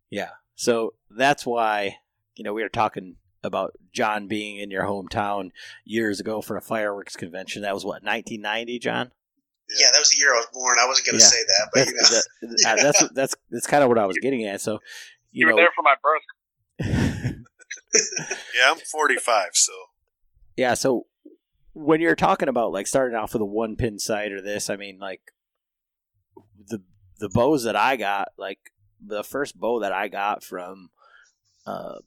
[0.09, 0.29] Yeah.
[0.55, 1.97] So that's why
[2.35, 5.51] you know we were talking about John being in your hometown
[5.85, 7.61] years ago for a fireworks convention.
[7.61, 9.11] That was what 1990, John.
[9.79, 10.77] Yeah, that was the year I was born.
[10.81, 11.29] I wasn't going to Yeah.
[11.29, 12.53] say that, but That's you know.
[12.63, 14.61] that- that's that's that's kind of what I was getting at.
[14.61, 14.79] So,
[15.31, 16.23] You, you were there for my birth.
[18.55, 19.71] Yeah, I'm 45, so
[20.55, 20.73] yeah.
[20.75, 21.07] So
[21.73, 24.75] when you're talking about like starting off with a one pin sight or this, I
[24.75, 25.21] mean like
[26.67, 26.81] the
[27.19, 28.59] the bows that I got, like
[29.05, 30.89] the first bow that I got from
[31.65, 31.99] uh,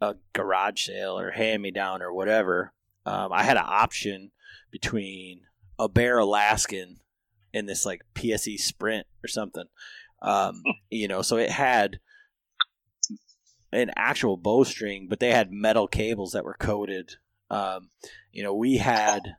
[0.00, 2.72] a garage sale or hand me down or whatever,
[3.06, 4.30] um, I had an option
[4.70, 5.42] between
[5.78, 6.98] a Bear Alaskan
[7.52, 9.64] and this like PSE Sprint or something.
[10.22, 11.98] Um, you know, so it had
[13.72, 17.12] an actual bowstring, but they had metal cables that were coated.
[17.50, 17.90] Um,
[18.32, 19.36] you know, we had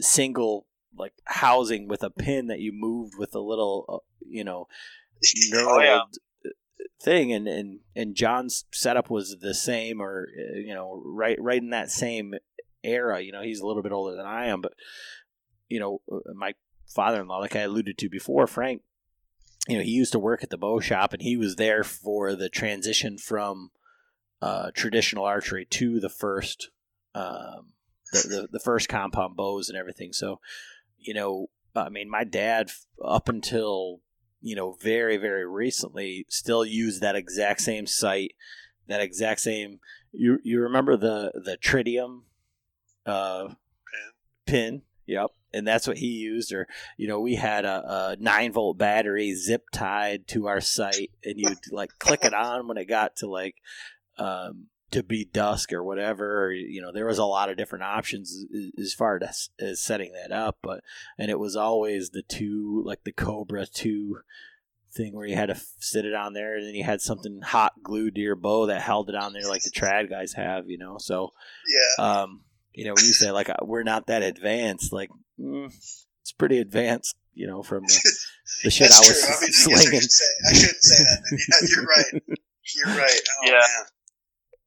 [0.00, 0.66] single
[0.96, 4.66] like housing with a pin that you moved with a little, uh, you know,
[5.52, 6.00] knurled Oh, yeah.
[7.00, 11.62] thing, and and and John's setup was the same, or uh, you know, right right
[11.62, 12.34] in that same
[12.82, 13.20] era.
[13.20, 14.72] You know, he's a little bit older than I am, but
[15.68, 16.54] you know, uh, my
[16.86, 18.82] father-in-law, like I alluded to before, Frank.
[19.68, 22.34] You know, he used to work at the bow shop, and he was there for
[22.34, 23.70] the transition from
[24.40, 26.70] uh, traditional archery to the first,
[27.14, 27.72] um,
[28.12, 30.12] the, the the first compound bows and everything.
[30.14, 30.40] So,
[30.98, 32.70] you know, I mean, my dad
[33.04, 34.00] up until
[34.40, 38.32] you know very very recently still used that exact same sight,
[38.86, 39.80] that exact same.
[40.12, 42.22] You you remember the the tritium
[43.06, 43.54] uh, pin?
[44.46, 44.82] Pin.
[45.06, 45.30] Yep.
[45.54, 46.68] And that's what he used, or
[46.98, 51.34] you know, we had a, a nine volt battery zip tied to our sight, and
[51.38, 53.54] you'd like click it on when it got to like
[54.18, 56.44] um, to be dusk or whatever.
[56.44, 58.44] Or, you know, there was a lot of different options
[58.78, 60.82] as far as, as setting that up, but
[61.18, 64.20] and it was always the two like the Cobra two
[64.92, 67.82] thing where you had to sit it on there, and then you had something hot
[67.82, 70.68] glued to your bow that held it on there, like the trad guys have.
[70.68, 71.30] You know, so
[71.98, 72.04] yeah.
[72.22, 72.42] Um,
[72.72, 76.58] you know, when you say like uh, we're not that advanced, like mm, it's pretty
[76.58, 77.16] advanced.
[77.34, 78.18] You know, from the,
[78.64, 79.34] the shit I was true.
[79.36, 79.98] I mean, slinging.
[79.98, 81.22] I, should say, I shouldn't say that.
[81.48, 82.38] Yeah, you're right.
[82.76, 83.20] You're right.
[83.30, 83.52] Oh, Yeah.
[83.52, 83.86] Man.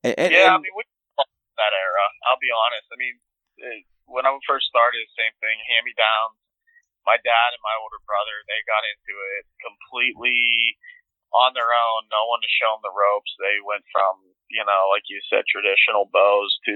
[0.01, 0.83] And, and, yeah, I mean, we
[1.61, 2.05] that era.
[2.25, 2.89] I'll be honest.
[2.89, 3.15] I mean,
[3.61, 5.61] eh, when I first started, same thing.
[5.69, 6.37] Hand me downs.
[7.05, 10.77] My dad and my older brother, they got into it completely
[11.33, 12.05] on their own.
[12.09, 13.33] No one to show them the ropes.
[13.41, 14.21] They went from,
[14.53, 16.75] you know, like you said, traditional bows to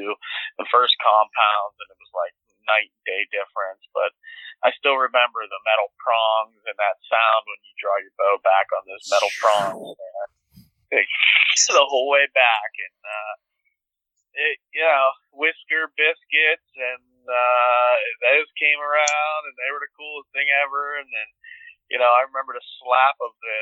[0.57, 2.33] the first compounds, and it was like
[2.65, 3.85] night and day difference.
[3.93, 4.17] But
[4.65, 8.65] I still remember the metal prongs and that sound when you draw your bow back
[8.73, 9.93] on those metal prongs.
[11.55, 13.35] It, the whole way back, and uh,
[14.35, 17.93] it, you know, whisker biscuits, and uh,
[18.27, 20.99] those came around, and they were the coolest thing ever.
[20.99, 21.29] And then,
[21.87, 23.59] you know, I remember the slap of the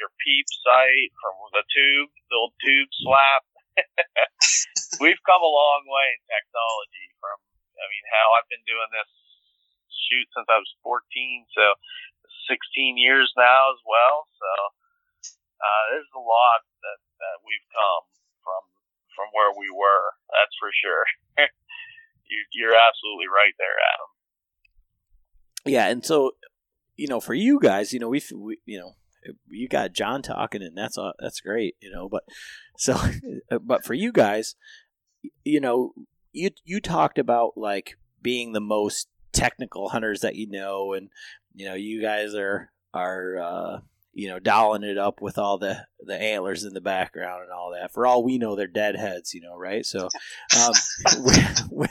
[0.00, 3.42] your peep sight from the tube, the old tube slap.
[5.02, 7.06] We've come a long way in technology.
[7.18, 7.36] From,
[7.76, 9.10] I mean, how I've been doing this
[10.08, 11.02] shoot since I was 14,
[11.52, 11.64] so
[12.48, 14.24] 16 years now as well.
[14.38, 14.50] So
[15.58, 18.04] uh, there's a lot that that we've come
[18.42, 18.62] from
[19.14, 20.14] from where we were.
[20.30, 21.04] That's for sure.
[22.30, 24.10] you, you're absolutely right there, Adam.
[25.66, 26.38] yeah, and so
[26.98, 28.92] you know, for you guys, you know, we, we you know,
[29.48, 32.08] you got John talking, and that's uh, that's great, you know.
[32.08, 32.24] But
[32.76, 32.98] so,
[33.62, 34.56] but for you guys,
[35.44, 35.92] you know,
[36.32, 41.08] you you talked about like being the most technical hunters that you know, and
[41.54, 43.78] you know, you guys are are uh,
[44.18, 47.70] you know dolling it up with all the the antlers in the background and all
[47.72, 47.92] that.
[47.92, 49.86] For all we know, they're dead heads, you know, right?
[49.86, 50.08] So,
[50.60, 50.72] um,
[51.24, 51.32] we-
[51.70, 51.86] we-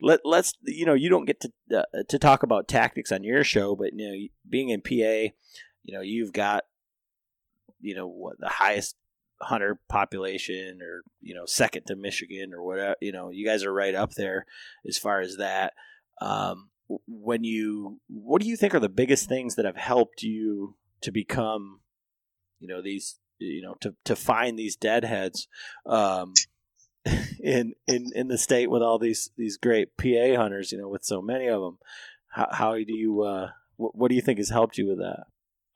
[0.00, 3.42] let let's you know you don't get to uh, to talk about tactics on your
[3.42, 5.34] show, but you know being in PA,
[5.82, 6.62] you know you've got
[7.80, 8.94] you know what the highest
[9.40, 13.74] hunter population or you know second to Michigan or whatever you know you guys are
[13.74, 14.46] right up there
[14.88, 15.72] as far as that.
[16.20, 16.70] Um,
[17.08, 21.12] when you what do you think are the biggest things that have helped you to
[21.12, 21.80] become
[22.58, 25.48] you know these you know to to find these deadheads
[25.86, 26.32] um
[27.42, 31.04] in in in the state with all these these great PA hunters, you know, with
[31.04, 31.78] so many of them.
[32.28, 35.24] How, how do you uh, what, what do you think has helped you with that?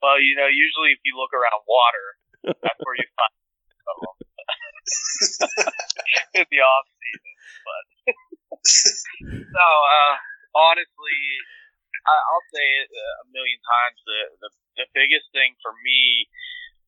[0.01, 2.15] Well, you know, usually if you look around water,
[2.63, 3.33] that's where you find
[6.39, 7.33] in the off season.
[7.67, 7.83] But
[9.51, 10.15] no, uh,
[10.55, 11.19] honestly,
[12.07, 13.99] I'll say it a million times.
[14.07, 14.49] The, the
[14.83, 16.29] the biggest thing for me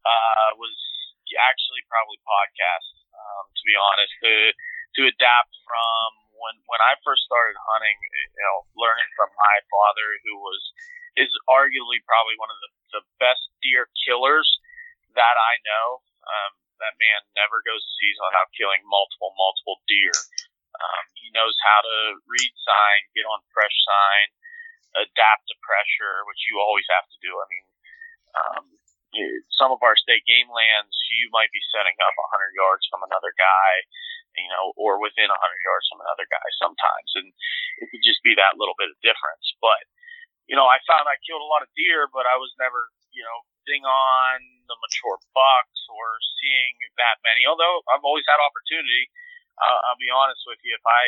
[0.08, 0.76] uh, was
[1.38, 2.96] actually probably podcasts.
[3.12, 4.34] Um, to be honest, to
[4.98, 6.08] to adapt from
[6.40, 10.62] when when I first started hunting, you know, learning from my father, who was
[11.20, 14.48] is arguably probably one of the, the best deer killers
[15.20, 16.00] that I know.
[16.24, 20.16] Um, that man never goes a season without killing multiple, multiple deer.
[20.80, 24.28] Um, he knows how to read sign, get on fresh sign,
[24.98, 27.32] adapt to pressure, which you always have to do.
[27.36, 27.66] I mean,
[28.34, 28.66] um,
[29.58, 33.34] some of our state game lands, you might be setting up 100 yards from another
[33.34, 33.72] guy,
[34.38, 35.34] you know, or within 100
[35.66, 37.28] yards from another guy sometimes, and
[37.82, 39.50] it could just be that little bit of difference.
[39.58, 39.82] But
[40.50, 43.22] you know, I found I killed a lot of deer, but I was never, you
[43.22, 43.40] know,
[43.70, 47.46] ding on the mature bucks or seeing that many.
[47.46, 49.14] Although I've always had opportunity.
[49.60, 51.04] Uh, I'll be honest with you, if I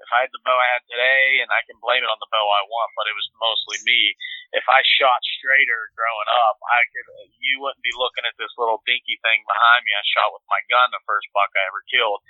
[0.00, 2.32] if I had the bow I had today, and I can blame it on the
[2.32, 4.16] bow I want, but it was mostly me.
[4.56, 7.08] If I shot straighter growing up, I could.
[7.36, 9.92] You wouldn't be looking at this little dinky thing behind me.
[9.92, 12.24] I shot with my gun the first buck I ever killed.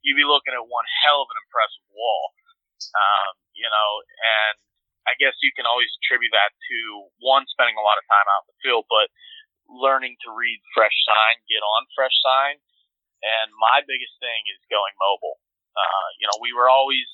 [0.00, 2.34] You'd be looking at one hell of an impressive wall.
[2.82, 4.56] Um, you know, and
[5.06, 6.78] I guess you can always attribute that to
[7.22, 9.06] one spending a lot of time out in the field, but
[9.70, 12.58] learning to read fresh sign, get on fresh sign.
[13.22, 15.38] And my biggest thing is going mobile.
[15.72, 17.04] Uh, you know, we were always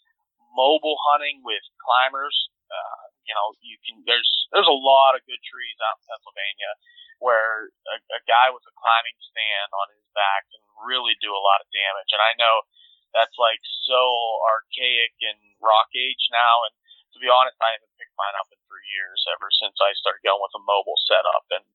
[0.55, 2.35] mobile hunting with climbers.
[2.69, 6.73] Uh, you know, you can there's there's a lot of good trees out in Pennsylvania
[7.19, 11.43] where a, a guy with a climbing stand on his back can really do a
[11.43, 12.11] lot of damage.
[12.15, 12.63] And I know
[13.11, 14.01] that's like so
[14.47, 16.63] archaic and rock age now.
[16.69, 16.75] And
[17.15, 20.23] to be honest, I haven't picked mine up in three years ever since I started
[20.23, 21.47] going with a mobile setup.
[21.51, 21.67] And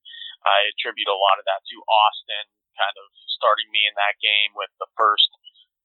[0.44, 3.06] I attribute a lot of that to Austin kind of
[3.38, 5.30] starting me in that game with the first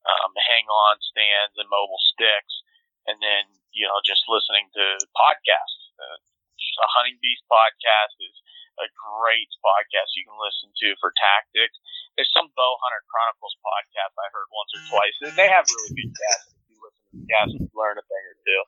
[0.08, 2.64] um, hang on stands and mobile sticks.
[3.08, 4.84] And then, you know, just listening to
[5.16, 5.92] podcasts.
[5.98, 6.20] Uh,
[6.80, 8.36] a Hunting Beast podcast is
[8.80, 11.76] a great podcast you can listen to for tactics.
[12.16, 16.16] There's some Bowhunter Chronicles podcast I heard once or twice, and they have really good
[16.16, 16.56] guests.
[16.56, 18.62] If you listen to the guests, you learn a thing or two.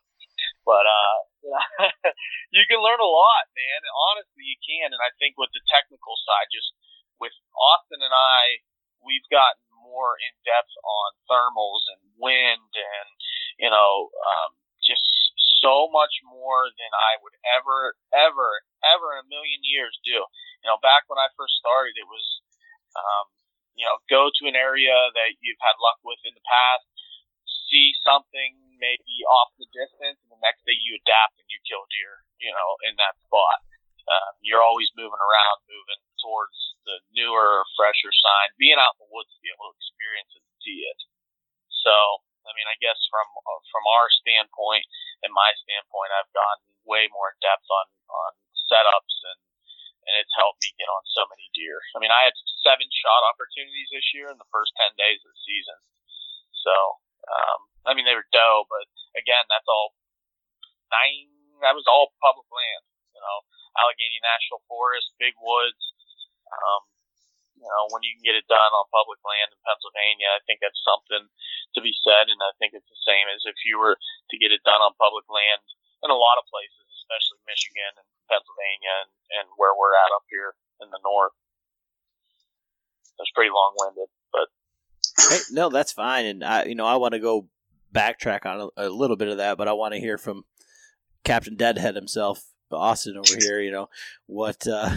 [0.67, 1.17] But uh,
[2.55, 3.79] you can learn a lot, man.
[4.11, 4.91] Honestly, you can.
[4.91, 6.75] And I think with the technical side, just
[7.19, 8.63] with Austin and I,
[8.99, 13.07] we've gotten more in depth on thermals and wind, and
[13.59, 15.05] you know, um, just
[15.61, 20.25] so much more than I would ever, ever, ever in a million years do.
[20.65, 22.25] You know, back when I first started, it was,
[22.97, 23.29] um,
[23.77, 26.85] you know, go to an area that you've had luck with in the past,
[27.69, 31.85] see something maybe off the distance, and the next day you adapt and you kill
[31.93, 33.61] deer, you know, in that spot.
[34.09, 39.13] Um, you're always moving around, moving towards the newer, fresher sign, being out in the
[39.13, 40.99] woods to be able to experience it and see it.
[41.85, 41.93] So,
[42.45, 44.85] I mean, I guess from uh, from our standpoint
[45.25, 48.31] and my standpoint, I've gotten way more in depth on on
[48.69, 49.39] setups and
[50.09, 51.77] and it's helped me get on so many deer.
[51.93, 52.35] I mean, I had
[52.65, 55.77] seven shot opportunities this year in the first ten days of the season.
[56.65, 56.73] So,
[57.29, 59.93] um, I mean, they were doe, but again, that's all
[60.89, 61.29] nine.
[61.61, 62.83] That was all public land.
[63.13, 63.37] You know,
[63.77, 65.90] Allegheny National Forest, big woods.
[66.52, 66.82] Um,
[67.61, 70.65] you know, when you can get it done on public land in Pennsylvania, I think
[70.65, 71.30] that's something
[71.78, 72.28] to be said.
[72.28, 74.98] And I think it's the same as if you were to get it done on
[74.98, 75.61] public land
[76.02, 80.26] in a lot of places, especially Michigan and Pennsylvania and, and where we're at up
[80.34, 81.38] here in the north.
[83.22, 84.49] That's pretty long winded, but.
[85.30, 86.26] Hey, no, that's fine.
[86.26, 87.45] And I, you know, I want to go
[87.94, 90.45] backtrack on a, a little bit of that, but I want to hear from
[91.23, 92.41] Captain Deadhead himself,
[92.72, 93.61] Austin over here.
[93.61, 93.90] You know,
[94.26, 94.90] what, uh,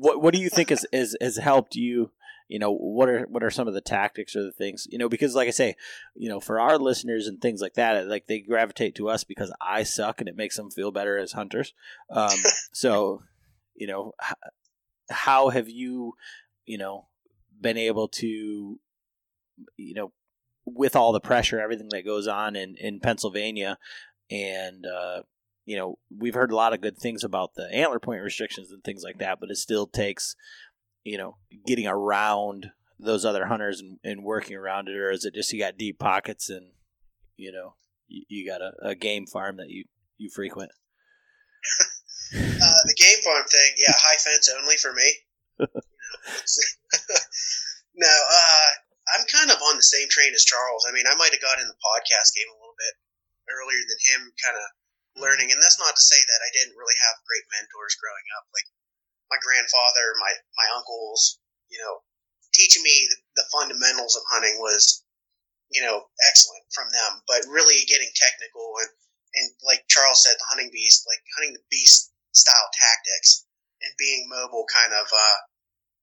[0.00, 2.10] what what do you think has, has has helped you?
[2.48, 5.08] You know what are what are some of the tactics or the things you know
[5.08, 5.76] because like i say
[6.16, 9.54] you know for our listeners and things like that like they gravitate to us because
[9.60, 11.74] i suck and it makes them feel better as hunters.
[12.10, 12.36] Um,
[12.72, 13.22] so
[13.76, 14.14] you know
[15.10, 16.14] how have you
[16.66, 17.06] you know
[17.60, 18.80] been able to
[19.76, 20.12] you know
[20.64, 23.78] with all the pressure everything that goes on in in pennsylvania
[24.30, 25.22] and uh,
[25.64, 28.82] you know, we've heard a lot of good things about the antler point restrictions and
[28.82, 30.34] things like that, but it still takes,
[31.04, 35.34] you know, getting around those other hunters and, and working around it, or is it
[35.34, 36.72] just you got deep pockets and,
[37.36, 37.74] you know,
[38.08, 39.84] you, you got a, a, game farm that you,
[40.18, 40.70] you frequent?
[42.36, 45.14] uh, the game farm thing, yeah, high fence only for me.
[47.96, 48.70] no, uh,
[49.16, 50.86] I'm kind of on the same train as Charles.
[50.88, 52.94] I mean, I might have got in the podcast game a little bit
[53.50, 54.62] earlier than him, kind of
[55.20, 55.52] learning.
[55.52, 58.68] And that's not to say that I didn't really have great mentors growing up, like
[59.30, 61.38] my grandfather, my my uncles.
[61.70, 62.02] You know,
[62.50, 65.06] teaching me the, the fundamentals of hunting was,
[65.70, 67.22] you know, excellent from them.
[67.30, 68.90] But really getting technical and
[69.38, 73.46] and like Charles said, the hunting beast, like hunting the beast style tactics
[73.82, 75.38] and being mobile, kind of uh,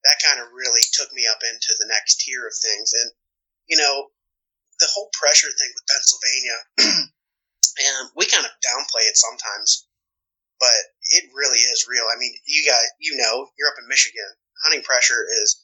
[0.07, 2.93] that kind of really took me up into the next tier of things.
[2.95, 3.11] And
[3.67, 4.15] you know,
[4.79, 6.57] the whole pressure thing with Pennsylvania
[7.77, 9.87] and we kind of downplay it sometimes,
[10.59, 10.81] but
[11.13, 12.05] it really is real.
[12.09, 14.27] I mean, you guys, you know, you're up in Michigan.
[14.65, 15.63] Hunting pressure is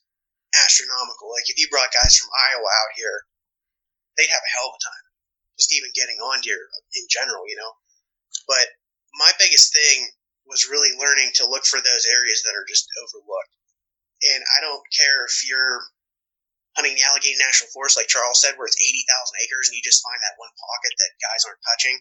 [0.54, 1.34] astronomical.
[1.34, 3.26] Like if you brought guys from Iowa out here,
[4.18, 5.06] they'd have a hell of a time
[5.58, 6.60] just even getting on deer
[6.94, 7.74] in general, you know.
[8.48, 8.68] But
[9.14, 10.10] my biggest thing
[10.46, 13.56] was really learning to look for those areas that are just overlooked.
[14.34, 15.82] And I don't care if you're
[16.74, 20.02] hunting the Allegheny National Forest, like Charles said, where it's 80,000 acres and you just
[20.02, 21.98] find that one pocket that guys aren't touching,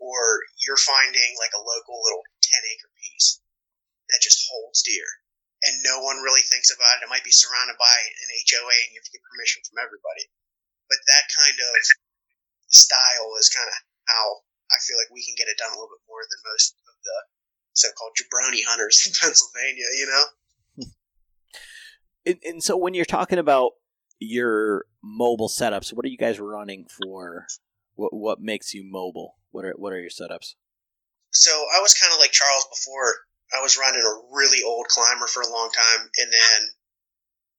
[0.00, 3.40] or you're finding like a local little 10 acre piece
[4.12, 5.08] that just holds deer
[5.62, 7.04] and no one really thinks about it.
[7.04, 10.24] It might be surrounded by an HOA and you have to get permission from everybody.
[10.88, 11.72] But that kind of
[12.72, 13.76] style is kind of
[14.08, 14.24] how
[14.72, 16.96] I feel like we can get it done a little bit more than most of
[16.96, 17.18] the
[17.76, 20.24] so-called jabroni hunters in Pennsylvania, you know?
[22.26, 23.72] And, and so when you're talking about
[24.20, 27.46] your mobile setups, what are you guys running for?
[27.96, 29.40] What what makes you mobile?
[29.50, 30.54] What are what are your setups?
[31.32, 33.26] So I was kind of like Charles before.
[33.50, 36.58] I was running a really old climber for a long time, and then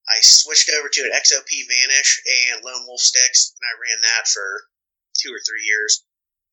[0.07, 4.27] I switched over to an XOP Vanish and Lone Wolf sticks, and I ran that
[4.27, 4.71] for
[5.19, 6.03] two or three years.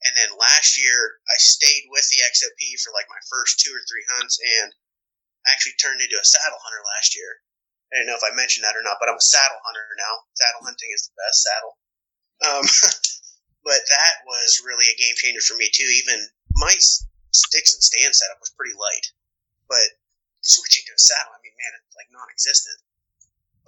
[0.07, 3.83] And then last year, I stayed with the XOP for like my first two or
[3.87, 4.75] three hunts, and
[5.47, 7.43] I actually turned into a saddle hunter last year.
[7.89, 10.15] I don't know if I mentioned that or not, but I'm a saddle hunter now.
[10.37, 11.75] Saddle hunting is the best saddle.
[12.45, 12.65] Um,
[13.69, 15.89] but that was really a game changer for me too.
[16.05, 16.29] Even
[16.61, 16.75] my
[17.33, 19.09] sticks and stand setup was pretty light,
[19.69, 19.97] but
[20.45, 22.81] switching to a saddle, I mean, man, it's like non-existent.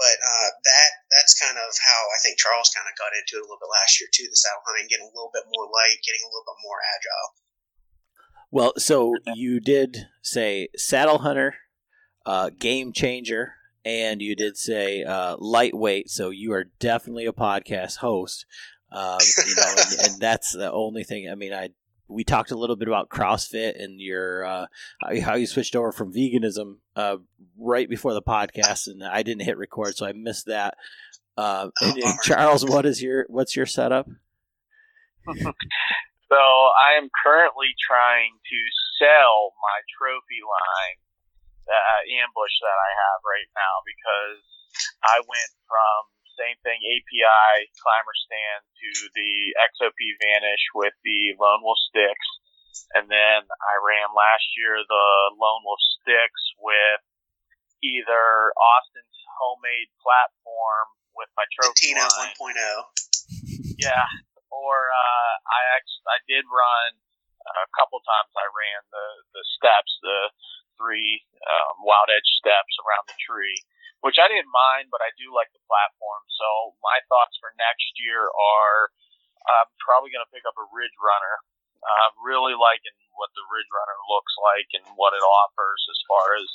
[0.00, 3.44] But uh, that that's kind of how I think Charles kind of got into it
[3.44, 4.28] a little bit last year too.
[4.28, 7.28] The saddle hunting, getting a little bit more light, getting a little bit more agile.
[8.50, 11.54] Well, so you did say saddle hunter,
[12.24, 16.10] uh, game changer, and you did say uh, lightweight.
[16.10, 18.46] So you are definitely a podcast host.
[18.92, 21.28] Um, you know, and, and, that's the only thing.
[21.30, 21.70] I mean, I
[22.08, 24.66] we talked a little bit about CrossFit and your uh,
[25.22, 27.16] how you switched over from veganism uh,
[27.58, 30.74] right before the podcast, and I didn't hit record, so I missed that.
[31.36, 34.08] Uh, and, and Charles, what is your what's your setup?
[36.30, 38.58] So I am currently trying to
[39.02, 41.02] sell my trophy line,
[41.70, 44.42] uh, ambush that I have right now because
[45.06, 45.98] I went from
[46.38, 52.28] same thing API climber stand to the XOP Vanish with the Lone Wolf sticks,
[52.96, 57.04] and then I ran last year the Lone Wolf sticks with
[57.84, 62.32] either Austin's homemade platform with my trophy Tina line.
[62.36, 63.76] 1.0.
[63.76, 64.06] Yeah,
[64.48, 66.90] or uh, I actually I did run
[67.44, 68.32] uh, a couple times.
[68.32, 69.06] I ran the
[69.36, 70.18] the steps, the
[70.80, 73.60] three um, wild edge steps around the tree,
[74.00, 76.24] which I didn't mind, but I do like the platform.
[76.40, 78.88] So my thoughts for next year are
[79.44, 81.44] I'm probably going to pick up a Ridge Runner.
[81.80, 86.36] I'm really liking what the Ridge Runner looks like and what it offers as far
[86.36, 86.48] as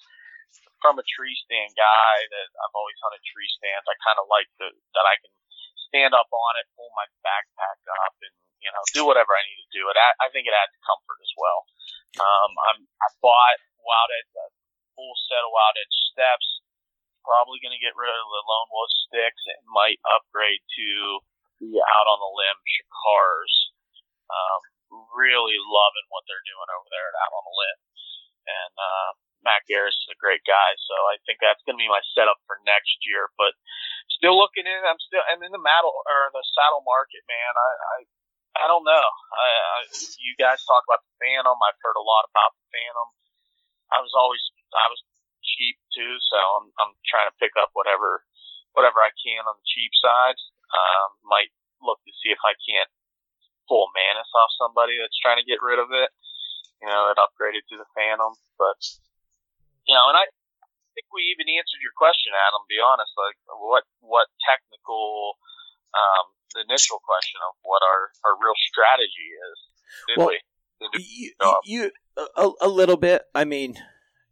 [0.81, 3.85] from a tree stand guy that I've always hunted tree stands.
[3.89, 5.33] I kind of like the, that I can
[5.89, 9.61] stand up on it, pull my backpack up, and you know do whatever I need
[9.65, 9.89] to do.
[9.89, 11.59] It I think it adds comfort as well.
[12.21, 14.45] Um, I'm I bought Wild Edge a
[14.97, 16.47] full set of Wild Edge steps.
[17.21, 20.89] Probably going to get rid of the Lone Wolf sticks and might upgrade to
[21.57, 23.53] the Out on the Limb Shakars.
[24.29, 24.61] Um,
[25.17, 27.79] really loving what they're doing over there at Out on the Limb,
[28.45, 29.09] and uh,
[29.41, 30.69] Matt Garris is a great guy.
[30.85, 33.29] So I think that's going to be my setup for next year.
[33.37, 33.57] But
[34.13, 34.81] still looking in.
[34.85, 35.25] I'm still.
[35.25, 37.53] I'm in the saddle or the saddle market, man.
[37.53, 37.97] I I,
[38.55, 39.07] I don't know.
[39.35, 39.77] I, I,
[40.23, 41.57] you guys talk about the Phantom.
[41.59, 43.07] I've heard a lot about the Phantom.
[43.93, 44.41] I was always
[44.73, 45.01] I was
[45.45, 48.25] cheap too, so I'm I'm trying to pick up whatever
[48.73, 50.37] whatever I can on the cheap side.
[50.65, 52.89] Um, might look to see if I can't
[53.69, 56.09] pull Mantis off somebody that's trying to get rid of it.
[56.81, 58.77] You know, it upgraded to the Phantom, but
[59.87, 60.25] you know, and I
[60.93, 62.65] think we even answered your question, Adam.
[62.65, 65.39] To be honest, like what what technical,
[65.95, 69.57] um, the initial question of what our our real strategy is.
[70.09, 70.37] Did well, we?
[70.97, 71.31] You,
[71.65, 71.91] you
[72.35, 73.23] a, a little bit.
[73.33, 73.75] I mean,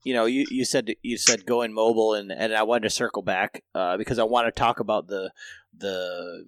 [0.03, 3.21] you know, you, you said you said going mobile, and, and I wanted to circle
[3.21, 5.31] back uh, because I want to talk about the
[5.77, 6.47] the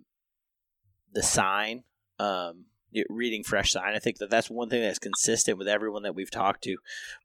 [1.13, 1.83] the sign.
[2.19, 2.65] Um,
[3.09, 3.93] reading fresh sign.
[3.93, 6.77] I think that that's one thing that's consistent with everyone that we've talked to.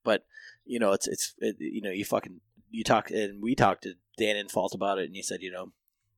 [0.04, 0.24] But
[0.64, 2.40] you know, it's it's it, you know, you fucking
[2.70, 5.72] you talked and we talked to Dan Infalt about it, and he said, you know,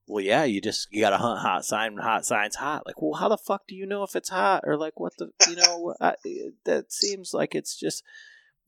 [0.07, 1.97] well, yeah, you just you got to hunt hot sign.
[1.97, 2.87] Hot signs hot.
[2.87, 5.31] Like, well, how the fuck do you know if it's hot or like what the
[5.49, 5.95] you know?
[6.01, 6.15] I,
[6.65, 8.03] that seems like it's just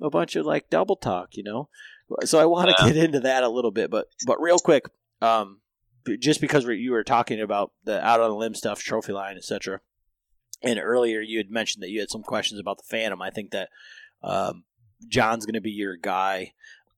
[0.01, 1.69] a bunch of like double talk, you know.
[2.25, 2.93] So I want to yeah.
[2.93, 4.85] get into that a little bit, but but real quick,
[5.21, 5.61] um,
[6.21, 9.81] just because you were talking about the out on the limb stuff, trophy line, etc.
[10.63, 13.21] And earlier you had mentioned that you had some questions about the Phantom.
[13.21, 13.71] I think that
[14.23, 14.65] um,
[15.09, 16.53] John's going to be your guy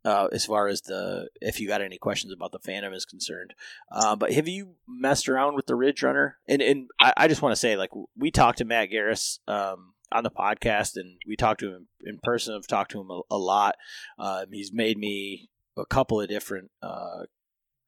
[0.06, 3.54] uh, as far as the if you got any questions about the Phantom is concerned.
[3.90, 6.38] Uh, but have you messed around with the Ridge Runner?
[6.48, 9.94] And and I, I just want to say, like we talked to Matt Garris um,
[10.12, 12.54] on the podcast, and we talked to him in person.
[12.54, 13.74] I've talked to him a, a lot.
[14.16, 17.24] Um, he's made me a couple of different uh,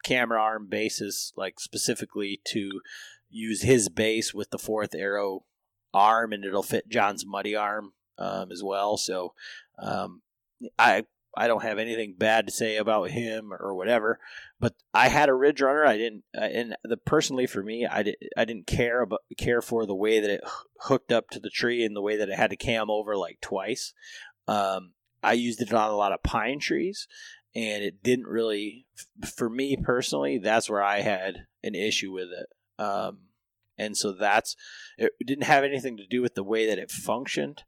[0.04, 2.80] camera arm bases, like specifically to
[3.30, 5.44] use his base with the fourth arrow
[5.94, 8.96] arm, and it'll fit John's muddy arm um, as well.
[8.96, 9.34] So
[9.80, 10.22] um,
[10.76, 11.04] I
[11.36, 14.18] I don't have anything bad to say about him or whatever.
[14.58, 15.84] But I had a Ridge Runner.
[15.84, 19.86] I didn't, and the personally for me, I, did, I didn't care about care for
[19.86, 20.40] the way that it
[20.80, 23.40] hooked up to the tree and the way that it had to cam over like
[23.40, 23.92] twice.
[24.46, 24.92] Um,
[25.22, 27.06] I used it on a lot of pine trees,
[27.54, 28.86] and it didn't really,
[29.36, 32.82] for me personally, that's where I had an issue with it.
[32.82, 33.18] Um,
[33.76, 34.56] and so that's
[34.96, 37.62] it didn't have anything to do with the way that it functioned,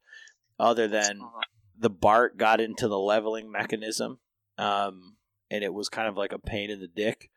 [0.58, 1.42] other than uh-huh
[1.80, 4.18] the Bart got into the leveling mechanism,
[4.58, 5.16] um,
[5.50, 7.30] and it was kind of like a pain in the dick.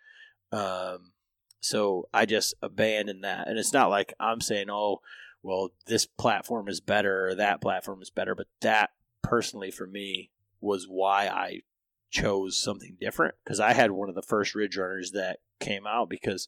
[0.52, 1.14] Um,
[1.61, 4.99] so I just abandoned that, and it's not like I'm saying, oh,
[5.41, 8.91] well, this platform is better or that platform is better, but that
[9.22, 10.30] personally for me
[10.61, 11.61] was why I
[12.10, 16.10] chose something different because I had one of the first Ridge Runners that came out
[16.10, 16.48] because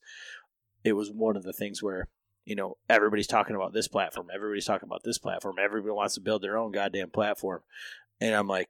[0.83, 2.07] it was one of the things where
[2.45, 6.21] you know everybody's talking about this platform, everybody's talking about this platform, everybody wants to
[6.21, 7.61] build their own goddamn platform,
[8.21, 8.69] and I'm like,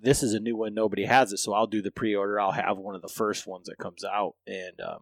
[0.00, 2.40] this is a new one, nobody has it, so I'll do the pre-order.
[2.40, 5.00] I'll have one of the first ones that comes out, and um,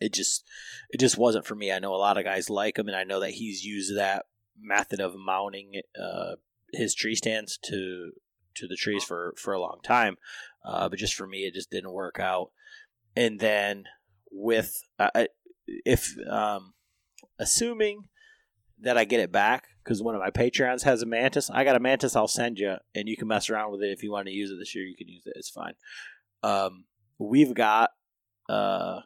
[0.00, 0.44] it just
[0.90, 1.72] it just wasn't for me.
[1.72, 4.26] I know a lot of guys like him, and I know that he's used that
[4.60, 6.36] method of mounting uh,
[6.72, 8.12] his tree stands to
[8.54, 10.16] to the trees for for a long time.
[10.64, 12.50] Uh, but just for me, it just didn't work out.
[13.16, 13.84] And then
[14.30, 15.26] with uh,
[15.66, 16.74] if um,
[17.38, 18.08] assuming
[18.80, 21.76] that I get it back because one of my Patreons has a mantis, I got
[21.76, 22.14] a mantis.
[22.14, 24.50] I'll send you, and you can mess around with it if you want to use
[24.50, 24.84] it this year.
[24.84, 25.74] You can use it; it's fine.
[26.42, 26.84] Um,
[27.18, 27.90] we've got
[28.48, 29.00] uh,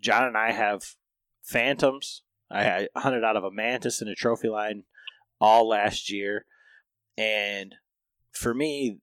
[0.00, 0.82] John and I have
[1.42, 2.22] phantoms.
[2.50, 4.82] I hunted out of a mantis in a Trophyline
[5.40, 6.46] all last year,
[7.16, 7.74] and
[8.32, 8.98] for me,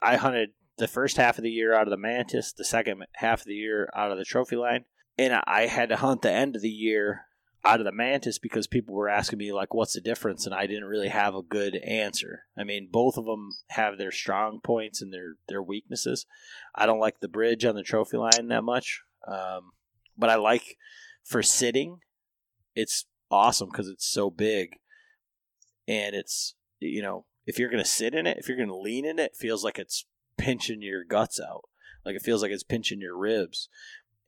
[0.00, 3.40] I hunted the first half of the year out of the mantis, the second half
[3.40, 4.84] of the year out of the Trophyline,
[5.18, 7.25] and I had to hunt the end of the year
[7.66, 10.66] out of the mantis because people were asking me like what's the difference and I
[10.66, 12.44] didn't really have a good answer.
[12.56, 16.26] I mean, both of them have their strong points and their their weaknesses.
[16.74, 19.02] I don't like the bridge on the Trophyline that much.
[19.26, 19.72] Um,
[20.16, 20.76] but I like
[21.24, 21.98] for sitting
[22.74, 24.76] it's awesome cuz it's so big
[25.88, 28.76] and it's you know if you're going to sit in it, if you're going to
[28.76, 30.04] lean in it, it feels like it's
[30.36, 31.62] pinching your guts out.
[32.04, 33.68] Like it feels like it's pinching your ribs.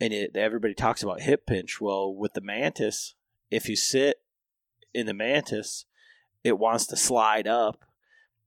[0.00, 1.80] And it, everybody talks about hip pinch.
[1.80, 3.16] Well, with the mantis,
[3.50, 4.16] if you sit
[4.94, 5.84] in the mantis,
[6.44, 7.84] it wants to slide up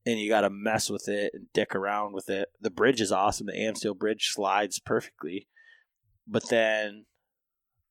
[0.05, 2.49] and you got to mess with it and dick around with it.
[2.59, 3.47] The bridge is awesome.
[3.47, 5.47] The Amsteel bridge slides perfectly.
[6.27, 7.05] But then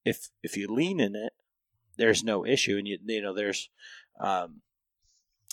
[0.05, 1.33] if if you lean in it,
[1.97, 3.69] there's no issue and you you know there's
[4.19, 4.63] um,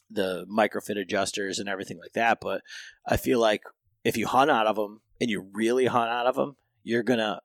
[0.10, 2.40] the microfit adjusters and everything like that.
[2.42, 2.62] But
[3.06, 3.64] I feel like
[4.04, 7.42] if you hunt out of them and you really hunt out of them, you're gonna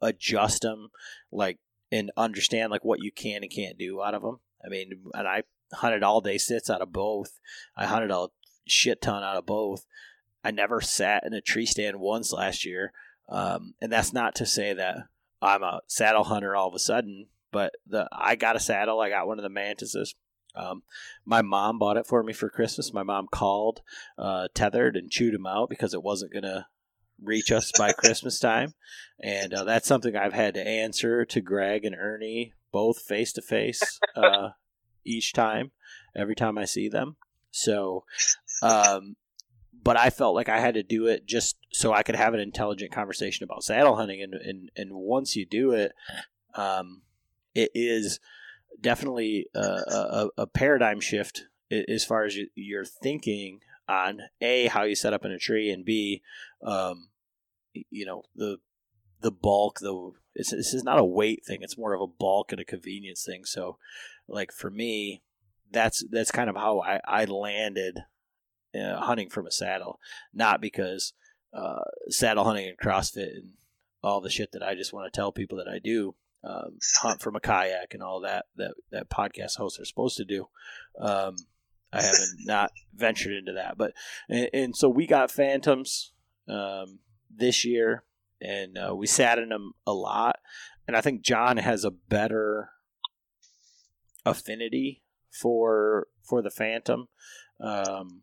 [0.00, 0.90] adjust them
[1.32, 1.58] like
[1.94, 4.40] and understand like what you can and can't do out of them.
[4.64, 7.38] I mean, and I hunted all day sits out of both.
[7.76, 8.28] I hunted a
[8.66, 9.86] shit ton out of both.
[10.42, 12.92] I never sat in a tree stand once last year,
[13.28, 14.96] um, and that's not to say that
[15.40, 17.28] I'm a saddle hunter all of a sudden.
[17.52, 19.00] But the I got a saddle.
[19.00, 20.16] I got one of the mantises.
[20.56, 20.82] Um,
[21.24, 22.92] my mom bought it for me for Christmas.
[22.92, 23.82] My mom called,
[24.18, 26.66] uh, tethered, and chewed him out because it wasn't to
[27.22, 28.74] reach us by Christmas time.
[29.20, 33.42] And uh, that's something I've had to answer to Greg and Ernie both face to
[33.42, 34.00] face
[35.04, 35.70] each time,
[36.16, 37.16] every time I see them.
[37.50, 38.04] So,
[38.62, 39.16] um,
[39.82, 42.40] but I felt like I had to do it just so I could have an
[42.40, 44.22] intelligent conversation about saddle hunting.
[44.22, 45.92] And, and, and once you do it,
[46.54, 47.02] um,
[47.54, 48.18] it is
[48.80, 54.94] definitely a, a, a paradigm shift as far as your thinking on a how you
[54.94, 56.22] set up in a tree and b
[56.62, 57.08] um,
[57.90, 58.58] you know the
[59.20, 62.60] the bulk the this is not a weight thing it's more of a bulk and
[62.60, 63.78] a convenience thing so
[64.28, 65.22] like for me
[65.70, 68.00] that's that's kind of how i, I landed
[68.74, 69.98] uh, hunting from a saddle
[70.32, 71.12] not because
[71.52, 73.52] uh, saddle hunting and crossfit and
[74.02, 77.22] all the shit that i just want to tell people that i do um, hunt
[77.22, 80.48] from a kayak and all that that that podcast hosts are supposed to do.
[80.98, 81.36] Um,
[81.94, 83.92] I haven't not ventured into that, but
[84.28, 86.12] and, and so we got phantoms
[86.48, 87.00] um,
[87.34, 88.04] this year,
[88.40, 90.36] and uh, we sat in them a lot.
[90.86, 92.70] And I think John has a better
[94.26, 97.08] affinity for for the phantom
[97.60, 98.22] um,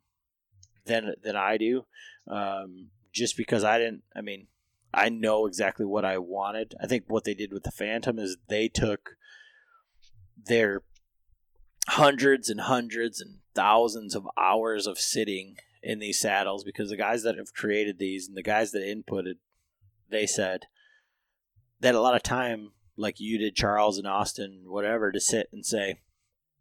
[0.85, 1.85] than than I do,
[2.27, 4.03] um, just because I didn't.
[4.15, 4.47] I mean,
[4.93, 6.75] I know exactly what I wanted.
[6.81, 9.11] I think what they did with the Phantom is they took
[10.37, 10.83] their
[11.87, 17.23] hundreds and hundreds and thousands of hours of sitting in these saddles because the guys
[17.23, 19.35] that have created these and the guys that inputted,
[20.09, 20.65] they said
[21.79, 25.65] that a lot of time, like you did, Charles and Austin, whatever, to sit and
[25.65, 25.99] say,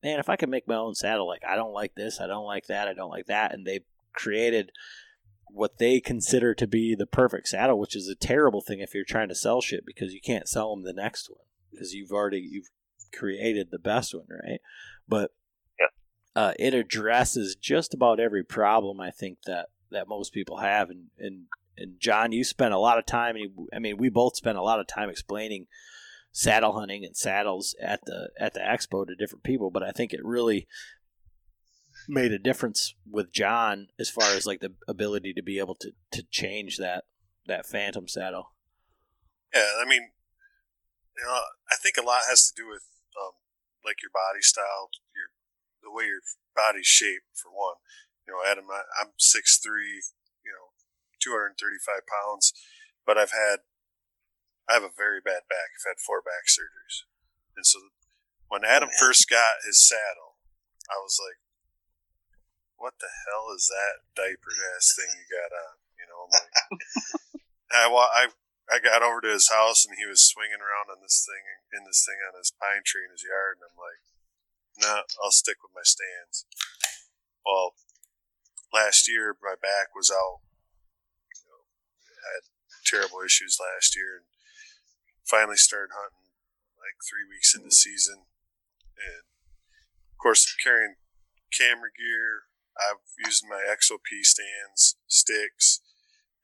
[0.03, 2.47] man, if I could make my own saddle, like I don't like this, I don't
[2.47, 3.81] like that, I don't like that, and they
[4.15, 4.73] created
[5.53, 9.05] what they consider to be the perfect saddle, which is a terrible thing if you're
[9.05, 12.41] trying to sell shit because you can't sell them the next one because you've already
[12.51, 12.71] you've
[13.13, 14.61] created the best one, right?
[15.07, 15.33] But.
[16.37, 21.07] Uh, it addresses just about every problem I think that that most people have, and
[21.19, 21.47] and
[21.77, 23.37] and John, you spent a lot of time.
[23.75, 25.67] I mean, we both spent a lot of time explaining
[26.33, 30.13] saddle hunting and saddles at the at the expo to different people, but I think
[30.13, 30.69] it really
[32.09, 35.93] made a difference with John as far as like the ability to be able to
[36.13, 37.05] to change that
[37.47, 38.55] that phantom saddle.
[39.53, 40.11] Yeah, I mean,
[41.17, 41.41] you know,
[41.71, 42.85] I think a lot has to do with
[43.21, 43.33] um,
[43.85, 45.35] like your body style, your
[45.91, 46.23] the way your
[46.55, 47.83] body's shaped for one.
[48.23, 50.07] You know, Adam, I, I'm six three,
[50.47, 50.71] you know,
[51.19, 52.55] two hundred and thirty five pounds,
[53.03, 53.67] but I've had
[54.71, 55.75] I have a very bad back.
[55.75, 57.03] I've had four back surgeries,
[57.59, 57.91] and so
[58.47, 59.03] when oh, Adam man.
[59.03, 60.39] first got his saddle,
[60.87, 61.43] I was like,
[62.79, 66.55] "What the hell is that diaper ass thing you got on?" You know, I'm like,
[67.75, 68.25] I, I
[68.71, 71.43] I got over to his house and he was swinging around on this thing
[71.75, 74.07] in this thing on his pine tree in his yard, and I'm like,
[74.79, 76.47] "No, I'll stick with my stands."
[77.45, 77.75] Well,
[78.73, 80.41] last year my back was out.
[81.35, 81.65] You know,
[82.35, 82.45] had
[82.85, 84.27] terrible issues last year, and
[85.25, 86.35] finally started hunting
[86.79, 88.27] like three weeks into season,
[88.97, 89.25] and
[90.11, 90.97] of course carrying
[91.53, 92.49] camera gear.
[92.79, 95.81] I'm using my XOP stands, sticks,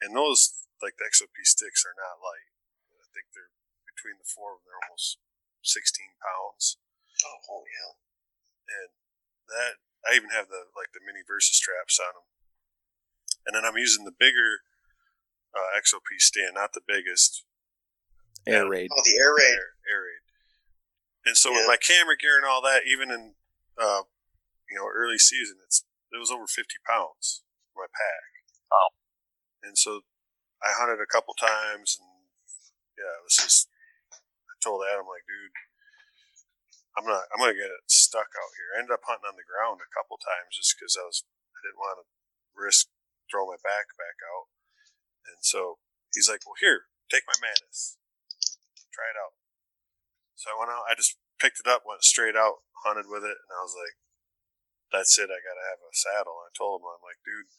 [0.03, 2.53] and those like the XOP sticks are not light.
[3.01, 3.55] I think they're
[3.97, 5.17] between the four of them, they're almost
[5.65, 6.77] 16 pounds,
[7.25, 7.97] Oh, holy hell!
[8.69, 8.91] And
[9.49, 12.29] that I even have the like the mini Versus straps on them,
[13.47, 14.67] and then I'm using the bigger
[15.55, 17.47] uh, XOP stand, not the biggest,
[18.47, 18.91] Air raid.
[18.95, 19.59] Oh, the air raid.
[19.59, 20.23] air, air raid.
[21.27, 23.35] And so with my camera gear and all that, even in
[23.75, 24.07] uh,
[24.71, 25.83] you know early season, it's
[26.15, 27.43] it was over fifty pounds
[27.75, 28.31] for my pack.
[28.71, 28.95] Wow.
[29.67, 30.07] And so
[30.63, 32.31] I hunted a couple times, and
[32.95, 33.69] yeah, it was just.
[34.15, 35.53] I told Adam like, dude,
[36.97, 37.29] I'm not.
[37.31, 38.69] I'm gonna get it stuck out here.
[38.73, 41.23] I ended up hunting on the ground a couple times just because I was.
[41.53, 42.07] I didn't want to
[42.57, 42.89] risk
[43.29, 44.49] throwing my back back out.
[45.29, 45.83] And so
[46.15, 47.97] he's like, well, here, take my Mantis
[48.97, 49.37] try it out.
[50.41, 50.89] So I went out.
[50.89, 54.01] I just picked it up, went straight out, hunted with it, and I was like,
[54.89, 55.29] "That's it.
[55.29, 57.53] I got to have a saddle." I told him, "I'm like, dude."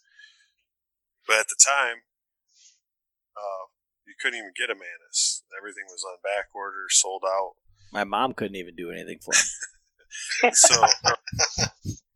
[1.29, 2.09] But at the time,
[3.37, 3.69] uh,
[4.09, 5.45] you couldn't even get a Mantis.
[5.53, 7.61] Everything was on back order, sold out.
[7.91, 9.47] My mom couldn't even do anything for him.
[10.53, 10.81] So,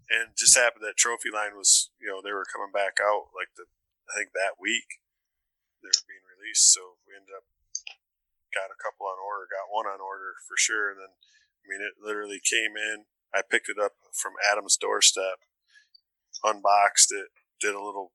[0.10, 3.69] and just happened that Trophyline was, you know, they were coming back out like the,
[4.10, 4.99] I think that week
[5.84, 6.72] they were being released.
[6.73, 7.45] So we ended up
[8.52, 10.91] got a couple on order, got one on order for sure.
[10.91, 11.14] And then,
[11.64, 13.07] I mean, it literally came in.
[13.31, 15.48] I picked it up from Adam's doorstep,
[16.43, 18.11] unboxed it, did a little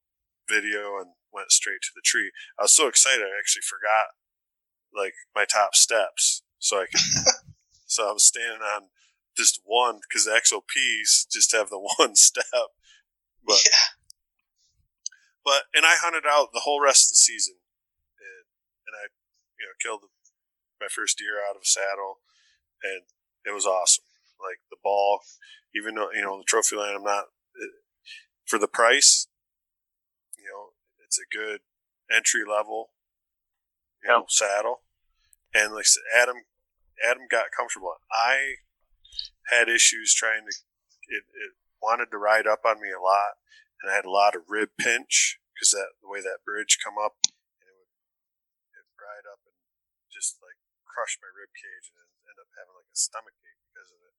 [0.49, 2.31] video, and went straight to the tree.
[2.61, 4.13] I was so excited, I actually forgot
[4.93, 7.01] like my top steps, so I could.
[7.87, 8.91] so I was standing on
[9.37, 12.75] just one because the XOPs just have the one step.
[13.47, 13.95] But yeah.
[15.45, 17.57] but and I hunted out the whole rest of the season,
[18.19, 18.47] and,
[18.87, 19.05] and I
[19.59, 20.11] you know killed
[20.81, 22.21] my first deer out of a saddle,
[22.83, 23.03] and
[23.45, 24.05] it was awesome.
[24.41, 25.21] Like the ball,
[25.75, 27.71] even though you know the Trophyline, I'm not it,
[28.45, 29.29] for the price.
[30.37, 31.61] You know, it's a good
[32.15, 32.91] entry level,
[34.03, 34.83] you know, saddle,
[35.55, 36.43] and like Adam,
[37.03, 37.95] Adam got comfortable.
[38.11, 38.63] I
[39.49, 40.53] had issues trying to.
[41.07, 41.53] It, it
[41.83, 43.39] wanted to ride up on me a lot,
[43.81, 46.99] and I had a lot of rib pinch because that the way that bridge come
[46.99, 47.93] up, and it would
[48.75, 49.57] it ride up and
[50.11, 53.91] just like crush my rib cage, and end up having like a stomach ache because
[53.95, 54.15] of it.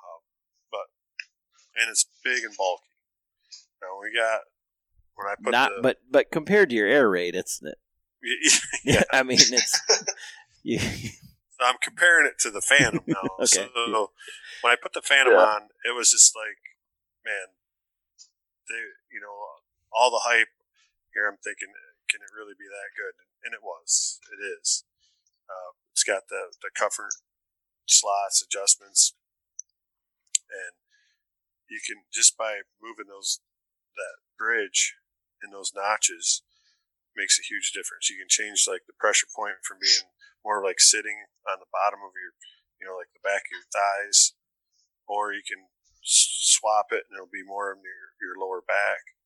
[0.00, 0.22] Um,
[0.72, 0.88] but
[1.76, 2.96] and it's big and bulky.
[3.82, 4.48] Now we got
[5.16, 7.60] when I put Not, the, but but compared to your air raid, it's
[8.84, 9.80] yeah, I mean it's
[10.62, 10.78] you,
[11.60, 13.40] I'm comparing it to the Phantom now.
[13.40, 13.68] Okay.
[13.72, 14.12] So
[14.60, 15.56] when I put the Phantom Yeah.
[15.56, 16.60] on, it was just like,
[17.24, 17.56] man,
[18.68, 19.34] they, you know,
[19.92, 20.52] all the hype.
[21.14, 21.72] Here I'm thinking,
[22.10, 23.16] can it really be that good?
[23.44, 24.20] And it was.
[24.28, 24.84] It is.
[25.48, 27.14] Uh, it's got the the comfort
[27.86, 29.14] slots adjustments,
[30.50, 30.74] and
[31.70, 33.40] you can just by moving those
[33.94, 34.94] that bridge
[35.40, 36.42] and those notches
[37.16, 38.10] makes a huge difference.
[38.10, 40.12] You can change like the pressure point from being
[40.46, 42.38] more like sitting on the bottom of your,
[42.78, 44.38] you know, like the back of your thighs,
[45.10, 45.66] or you can
[46.06, 49.18] swap it and it'll be more in your, your lower back.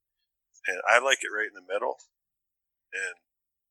[0.64, 2.00] And I like it right in the middle.
[2.96, 3.20] And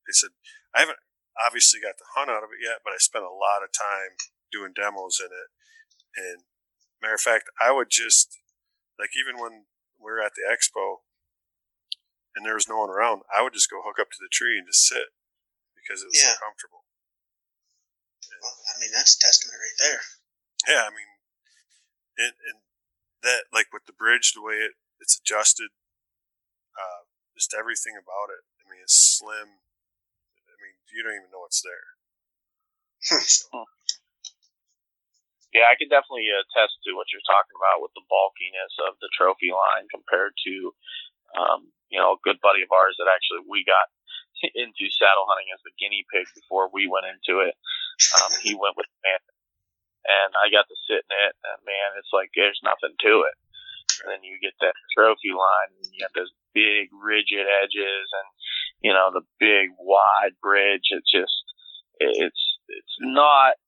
[0.05, 0.37] they said,
[0.77, 1.01] I haven't
[1.41, 4.13] obviously got the hunt out of it yet, but I spent a lot of time
[4.53, 5.49] doing demos in it.
[6.13, 6.45] And
[7.01, 8.37] matter of fact, I would just,
[8.97, 11.05] like, even when we were at the expo
[12.35, 14.57] and there was no one around, I would just go hook up to the tree
[14.57, 15.13] and just sit
[15.77, 16.33] because it was Yeah.
[16.33, 16.88] so comfortable.
[18.41, 20.01] Well, I mean, that's testament right there.
[20.67, 21.11] Yeah, I mean,
[22.19, 22.57] and, and
[23.23, 25.71] that like with the bridge, the way it, it's adjusted,
[26.75, 28.43] uh, just everything about it.
[28.63, 29.63] I mean, it's slim.
[30.47, 31.95] I mean, you don't even know it's there.
[35.49, 39.09] Yeah, I can definitely attest to what you're talking about with the bulkiness of the
[39.17, 40.53] Trophyline compared to,
[41.33, 43.89] um, you know, a good buddy of ours that actually we got
[44.55, 47.55] into saddle hunting as the guinea pig before we went into it.
[48.19, 49.19] Um, he went with man,
[50.07, 53.35] and I got to sit in it, and man, it's like there's nothing to it.
[53.99, 58.27] And then you get that Trophyline, and you have those big rigid edges, and
[58.79, 60.87] you know the big wide bridge.
[60.95, 61.43] It's just,
[61.99, 63.59] it's it's not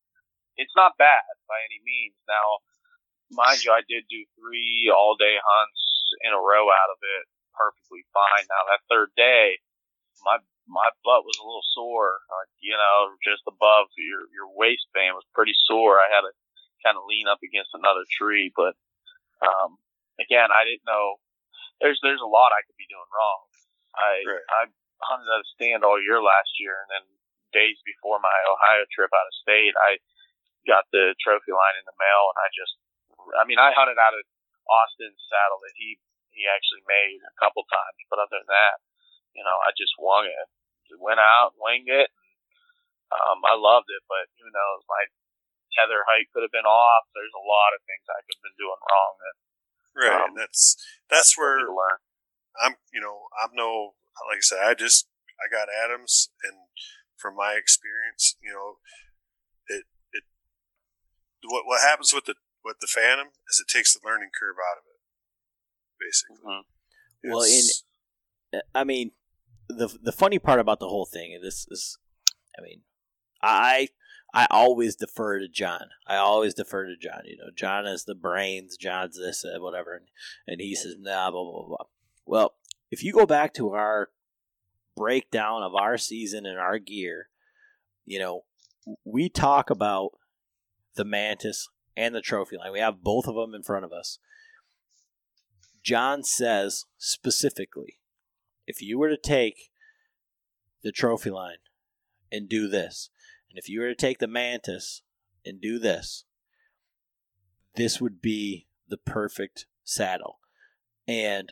[0.55, 2.15] it's not bad by any means.
[2.31, 2.63] Now,
[3.35, 5.83] mind you, I did do three all day hunts
[6.23, 8.45] in a row out of it perfectly fine.
[8.47, 9.59] Now that third day,
[10.23, 10.37] my
[10.69, 15.27] my butt was a little sore, like you know, just above your your waistband was
[15.35, 15.97] pretty sore.
[15.99, 16.33] I had to
[16.83, 18.73] kind of lean up against another tree, but
[19.41, 19.77] um,
[20.21, 21.21] again, I didn't know.
[21.81, 23.41] There's there's a lot I could be doing wrong.
[23.97, 24.47] I right.
[24.49, 24.61] I
[25.01, 27.05] hunted at a stand all year last year, and then
[27.51, 29.99] days before my Ohio trip out of state, I
[30.69, 32.73] got the Trophyline in the mail, and I just,
[33.35, 34.23] I mean, I hunted out of
[34.69, 35.97] Austin's saddle that he
[36.31, 38.79] he actually made a couple times, but other than that,
[39.35, 40.47] you know, I just wung it,
[40.99, 42.09] went out, winged it.
[42.11, 42.29] And,
[43.11, 44.87] um, I loved it, but who knows?
[44.87, 45.07] My
[45.75, 47.07] tether height could have been off.
[47.15, 49.13] There's a lot of things I could have been doing wrong.
[49.19, 49.35] That,
[49.95, 51.59] right, um, and that's that's where
[52.59, 52.75] I'm.
[52.91, 53.95] You know, I'm no
[54.27, 54.63] like I said.
[54.63, 55.07] I just
[55.39, 56.67] I got Adams, and
[57.15, 58.79] from my experience, you know,
[59.67, 60.23] it it
[61.47, 64.79] what what happens with the with the Phantom is it takes the learning curve out
[64.79, 64.99] of it,
[65.99, 66.43] basically.
[66.43, 67.31] Mm-hmm.
[67.31, 69.11] Well, in I mean,
[69.71, 71.97] the the funny part about the whole thing, and this is,
[72.57, 72.81] I mean,
[73.41, 73.89] I
[74.33, 75.89] I always defer to John.
[76.07, 77.21] I always defer to John.
[77.25, 78.77] You know, John is the brains.
[78.77, 80.07] John's this, uh, whatever, and,
[80.47, 81.85] and he says, nah, blah blah blah.
[82.25, 82.55] Well,
[82.89, 84.09] if you go back to our
[84.95, 87.29] breakdown of our season and our gear,
[88.05, 88.43] you know,
[89.05, 90.11] we talk about
[90.95, 92.71] the Mantis, and the Trophyline.
[92.71, 94.19] We have both of them in front of us.
[95.83, 97.97] John says specifically
[98.71, 99.69] if you were to take
[100.81, 101.59] the Trophyline
[102.31, 103.09] and do this,
[103.49, 105.01] and if you were to take the Mantis
[105.45, 106.23] and do this,
[107.75, 110.39] this would be the perfect saddle.
[111.05, 111.51] And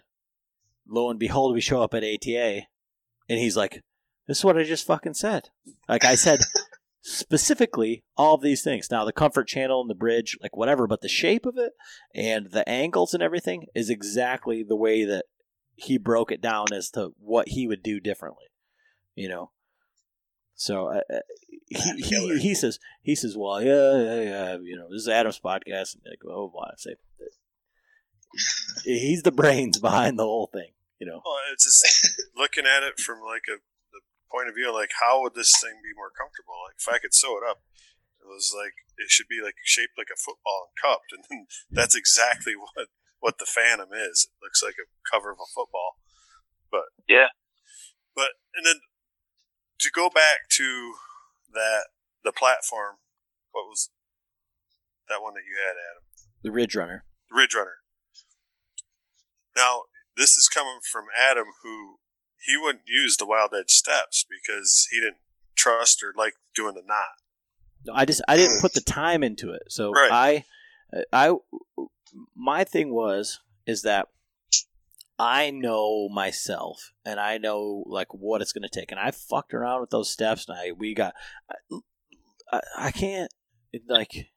[0.87, 2.61] lo and behold, we show up at ATA,
[3.27, 3.83] and he's like,
[4.25, 5.49] This is what I just fucking said.
[5.89, 6.39] Like I said,
[7.01, 8.89] specifically all of these things.
[8.89, 11.73] Now, the comfort channel and the bridge, like whatever, but the shape of it
[12.15, 15.25] and the angles and everything is exactly the way that
[15.79, 18.45] he broke it down as to what he would do differently.
[19.15, 19.51] You know,
[20.55, 21.19] so uh, uh
[21.67, 25.39] he, he he says he says, well, yeah, yeah, yeah, you know, this is Adam's
[25.39, 25.95] podcast.
[25.95, 26.95] And go, oh, well, I say
[28.83, 30.71] he's the brains behind the whole thing.
[30.99, 33.59] You know, well, it's just looking at it from like a
[34.31, 36.55] point of view, like how would this thing be more comfortable?
[36.67, 37.61] Like if I could sew it up,
[38.19, 41.47] it was like it should be like shaped like a football and cupped, and then
[41.71, 44.27] that's exactly what what the Phantom is.
[44.29, 45.97] It looks like a cover of a football,
[46.71, 47.27] but yeah,
[48.15, 48.81] but and then
[49.79, 50.93] to go back to
[51.53, 51.87] that
[52.23, 52.97] the platform,
[53.51, 53.89] what was
[55.07, 56.03] that one that you had, Adam?
[56.43, 57.05] The Ridge Runner.
[57.29, 57.77] The Ridge Runner.
[59.55, 59.83] Now
[60.17, 61.97] this is coming from Adam, who
[62.45, 65.21] he wouldn't use the wild edge steps because he didn't
[65.55, 67.19] trust or like doing the knot.
[67.85, 68.93] No, I just I didn't put the mm.
[68.93, 69.63] time into it.
[69.69, 70.09] So right.
[70.11, 71.35] I I
[72.35, 74.07] my thing was is that
[75.17, 79.53] I know myself and I know like what it's going to take and I fucked
[79.53, 81.13] around with those steps and I we got
[82.51, 83.31] I, I can't
[83.87, 84.29] like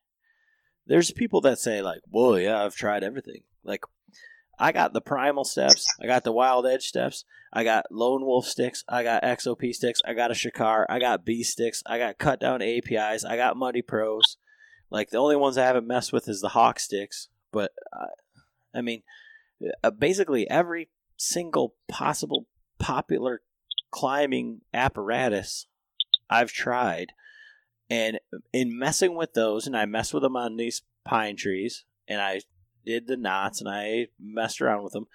[0.86, 3.84] there's people that say like, "Well, yeah, I've tried everything." Like
[4.58, 8.46] I got the primal steps, I got the wild edge steps, I got lone wolf
[8.46, 12.18] sticks, I got XOP sticks, I got a Shakar, I got B sticks, I got
[12.18, 14.36] cut down APIs, I got Muddy Pros.
[14.90, 18.06] Like the only ones I haven't messed with is the Hawk sticks, but uh,
[18.74, 19.02] I mean,
[19.84, 22.46] uh, basically every single possible
[22.78, 23.42] popular
[23.90, 25.66] climbing apparatus
[26.28, 27.12] I've tried.
[27.88, 28.18] And
[28.52, 32.40] in messing with those, and I mess with them on these pine trees, and I
[32.86, 35.06] did the knots and I messed around with them,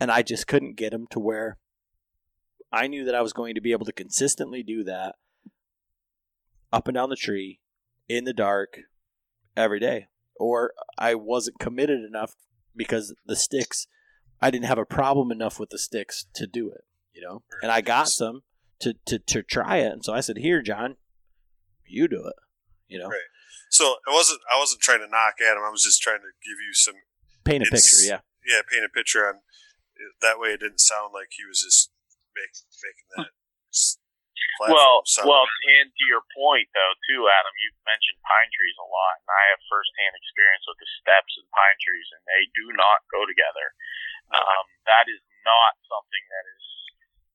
[0.00, 1.58] and I just couldn't get them to where
[2.72, 5.16] I knew that I was going to be able to consistently do that
[6.72, 7.60] up and down the tree
[8.08, 8.78] in the dark
[9.54, 10.08] every day.
[10.42, 12.34] Or I wasn't committed enough
[12.74, 13.86] because the sticks,
[14.40, 16.82] I didn't have a problem enough with the sticks to do it,
[17.14, 17.42] you know?
[17.62, 18.42] And I got some
[18.80, 19.92] to, to, to try it.
[19.92, 20.96] And so I said, Here, John,
[21.86, 22.34] you do it,
[22.88, 23.06] you know?
[23.06, 23.30] Right.
[23.70, 25.62] So it wasn't, I wasn't trying to knock at him.
[25.64, 26.96] I was just trying to give you some
[27.44, 28.02] paint a picture.
[28.02, 29.40] Yeah, yeah, paint a picture on.
[30.20, 31.92] That way, it didn't sound like he was just
[32.34, 32.50] make,
[32.82, 33.30] making that
[34.58, 34.76] platform.
[34.76, 35.22] Well, so.
[35.24, 35.46] well,
[35.80, 39.44] and to your point though, too, Adam, you've mentioned pine trees a lot, and I
[39.54, 43.74] have firsthand experience with the steps and pine trees, and they do not go together.
[44.32, 46.64] Um, that is not something that is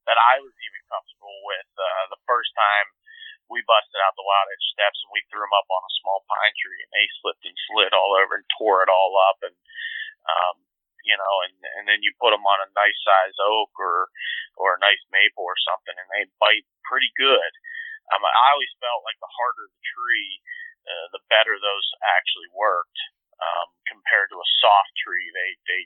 [0.07, 1.69] that I was even comfortable with.
[1.75, 2.87] Uh, the first time
[3.47, 6.23] we busted out the wild edge steps and we threw them up on a small
[6.27, 9.55] pine tree, and they slipped and slid all over and tore it all up, and
[10.27, 10.66] um,
[11.07, 14.11] you know, and and then you put them on a nice size oak or
[14.59, 17.51] or a nice maple or something, and they bite pretty good.
[18.11, 20.31] Um, I always felt like the harder the tree,
[20.87, 22.99] uh, the better those actually worked
[23.39, 25.31] um, compared to a soft tree.
[25.31, 25.81] They they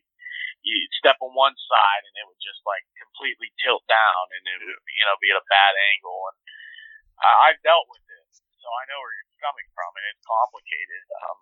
[0.62, 4.58] you'd step on one side and it would just like completely tilt down and it
[4.62, 6.22] would you know be at a bad angle.
[6.34, 6.38] And
[7.22, 8.26] I, I've dealt with it,
[8.62, 11.04] so I know where you're coming from, and it's complicated.
[11.26, 11.38] Um,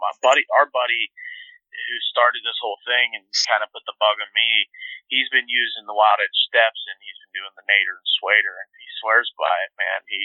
[0.00, 1.12] my buddy, our buddy
[1.72, 4.68] who started this whole thing and kind of put the bug on me,
[5.08, 8.54] he's been using the wild edge steps and he's been doing the nader and swader
[8.60, 10.00] and he swears by it, man.
[10.08, 10.22] He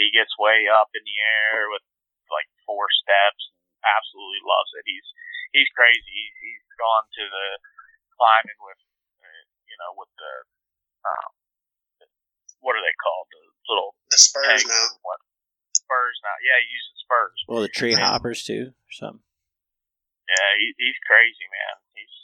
[0.00, 1.84] he gets way up in the air with
[2.32, 4.84] like four steps and absolutely loves it.
[4.88, 5.06] He's
[5.52, 6.02] he's crazy.
[6.08, 7.48] He's, he's gone to the
[8.16, 8.80] climbing with
[9.22, 10.32] uh, you know with the
[11.04, 11.30] um,
[12.64, 14.88] what are they called the little The Spurs now.
[15.04, 15.20] What
[15.76, 16.36] spurs now?
[16.42, 17.38] Yeah, he uses spurs.
[17.46, 18.02] Well, the tree Yeah.
[18.02, 19.22] hoppers too, or something.
[20.28, 21.74] Yeah, he, he's crazy, man.
[21.96, 22.14] He's,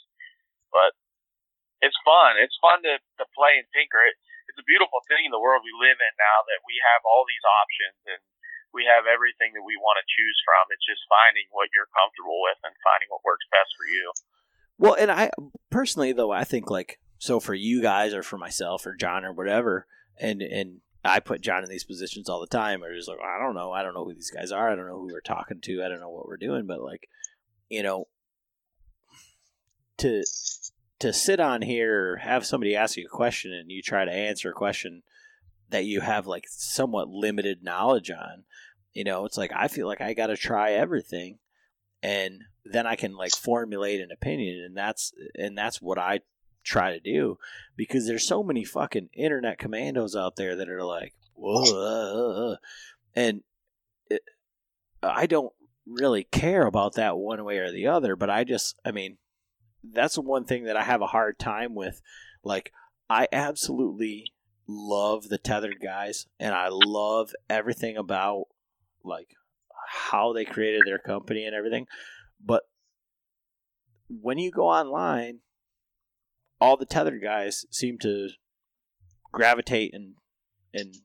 [0.69, 0.93] but
[1.81, 2.37] it's fun.
[2.37, 4.05] It's fun to, to play and tinker.
[4.05, 4.15] It,
[4.45, 7.25] it's a beautiful thing in the world we live in now that we have all
[7.25, 8.21] these options and
[8.77, 10.69] we have everything that we want to choose from.
[10.69, 14.05] It's just finding what you're comfortable with and finding what works best for you.
[14.77, 15.31] Well, and I
[15.71, 19.31] personally though I think like so for you guys or for myself or John or
[19.31, 19.87] whatever,
[20.19, 22.83] and and I put John in these positions all the time.
[22.83, 24.69] Or just like I don't know, I don't know who these guys are.
[24.69, 25.83] I don't know who we're talking to.
[25.83, 26.65] I don't know what we're doing.
[26.67, 27.07] But like,
[27.69, 28.07] you know,
[29.97, 30.23] to
[30.99, 34.11] to sit on here or have somebody ask you a question and you try to
[34.11, 35.03] answer a question
[35.69, 38.43] that you have like somewhat limited knowledge on,
[38.93, 41.39] you know, it's like I feel like I got to try everything
[42.01, 46.21] and then I can like formulate an opinion and that's and that's what I
[46.63, 47.37] try to do
[47.75, 52.55] because there's so many fucking internet commandos out there that are like whoa uh, uh,"
[53.15, 53.41] and
[54.09, 54.21] it,
[55.03, 55.53] I don't
[55.87, 59.17] really care about that one way or the other but I just I mean
[59.83, 62.01] that's one thing that I have a hard time with.
[62.43, 62.71] Like
[63.09, 64.33] I absolutely
[64.67, 68.45] love the tethered guys and I love everything about
[69.03, 69.29] like
[69.87, 71.85] how they created their company and everything
[72.43, 72.63] but
[74.09, 75.39] when you go online,
[76.59, 78.29] all the tethered guys seem to
[79.31, 80.15] gravitate and
[80.73, 80.95] and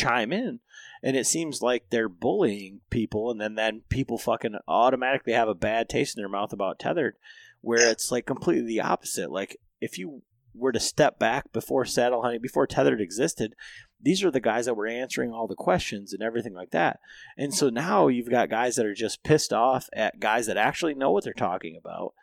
[0.00, 0.60] chime in,
[1.02, 5.54] and it seems like they're bullying people, and then then people fucking automatically have a
[5.54, 7.16] bad taste in their mouth about tethered,
[7.60, 9.30] where it's like completely the opposite.
[9.30, 10.22] Like if you
[10.54, 13.54] were to step back before saddle hunting, before tethered existed,
[14.02, 17.00] these are the guys that were answering all the questions and everything like that.
[17.36, 20.94] And so now you've got guys that are just pissed off at guys that actually
[20.94, 22.14] know what they're talking about.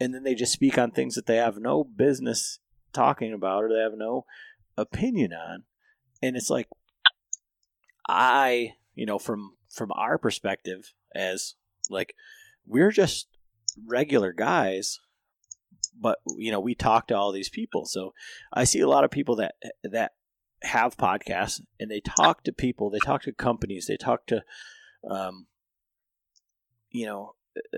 [0.00, 2.60] And then they just speak on things that they have no business
[2.92, 4.24] talking about or they have no
[4.76, 5.64] opinion on.
[6.22, 6.68] And it's like,
[8.08, 11.54] I, you know, from from our perspective as
[11.90, 12.14] like
[12.66, 13.28] we're just
[13.86, 14.98] regular guys
[16.00, 17.84] but you know we talk to all these people.
[17.86, 18.12] So
[18.52, 20.12] i see a lot of people that that
[20.62, 24.42] have podcasts and they talk to people they talk to companies they talk to
[25.08, 25.46] um,
[26.90, 27.34] you know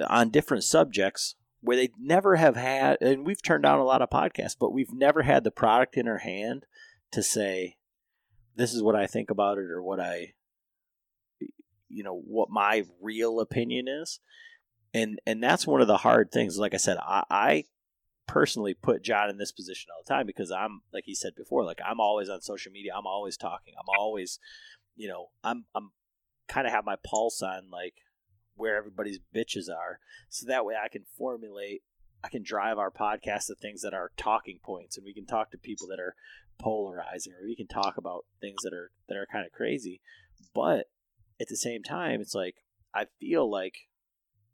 [0.08, 4.08] on different subjects where they never have had and we've turned down a lot of
[4.08, 6.64] podcasts but we've never had the product in our hand
[7.12, 7.76] to say
[8.60, 10.32] this is what i think about it or what i
[11.90, 14.20] you know what my real opinion is.
[14.94, 16.56] And and that's one of the hard things.
[16.56, 17.64] Like i said i, I
[18.26, 21.64] personally put John in this position all the time because I'm like he said before,
[21.64, 24.38] like I'm always on social media, I'm always talking, I'm always,
[24.96, 25.90] you know, I'm I'm
[26.48, 27.94] kind of have my pulse on like
[28.54, 31.82] where everybody's bitches are, so that way I can formulate,
[32.22, 35.50] I can drive our podcast to things that are talking points, and we can talk
[35.50, 36.14] to people that are
[36.60, 40.00] polarizing, or we can talk about things that are that are kind of crazy,
[40.54, 40.86] but
[41.40, 42.56] at the same time, it's like
[42.94, 43.74] I feel like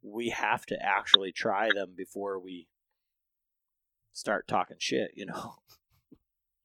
[0.03, 2.69] we have to actually try them before we
[4.13, 5.57] start talking shit, you know.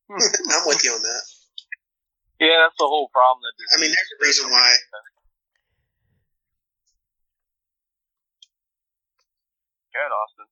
[0.10, 0.20] Hmm.
[0.52, 1.24] I'm with you on that.
[2.40, 3.42] Yeah, that's the whole problem.
[3.44, 4.76] That I mean, there's a reason why.
[9.94, 10.48] Good, Austin.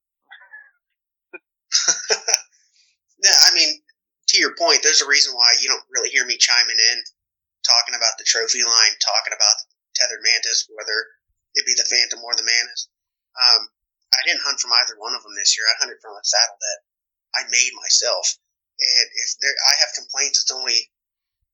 [3.22, 3.79] Yeah, I mean,
[4.40, 6.98] to your point, there's a reason why you don't really hear me chiming in,
[7.68, 9.68] talking about the Trophyline, talking about the
[10.00, 10.96] tethered mantis, whether
[11.60, 12.88] it be the phantom or the mantis.
[13.36, 13.68] Um,
[14.16, 15.68] I didn't hunt from either one of them this year.
[15.68, 16.80] I hunted from a saddle that
[17.36, 18.40] I made myself,
[18.80, 20.88] and if there, I have complaints, it's only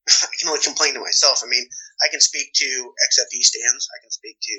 [0.30, 1.42] I can only complain to myself.
[1.42, 1.66] I mean,
[2.06, 2.70] I can speak to
[3.10, 3.90] XFE stands.
[3.90, 4.56] I can speak to,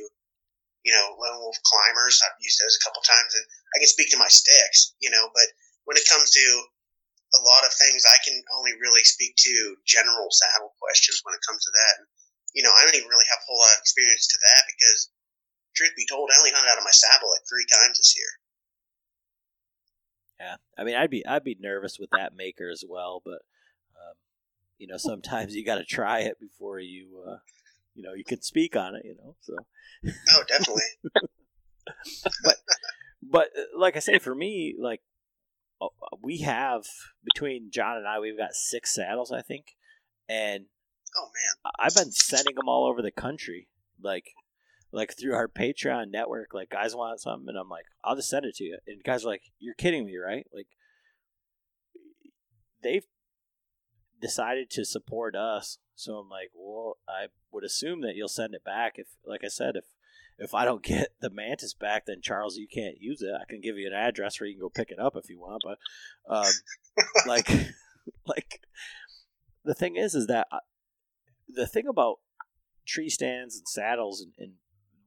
[0.83, 2.19] you know, Lone Wolf climbers.
[2.27, 4.99] I've used those a couple times, and I can speak to my sticks.
[4.99, 5.47] You know, but
[5.87, 6.45] when it comes to
[7.37, 11.45] a lot of things, I can only really speak to general saddle questions when it
[11.45, 11.93] comes to that.
[12.01, 12.07] And,
[12.57, 15.13] you know, I don't even really have a whole lot of experience to that because,
[15.77, 18.33] truth be told, I only hunted out of my saddle like three times this year.
[20.41, 23.41] Yeah, I mean, I'd be I'd be nervous with that maker as well, but
[23.97, 24.17] um,
[24.79, 27.39] you know, sometimes you got to try it before you uh,
[27.95, 29.03] you know you can speak on it.
[29.05, 29.55] You know, so
[30.33, 30.83] oh, definitely.
[32.45, 32.57] but
[33.23, 35.01] but uh, like I say, for me, like
[35.81, 36.85] Uh, uh, we have
[37.25, 39.77] between John and I, we've got six saddles, I think,
[40.29, 40.67] and
[41.17, 43.69] oh man, I've been sending them all over the country,
[44.03, 44.33] like
[44.93, 46.55] like through our Patreon network.
[46.55, 48.79] Like guys want something, and I'm like, I'll just send it to you.
[48.87, 50.47] And guys are like, you're kidding me, right?
[50.53, 50.69] Like
[52.83, 53.07] they've
[54.21, 55.79] decided to support us.
[55.95, 58.95] So I'm like, well, I would assume that you'll send it back.
[58.97, 59.85] If, like I said, if
[60.39, 63.33] if I don't get the mantis back, then Charles, you can't use it.
[63.35, 65.41] I can give you an address where you can go pick it up if you
[65.41, 65.63] want.
[65.65, 65.79] But
[66.29, 66.53] um,
[67.27, 67.49] like,
[68.27, 68.61] like
[69.65, 70.61] the thing is, is that I, uh,
[71.49, 72.17] the thing about
[72.87, 74.55] tree stands and saddles and, and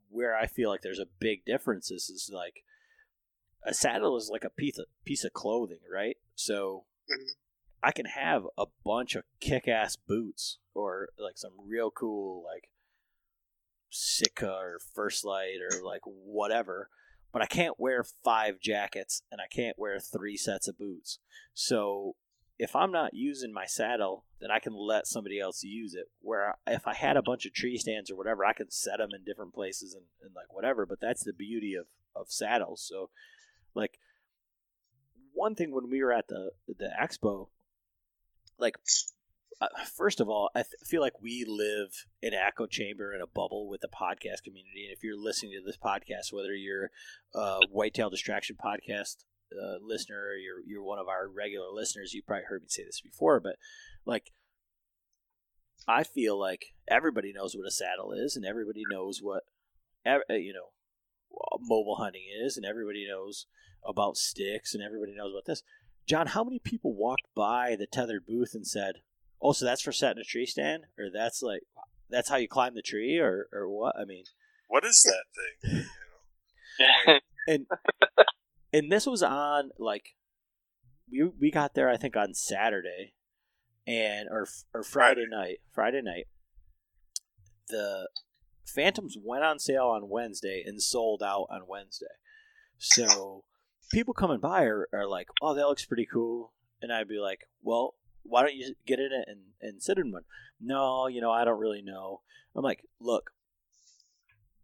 [0.10, 2.64] where I feel like there's a big difference is, is like
[3.65, 6.18] a saddle is like a piece of piece of clothing, right?
[6.35, 7.31] So mm-hmm.
[7.84, 12.69] I can have a bunch of kick ass boots or like some real cool like
[13.90, 16.90] Sitka or First Lite or like whatever,
[17.32, 21.20] but I can't wear five jackets and I can't wear three sets of boots.
[21.53, 22.16] So
[22.60, 26.07] if I'm not using my saddle, then I can let somebody else use it.
[26.22, 29.11] Where if I had a bunch of tree stands or whatever, I can set them
[29.16, 30.86] in different places and, and like whatever.
[30.86, 32.86] But that's the beauty of, of saddles.
[32.86, 33.10] So,
[33.74, 33.98] like,
[35.34, 37.48] one thing when we were at the the expo,
[38.57, 38.76] like,
[39.62, 43.22] uh, first of all, I th- feel like we live in an echo chamber in
[43.22, 44.86] a bubble with the podcast community.
[44.86, 46.92] And if you're listening to this podcast, whether you're
[47.34, 49.18] a Whitetail Distraction podcast
[49.52, 52.84] uh, listener, or you're you're one of our regular listeners, you probably heard me say
[52.84, 53.58] this before, but
[54.06, 54.32] like
[55.88, 59.44] I feel like everybody knows what a saddle is, and everybody knows what
[60.06, 60.70] uh, you know
[61.60, 63.48] mobile hunting is, and everybody knows
[63.86, 65.64] about sticks, and everybody knows about this.
[66.08, 69.02] John, how many people walked by the tethered booth and said,
[69.41, 71.61] "Oh, so that's for setting a tree stand, or that's like
[72.10, 74.26] that's how you climb the tree, or or what?" I mean,
[74.68, 75.86] what is that thing?
[76.80, 77.20] You know?
[77.48, 77.66] and
[78.72, 80.16] and this was on like
[81.11, 83.16] we we got there I think on Saturday
[83.86, 85.30] and or or Friday, Friday.
[85.30, 86.28] night Friday night
[87.68, 88.07] the
[88.66, 92.06] Phantoms went on sale on Wednesday and sold out on Wednesday.
[92.78, 93.44] So
[93.91, 97.41] people coming by are, are like, "Oh, that looks pretty cool," and I'd be like,
[97.61, 100.24] "Well, why don't you get in it and, and sit in one?"
[100.60, 102.22] No, you know, I don't really know.
[102.56, 103.32] I'm like, "Look,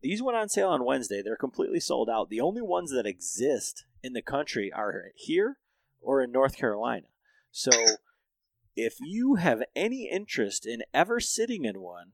[0.01, 1.21] these went on sale on Wednesday.
[1.21, 2.29] They're completely sold out.
[2.29, 5.57] The only ones that exist in the country are here
[5.99, 7.07] or in North Carolina.
[7.51, 7.71] So
[8.75, 12.11] if you have any interest in ever sitting in one,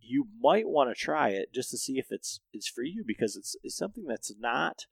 [0.00, 3.36] you might want to try it just to see if it's it's for you because
[3.36, 4.84] it's, it's something that's not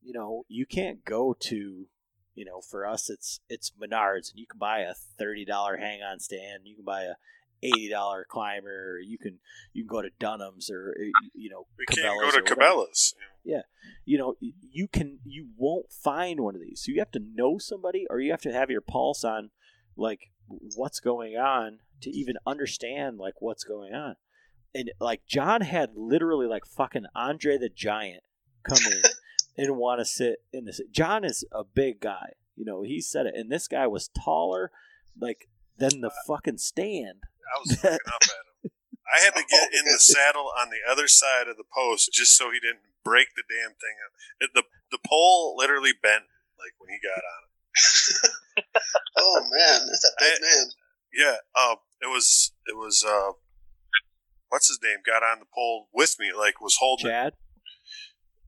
[0.00, 1.88] you know you can't go to
[2.34, 6.18] you know for us it's it's menards and you can buy a $30 hang on
[6.20, 7.14] stand you can buy a
[7.62, 8.94] eighty dollar climber.
[8.94, 9.38] Or you can
[9.72, 13.14] you can go to Dunham's or uh, you know we can't go to Cabela's.
[13.44, 13.62] Yeah,
[14.04, 16.82] you know you can you won't find one of these.
[16.84, 19.50] So you have to know somebody, or you have to have your pulse on
[19.96, 24.16] like what's going on to even understand like what's going on.
[24.74, 28.22] And like John had literally like fucking Andre the Giant
[28.62, 29.02] come in
[29.56, 30.80] and want to sit in this.
[30.90, 32.82] John is a big guy, you know.
[32.82, 34.70] He said it, and this guy was taller,
[35.20, 35.48] like
[35.78, 37.22] than the fucking stand.
[37.54, 38.30] I was looking up at
[38.64, 38.70] him.
[39.14, 42.36] I had to get in the saddle on the other side of the post just
[42.36, 44.12] so he didn't break the damn thing up.
[44.40, 46.24] It, the the pole literally bent
[46.58, 48.30] like when he got on it.
[49.18, 50.66] oh man, that's a big I, man.
[51.12, 53.32] Yeah, um, it was it was uh,
[54.48, 54.98] what's his name?
[55.04, 57.34] Got on the pole with me, like was holding Chad,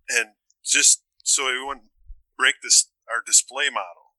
[0.08, 0.28] it, and
[0.64, 1.86] just so we wouldn't
[2.36, 4.16] break this our display model.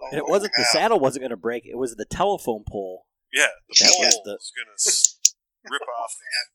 [0.00, 3.06] Like, and it wasn't the saddle wasn't going to break; it was the telephone pole.
[3.32, 4.32] Yeah, the pole was, the...
[4.38, 6.12] was going to rip off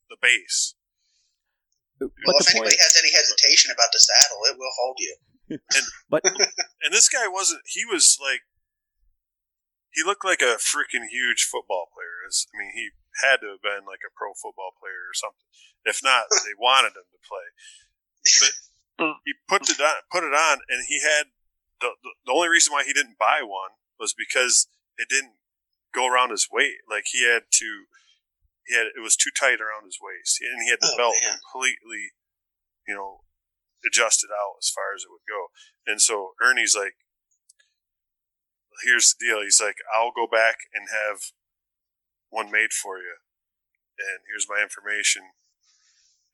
[0.09, 0.75] the base.
[1.99, 5.15] But well, if anybody has any hesitation about the saddle, it will hold you.
[5.49, 7.65] And but and this guy wasn't.
[7.65, 8.45] He was like,
[9.89, 12.21] he looked like a freaking huge football player.
[12.21, 12.93] I mean, he
[13.25, 15.49] had to have been like a pro football player or something.
[15.89, 17.49] If not, they wanted him to play.
[18.37, 18.53] But
[19.05, 19.15] mm.
[19.25, 21.33] he put it on, put it on, and he had
[21.81, 25.39] the, the, the only reason why he didn't buy one was because it didn't
[25.93, 26.83] go around his waist.
[26.89, 27.69] Like he had to,
[28.67, 31.15] he had it was too tight around his waist, and he had the Oh, belt
[31.23, 31.39] man.
[31.39, 32.13] completely,
[32.87, 33.25] you know,
[33.85, 35.51] adjusted out as far as it would go.
[35.87, 36.95] And so Ernie's like,
[38.83, 41.31] "Here's the deal." He's like, "I'll go back and have
[42.29, 43.17] one made for you,
[43.97, 45.31] and here's my information,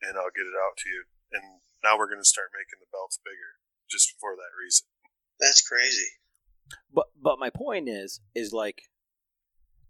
[0.02, 2.90] and I'll get it out to you." And now we're going to start making the
[2.92, 4.86] belts bigger, just for that reason.
[5.38, 6.08] That's crazy.
[6.92, 8.82] But but my point is is like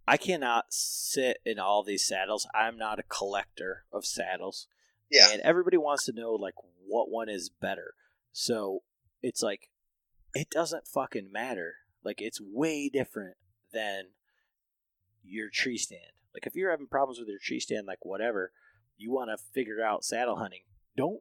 [0.06, 2.46] I cannot sit in all these saddles.
[2.54, 4.68] I'm not a collector of saddles.
[5.10, 5.30] Yeah.
[5.32, 6.54] And everybody wants to know like
[6.86, 7.94] what one is better.
[8.32, 8.82] So
[9.22, 9.70] it's like
[10.34, 11.74] it doesn't fucking matter.
[12.04, 13.36] Like it's way different
[13.72, 14.08] than
[15.24, 16.12] your tree stand.
[16.34, 18.52] Like if you're having problems with your tree stand, like whatever,
[18.96, 20.62] you want to figure out saddle hunting.
[20.96, 21.20] Don't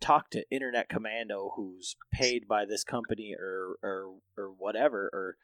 [0.00, 5.36] talk to Internet Commando who's paid by this company or or or whatever or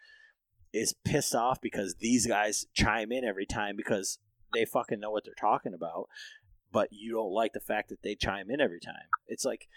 [0.72, 4.18] is pissed off because these guys chime in every time because
[4.52, 6.08] they fucking know what they're talking about,
[6.72, 9.08] but you don't like the fact that they chime in every time.
[9.26, 9.68] It's like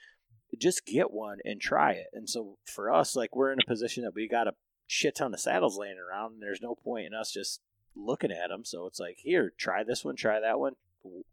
[0.57, 2.07] just get one and try it.
[2.13, 4.55] And so for us, like we're in a position that we got a
[4.87, 7.61] shit ton of saddles laying around, and there's no point in us just
[7.95, 8.65] looking at them.
[8.65, 10.73] So it's like, here, try this one, try that one,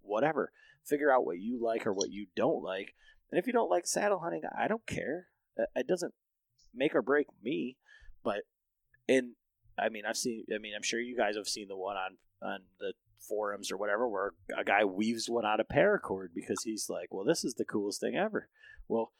[0.02, 0.52] whatever.
[0.84, 2.94] Figure out what you like or what you don't like.
[3.36, 5.26] And if you don't like saddle hunting, I don't care.
[5.58, 6.14] It it doesn't
[6.74, 7.76] make or break me.
[8.24, 8.44] But
[9.10, 9.32] and
[9.78, 10.46] I mean, I've seen.
[10.54, 12.94] I mean, I'm sure you guys have seen the one on on the
[13.28, 17.26] forums or whatever where a guy weaves one out of paracord because he's like, "Well,
[17.26, 18.48] this is the coolest thing ever."
[18.88, 19.12] Well,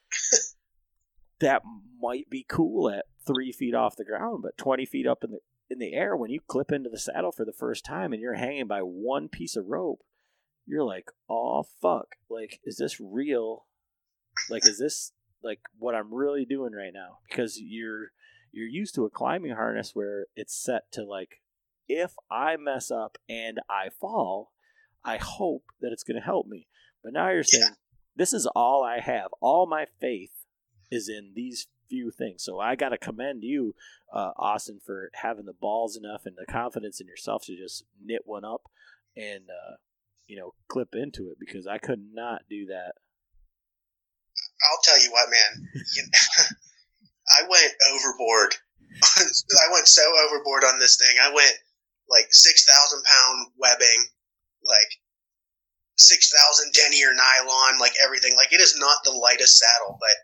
[1.40, 1.60] that
[2.00, 5.40] might be cool at three feet off the ground, but twenty feet up in the
[5.68, 8.32] in the air when you clip into the saddle for the first time and you're
[8.32, 10.00] hanging by one piece of rope,
[10.64, 12.16] you're like, "Oh fuck!
[12.30, 13.65] Like, is this real?
[14.50, 18.12] Like, is this like what I'm really doing right now?" Because you're
[18.52, 21.40] you're used to a climbing harness where it's set to like
[21.88, 24.52] if I mess up and I fall,
[25.04, 26.66] I hope that it's going to help me.
[27.02, 27.74] But now you're saying
[28.16, 29.28] this is all I have.
[29.40, 30.32] All my faith
[30.90, 32.42] is in these few things.
[32.42, 33.74] So I got to commend you,
[34.12, 38.22] uh, Austin, for having the balls enough and the confidence in yourself to just knit
[38.24, 38.62] one up
[39.16, 39.76] and uh,
[40.26, 42.94] you know clip into it because I could not do that.
[44.62, 45.68] I'll tell you what, man.
[45.94, 46.02] You,
[47.38, 48.54] I went overboard.
[49.02, 51.16] I went so overboard on this thing.
[51.20, 51.56] I went
[52.08, 54.00] like six thousand pound webbing,
[54.62, 54.90] like
[55.98, 58.36] six thousand denier nylon, like everything.
[58.36, 60.16] Like it is not the lightest saddle, but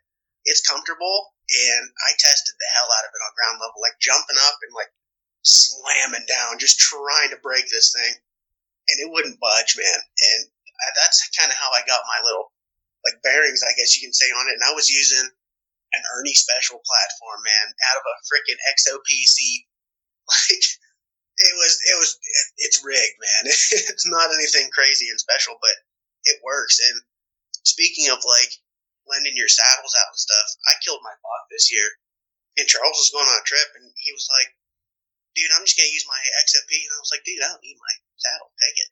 [0.44, 1.34] it's comfortable.
[1.52, 4.72] And I tested the hell out of it on ground level, like jumping up and
[4.72, 4.88] like
[5.42, 8.14] slamming down, just trying to break this thing,
[8.88, 10.00] and it wouldn't budge, man.
[10.00, 12.54] And I, that's kind of how I got my little
[13.06, 14.58] like bearings, I guess you can say on it.
[14.58, 15.26] And I was using
[15.92, 19.38] an Ernie Special platform, man, out of a freaking XOPC.
[20.22, 20.62] Like
[21.42, 23.50] it was, it was, it, it's rigged, man.
[23.90, 25.76] it's not anything crazy and special, but
[26.30, 26.78] it works.
[26.78, 27.02] And
[27.66, 28.54] speaking of like
[29.10, 31.88] lending your saddles out and stuff, I killed my buck this year,
[32.54, 34.54] and Charles was going on a trip, and he was like,
[35.34, 37.82] "Dude, I'm just gonna use my XOP," and I was like, "Dude, I don't need
[37.82, 38.54] my saddle.
[38.62, 38.90] Take it."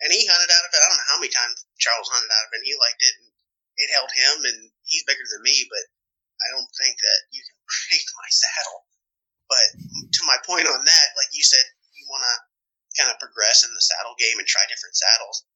[0.00, 0.80] And he hunted out of it.
[0.80, 2.64] I don't know how many times Charles hunted out of it.
[2.64, 3.28] and He liked it, and
[3.80, 4.58] it held him, and
[4.88, 5.84] he's bigger than me, but
[6.40, 8.80] I don't think that you can break my saddle.
[9.50, 12.34] But to my point on that, like you said, you want to
[12.98, 15.46] kind of progress in the saddle game and try different saddles.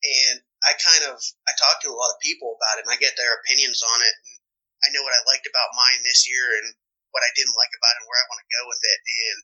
[0.00, 3.00] And I kind of I talked to a lot of people about it, and I
[3.00, 4.16] get their opinions on it.
[4.24, 4.38] And
[4.80, 6.72] I know what I liked about mine this year, and
[7.12, 9.00] what I didn't like about it, and where I want to go with it.
[9.04, 9.38] And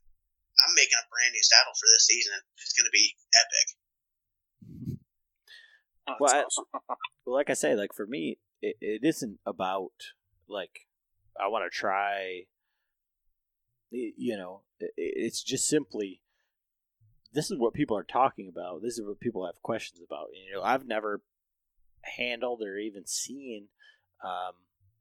[0.64, 2.40] I'm making a brand new saddle for this season.
[2.56, 3.66] It's going to be epic.
[6.20, 6.44] Well, I,
[7.26, 9.90] well, like I say, like for me, it, it isn't about
[10.48, 10.86] like
[11.40, 12.44] I want to try.
[13.90, 16.20] You know, i- i- it's just simply
[17.32, 18.82] this is what people are talking about.
[18.82, 20.28] This is what people have questions about.
[20.32, 21.22] You know, I've never
[22.02, 23.68] handled or even seen
[24.24, 24.52] um,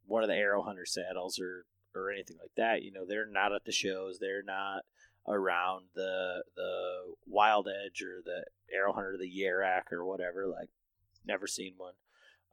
[0.05, 2.81] one of the Aero Hunter saddles or or anything like that.
[2.83, 4.19] You know, they're not at the shows.
[4.19, 4.83] They're not
[5.27, 10.47] around the the Wild Edge or the Aero Hunter, the Yarak or whatever.
[10.47, 10.69] Like,
[11.25, 11.93] never seen one.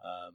[0.05, 0.35] Um,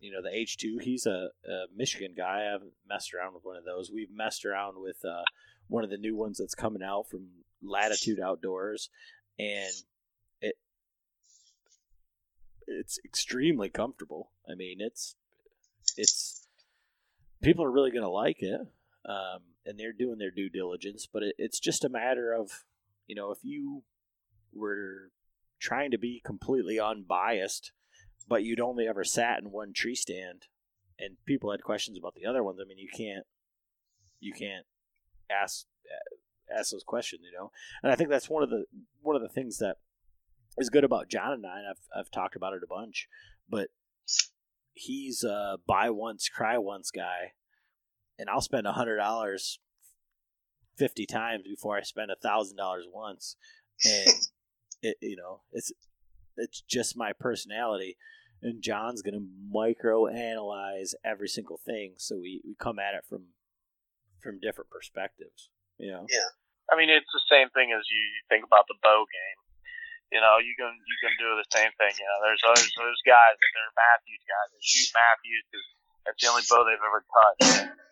[0.00, 0.78] you know, the H two.
[0.80, 2.42] He's a, a Michigan guy.
[2.46, 3.90] I haven't messed around with one of those.
[3.90, 5.22] We've messed around with uh,
[5.68, 7.28] one of the new ones that's coming out from
[7.62, 8.90] Latitude Outdoors,
[9.38, 9.72] and
[10.40, 10.56] it
[12.66, 14.30] it's extremely comfortable.
[14.48, 15.16] I mean, it's
[15.96, 16.46] it's
[17.42, 18.60] people are really going to like it,
[19.06, 21.06] um, and they're doing their due diligence.
[21.12, 22.64] But it, it's just a matter of
[23.06, 23.82] you know if you
[24.52, 25.10] were
[25.60, 27.72] trying to be completely unbiased,
[28.28, 30.46] but you'd only ever sat in one tree stand,
[30.98, 32.58] and people had questions about the other ones.
[32.60, 33.26] I mean, you can't
[34.20, 34.66] you can't
[35.30, 37.50] ask uh, ask those questions, you know.
[37.82, 38.64] And I think that's one of the
[39.00, 39.76] one of the things that
[40.58, 41.58] is good about John and I.
[41.58, 43.08] And I've I've talked about it a bunch,
[43.48, 43.68] but
[44.74, 47.32] he's a buy once, cry once guy,
[48.18, 49.58] and I'll spend a hundred dollars
[50.76, 53.36] fifty times before I spend a thousand dollars once,
[53.84, 54.14] and
[54.82, 55.72] it you know it's
[56.36, 57.96] it's just my personality.
[58.42, 63.32] And John's gonna micro analyze every single thing, so we, we come at it from
[64.20, 65.48] from different perspectives.
[65.78, 66.06] You know.
[66.08, 66.30] Yeah.
[66.66, 69.38] I mean, it's the same thing as you think about the bow game.
[70.10, 71.94] You know, you can you can do the same thing.
[71.98, 75.66] You know, there's those those guys that they're Mathews guys that shoot Mathews because
[76.06, 77.85] that's the only bow they've ever touched.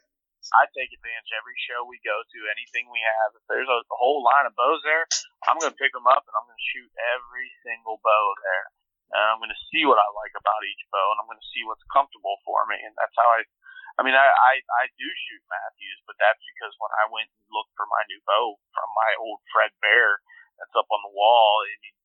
[0.52, 3.32] I take advantage every show we go to, anything we have.
[3.32, 5.08] If there's a, a whole line of bows there,
[5.48, 8.66] I'm going to pick them up and I'm going to shoot every single bow there.
[9.14, 11.52] And I'm going to see what I like about each bow and I'm going to
[11.54, 12.76] see what's comfortable for me.
[12.76, 13.40] And that's how I,
[13.96, 17.54] I mean, I, I, I do shoot Mathews, but that's because when I went and
[17.54, 20.20] looked for my new bow from my old Fred Bear
[20.60, 21.96] that's up on the wall, I mean,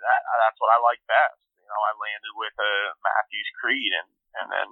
[0.00, 1.38] that, that's what I like best.
[1.60, 4.10] You know, I landed with a Mathews Creed and,
[4.42, 4.68] and then,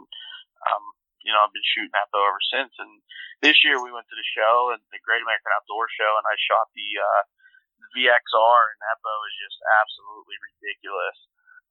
[0.67, 0.85] um,
[1.23, 2.74] you know, I've been shooting bow ever since.
[2.78, 3.03] And
[3.43, 6.36] this year we went to the show and the Great American Outdoor Show, and I
[6.39, 7.23] shot the uh,
[7.94, 11.19] VXR, and that bow is just absolutely ridiculous.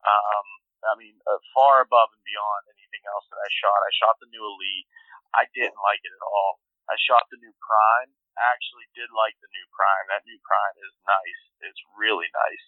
[0.03, 0.47] Um,
[0.81, 3.79] I mean, uh, far above and beyond anything else that I shot.
[3.85, 4.89] I shot the new Elite.
[5.37, 6.59] I didn't like it at all.
[6.89, 8.11] I shot the new Prime.
[8.35, 10.05] I actually did like the new Prime.
[10.09, 11.41] That new Prime is nice.
[11.69, 12.65] It's really nice.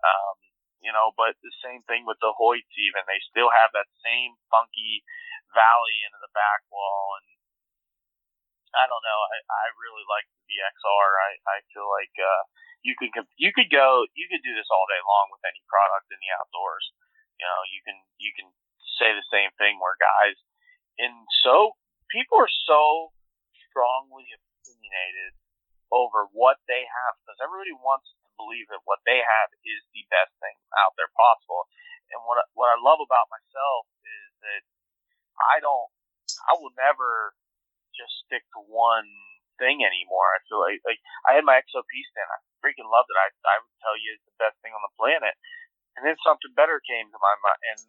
[0.00, 0.36] Um,
[0.80, 3.04] you know, but the same thing with the Hoyts even.
[3.04, 5.04] They still have that same funky
[5.54, 7.28] valley into the back wall and
[8.70, 9.20] I don't know.
[9.34, 11.06] I, I really like the VXR.
[11.26, 12.42] I, I feel like uh,
[12.86, 16.06] you could you could go you could do this all day long with any product
[16.14, 16.86] in the outdoors.
[17.42, 18.48] You know, you can you can
[19.02, 20.38] say the same thing where guys
[21.00, 21.74] and so
[22.12, 23.10] people are so
[23.70, 25.32] strongly opinionated
[25.90, 30.06] over what they have because everybody wants to believe that what they have is the
[30.12, 31.66] best thing out there possible.
[32.12, 34.62] And what what I love about myself is that
[35.48, 35.88] I don't,
[36.48, 37.34] I will never
[37.96, 39.08] just stick to one
[39.60, 40.28] thing anymore.
[40.32, 42.28] I feel like, like I had my XOP stand.
[42.30, 43.18] I freaking loved it.
[43.18, 45.36] I, I would tell you it's the best thing on the planet.
[45.98, 47.80] And then something better came to my mind, and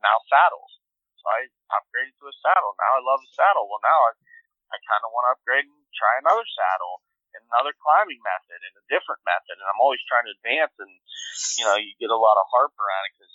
[0.00, 0.70] now saddles.
[1.18, 2.72] So I upgraded to a saddle.
[2.78, 3.66] Now I love a saddle.
[3.68, 4.12] Well, now I,
[4.72, 7.04] I kind of want to upgrade and try another saddle
[7.34, 9.58] and another climbing method and a different method.
[9.58, 10.72] And I'm always trying to advance.
[10.78, 10.92] And
[11.58, 13.34] you know, you get a lot of harp around it because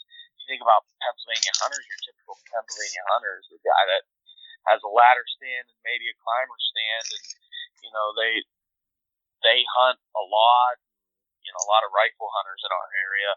[0.49, 4.03] think about Pennsylvania hunters, your typical Pennsylvania hunter is the guy that
[4.65, 7.25] has a ladder stand and maybe a climber stand, and
[7.85, 8.41] you know they
[9.45, 10.81] they hunt a lot.
[11.45, 13.31] You know, a lot of rifle hunters in our area,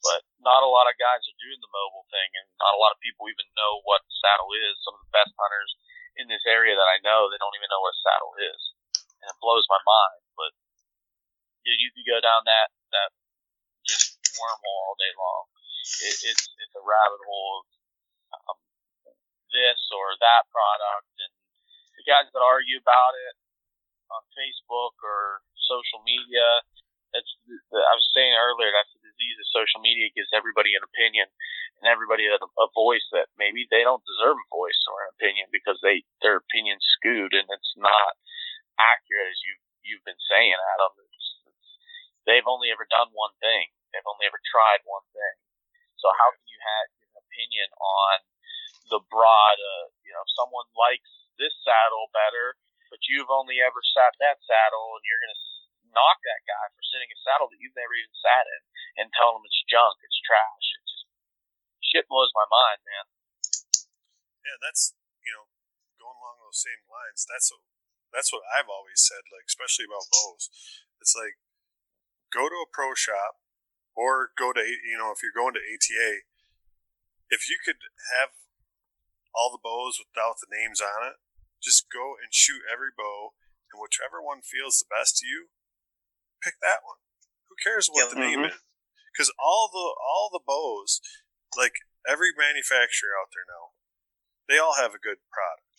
[0.00, 2.94] but not a lot of guys are doing the mobile thing, and not a lot
[2.94, 4.76] of people even know what saddle is.
[4.84, 5.72] Some of the best hunters
[6.16, 8.60] in this area that I know, they don't even know what saddle is,
[9.20, 10.22] and it blows my mind.
[10.38, 10.52] But
[11.66, 13.10] you, you could go down that that
[13.84, 15.50] just wormhole all day long
[15.98, 17.66] it, it's it's a rabbit hole of
[18.54, 18.58] um,
[19.50, 21.32] this or that product, and
[21.98, 23.34] the guys that argue about it
[24.10, 26.46] on Facebook or social media.
[27.10, 27.26] That's
[27.74, 28.70] I was saying earlier.
[28.70, 30.06] That's the disease of social media.
[30.06, 31.26] It gives everybody an opinion
[31.82, 35.50] and everybody a, a voice that maybe they don't deserve a voice or an opinion
[35.50, 38.14] because they their opinion's skewed and it's not
[38.78, 40.92] accurate as you you've been saying, Adam.
[41.02, 41.70] It's, it's,
[42.28, 43.72] they've only ever done one thing.
[43.90, 45.34] They've only ever tried one thing.
[46.00, 48.16] So how can you have an opinion on
[48.88, 49.58] the broad?
[49.60, 52.56] Uh, you know, someone likes this saddle better,
[52.88, 55.42] but you've only ever sat that saddle, and you're going to
[55.92, 58.60] knock that guy for sitting a saddle that you've never even sat in,
[59.04, 60.66] and tell him it's junk, it's trash.
[60.76, 61.04] It just
[61.84, 63.06] shit blows my mind, man.
[64.40, 65.52] Yeah, that's you know
[66.00, 67.28] going along those same lines.
[67.28, 67.52] That's
[68.08, 69.20] that's what I've always said.
[69.28, 70.48] Like especially about bows,
[70.98, 71.36] it's like
[72.32, 73.39] go to a pro shop
[73.94, 76.26] or go to you know if you're going to ATA,
[77.30, 77.80] if you could
[78.18, 78.34] have
[79.34, 81.22] all the bows without the names on it,
[81.62, 83.36] just go and shoot every bow,
[83.70, 85.54] and whichever one feels the best to you,
[86.42, 86.98] pick that one.
[87.46, 88.42] Who cares what yeah, the mm-hmm.
[88.42, 88.58] name is?
[89.12, 91.02] Because all the all the bows,
[91.54, 93.74] like every manufacturer out there now,
[94.48, 95.70] they all have a good product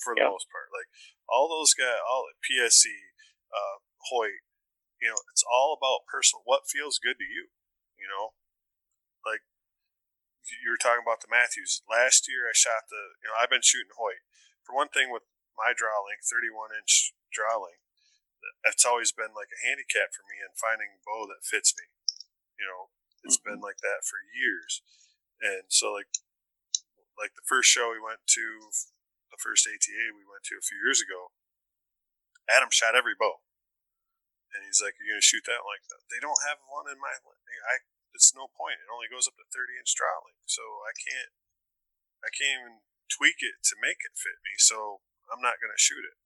[0.00, 0.72] for the most part.
[0.72, 0.88] Like
[1.28, 3.12] all those guys, all PSE,
[3.52, 4.42] uh, Hoyt,
[5.00, 7.48] you know, it's all about personal, what feels good to you,
[7.96, 8.36] you know?
[9.24, 9.44] Like,
[10.44, 13.64] you were talking about the Mathews Last year I shot the, you know, I've been
[13.64, 14.24] shooting Hoyt.
[14.64, 15.24] For one thing, with
[15.56, 17.84] my draw length, 31 inch draw length,
[18.64, 21.88] it's always been like a handicap for me in finding a bow that fits me.
[22.60, 22.92] You know,
[23.24, 23.56] it's mm-hmm.
[23.56, 24.84] been like that for years.
[25.40, 26.12] And so, like,
[27.16, 28.44] like the first show we went to,
[29.32, 31.32] the first ATA we went to a few years ago,
[32.48, 33.44] Adam shot every bow.
[34.50, 36.02] And he's like, "You're gonna shoot that?" like that?
[36.10, 37.14] they don't have one in my.
[37.70, 37.86] I.
[38.10, 38.82] It's no point.
[38.82, 41.30] It only goes up to 30 inch draw length, so I can't.
[42.26, 44.58] I can't even tweak it to make it fit me.
[44.58, 46.18] So I'm not gonna shoot it.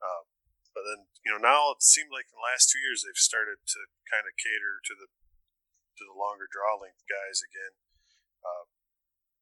[0.00, 0.24] Uh,
[0.72, 3.60] but then you know now it seemed like in the last two years they've started
[3.76, 5.08] to kind of cater to the
[6.00, 7.76] to the longer draw length guys again.
[8.40, 8.64] Uh,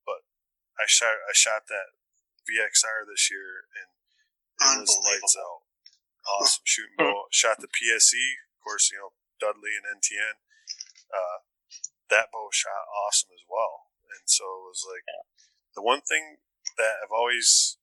[0.03, 0.27] but
[0.74, 1.95] I shot I shot that
[2.43, 3.95] VXR this year and
[4.59, 5.68] it was lights out
[6.37, 7.31] awesome shooting bow.
[7.33, 10.43] Shot the PSE, of course, you know Dudley and NTN.
[11.09, 11.47] Uh,
[12.13, 15.07] that bow shot awesome as well, and so it was like
[15.77, 16.43] the one thing
[16.77, 17.79] that I've always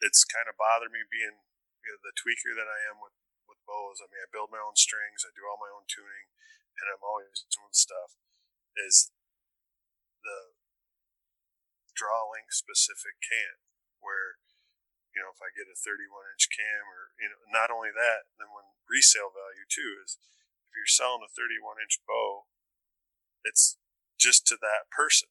[0.00, 1.44] it's kind of bothered me being
[1.84, 3.16] you know, the tweaker that I am with
[3.48, 4.00] with bows.
[4.00, 6.30] I mean, I build my own strings, I do all my own tuning,
[6.80, 8.16] and I'm always doing stuff.
[8.78, 9.10] Is
[10.22, 10.54] the
[11.94, 13.60] draw length specific can
[14.00, 14.40] where
[15.14, 18.30] you know, if I get a 31 inch cam or, you know, not only that,
[18.38, 20.18] then when resale value too is
[20.70, 22.46] if you're selling a 31 inch bow,
[23.42, 23.78] it's
[24.14, 25.30] just to that person.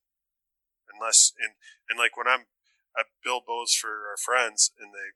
[0.91, 1.55] Unless, and,
[1.87, 2.51] and like when I'm,
[2.97, 5.15] I build bows for our friends and they,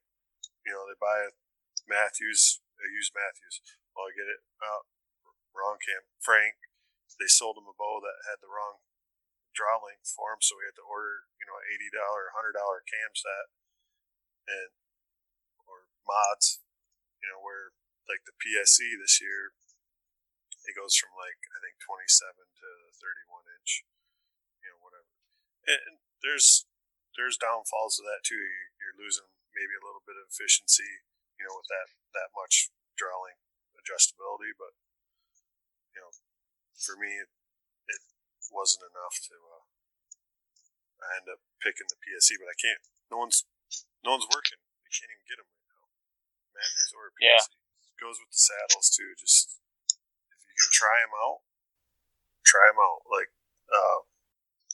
[0.64, 1.35] you know, they buy a
[1.84, 3.60] Mathews, they use Mathews.
[3.91, 4.88] Well, I get it out,
[5.52, 6.07] wrong cam.
[6.23, 6.56] Frank,
[7.19, 8.80] they sold him a bow that had the wrong
[9.52, 13.52] draw length for him, so we had to order, you know, $80, $100 cam set
[14.48, 14.72] and
[15.68, 16.60] or mods,
[17.24, 17.76] you know, where
[18.07, 19.56] like the PSE this year,
[20.68, 23.84] it goes from like I think 27 to 31 inch,
[24.64, 25.10] you know, whatever.
[25.68, 26.64] And, there's
[27.20, 28.40] there's downfalls to that too.
[28.80, 31.03] You're losing maybe a little bit of efficiency,
[31.36, 33.44] you know, with that that much drawing
[33.76, 34.72] adjustability, but
[35.91, 36.15] you know,
[36.80, 37.28] for me, it,
[37.91, 38.02] it
[38.56, 39.36] wasn't enough to.
[39.36, 39.68] Uh,
[41.03, 42.80] I end up picking the PSE, but I can't.
[43.11, 43.44] No one's
[44.03, 44.59] no one's working.
[44.84, 45.84] You can't even get them right now.
[46.51, 47.23] Mathews or PSE.
[47.23, 47.43] Yeah.
[48.01, 49.15] Goes with the saddles too.
[49.15, 49.63] Just
[50.27, 51.47] if you can try them out,
[52.43, 53.07] try them out.
[53.07, 53.31] Like,
[53.71, 54.03] uh,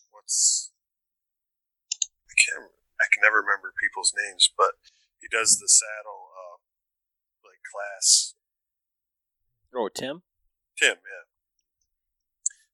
[0.10, 0.74] what's
[2.26, 2.74] I can't.
[2.98, 4.82] I can never remember people's names, but
[5.22, 6.58] he does the saddle, uh,
[7.46, 8.34] like class.
[9.72, 10.26] Oh, Tim.
[10.76, 11.26] Tim, yeah.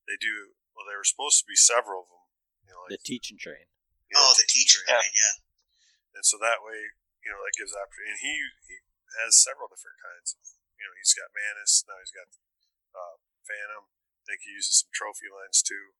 [0.08, 0.56] They do.
[0.72, 2.26] Well, there were supposed to be several of them.
[2.64, 3.68] You know, like, the teach and train.
[4.08, 5.45] Yeah, oh, the teach and train, yeah
[6.16, 8.16] and so that way, you know, that gives opportunity.
[8.16, 8.34] And he
[8.64, 8.76] he
[9.20, 10.42] has several different kinds of,
[10.80, 12.00] you know, he's got Mantis now.
[12.00, 12.32] He's got
[12.96, 13.92] uh, Phantom.
[13.92, 15.94] I think he uses some Trophylines too.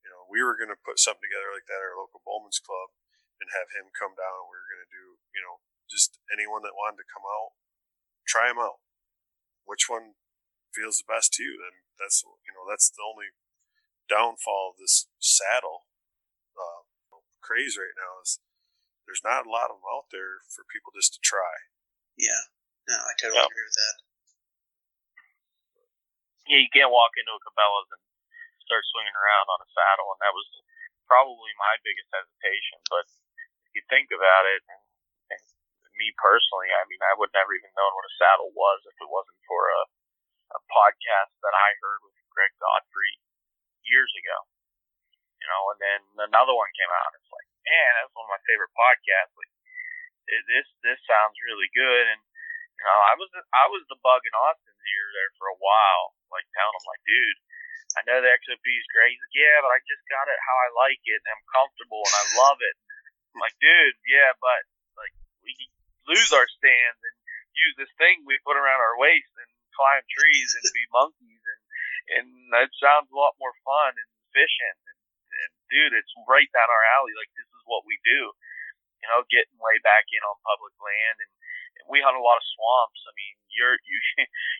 [0.00, 2.62] You know, we were going to put something together like that at our local Bowman's
[2.62, 2.94] Club
[3.42, 4.46] and have him come down.
[4.46, 5.04] And We were going to do,
[5.36, 5.60] you know,
[5.90, 7.58] just anyone that wanted to come out,
[8.24, 8.80] try him out.
[9.68, 10.16] Which one
[10.72, 11.60] feels the best to you?
[11.60, 13.34] Then that's you know that's the only
[14.08, 15.86] downfall of this saddle
[16.56, 16.82] uh,
[17.44, 18.38] craze right now is
[19.10, 21.66] there's not a lot of them out there for people just to try.
[22.14, 22.46] Yeah,
[22.86, 23.96] no, I totally agree with that.
[26.46, 28.02] Yeah, you can't walk into a Cabela's and
[28.62, 30.46] start swinging around on a saddle, and that was
[31.10, 32.78] probably my biggest hesitation.
[32.86, 33.10] But
[33.66, 34.82] if you think about it, and,
[35.34, 35.42] and
[35.98, 39.10] me personally, I mean, I would never even known what a saddle was if it
[39.10, 39.82] wasn't for a,
[40.54, 43.18] a podcast that I heard with Greg Godfrey
[43.90, 44.46] years ago.
[45.42, 47.10] You know, and then another one came out.
[47.18, 49.34] It's like, man, that's one of my favorite podcasts.
[49.36, 49.52] Like,
[50.48, 52.04] this this sounds really good.
[52.10, 52.20] And
[52.80, 56.16] you know, I was I was the bug in Austin's ear there for a while,
[56.30, 57.40] like telling him like, dude,
[57.98, 59.12] I know the XOP is great.
[59.12, 62.02] He's like, yeah, but I just got it how I like it, and I'm comfortable,
[62.06, 62.76] and I love it.
[63.34, 64.62] I'm like, dude, yeah, but
[64.94, 65.52] like we
[66.06, 67.16] lose our stands and
[67.54, 71.60] use this thing we put around our waist and climb trees and be monkeys, and
[72.10, 74.78] and that sounds a lot more fun and efficient.
[74.86, 74.98] And,
[75.30, 77.14] and dude, it's right down our alley.
[77.18, 78.34] Like this is what we do.
[79.00, 81.32] You know, getting way back in on public land, and,
[81.80, 83.00] and we hunt a lot of swamps.
[83.08, 83.96] I mean, you're you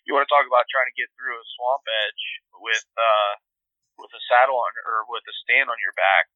[0.07, 2.25] you want to talk about trying to get through a swamp edge
[2.57, 3.35] with uh
[4.01, 6.31] with a saddle on or with a stand on your back.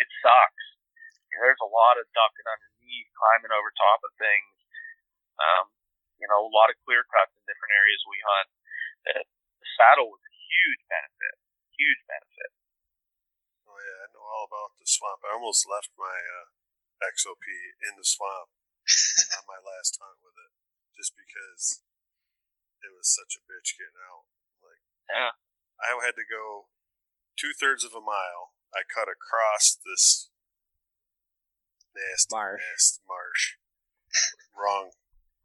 [0.00, 0.64] It sucks.
[1.30, 4.54] There's a lot of ducking underneath, climbing over top of things.
[5.38, 5.70] Um,
[6.18, 8.50] you know, a lot of clear cuts in different areas we hunt.
[9.06, 11.34] Uh, the saddle was a huge benefit,
[11.78, 12.50] huge benefit
[14.18, 15.24] all about the swamp.
[15.24, 16.48] I almost left my uh,
[17.02, 17.42] XOP
[17.82, 18.52] in the swamp
[19.38, 20.52] on my last hunt with it,
[20.94, 21.82] just because
[22.84, 24.30] it was such a bitch getting out.
[24.62, 25.34] Like, yeah.
[25.78, 26.70] I had to go
[27.38, 28.54] two thirds of a mile.
[28.74, 30.30] I cut across this
[31.94, 32.62] nasty marsh.
[32.62, 33.44] Nasty marsh.
[34.54, 34.94] wrong,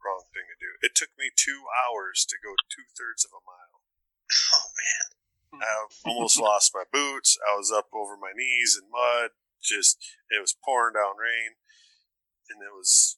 [0.02, 0.70] wrong thing to do.
[0.82, 3.82] It took me two hours to go two thirds of a mile.
[4.54, 5.23] Oh man.
[5.62, 7.38] I almost lost my boots.
[7.44, 9.36] I was up over my knees in mud.
[9.62, 9.96] Just
[10.28, 11.56] it was pouring down rain,
[12.52, 13.16] and it was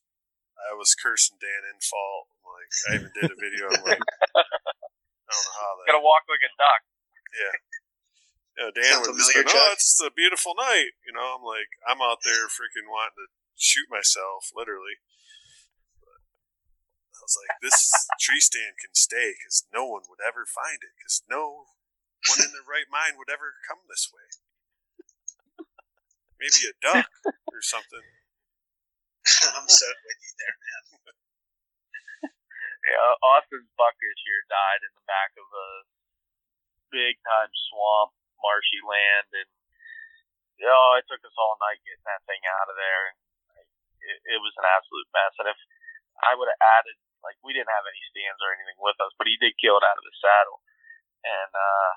[0.56, 2.30] I was cursing Dan Infalt.
[2.46, 3.66] Like I even did a video.
[3.66, 5.86] I'm like, I don't know how that.
[5.90, 6.82] Gotta walk like a duck.
[7.34, 7.54] Yeah.
[8.56, 10.96] You know, Dan Sound was just familiar, like, oh, it's a beautiful night.
[11.04, 14.96] You know, I'm like, I'm out there freaking wanting to shoot myself, literally.
[16.00, 16.24] But
[17.12, 20.96] I was like, this tree stand can stay because no one would ever find it
[20.96, 21.68] because no
[22.24, 24.26] one in their right mind would ever come this way.
[26.40, 27.08] Maybe a duck
[27.52, 28.04] or something.
[29.56, 30.96] I'm so with you there, man.
[32.86, 35.68] Yeah, Austin's buck this year died in the back of a
[36.94, 39.50] big time swamp, marshy land, and
[40.70, 43.18] oh, it took us all night getting that thing out of there, and
[44.06, 45.34] it, it was an absolute mess.
[45.42, 45.58] And if
[46.22, 46.94] I would have added,
[47.26, 49.86] like, we didn't have any stands or anything with us, but he did kill it
[49.86, 50.62] out of the saddle,
[51.26, 51.90] and uh,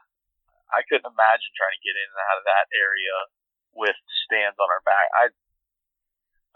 [0.70, 3.16] I couldn't imagine trying to get in and out of that area
[3.74, 5.08] with stands on our back.
[5.18, 5.24] I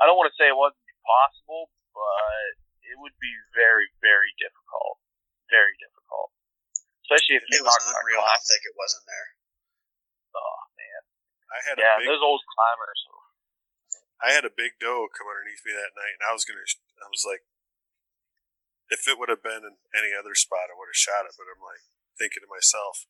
[0.01, 4.99] I don't want to say it wasn't possible, but it would be very, very difficult.
[5.49, 6.33] Very difficult.
[7.05, 9.29] Especially if It was talking about unreal how thick it was in there.
[10.33, 11.01] Oh man.
[11.53, 12.99] I had Yeah, a big, those old climbers.
[14.23, 16.63] I had a big doe come underneath me that night, and I was gonna,
[17.03, 17.43] I was like,
[18.87, 21.35] if it would have been in any other spot, I would have shot it.
[21.35, 21.83] But I'm like
[22.15, 23.03] thinking to myself,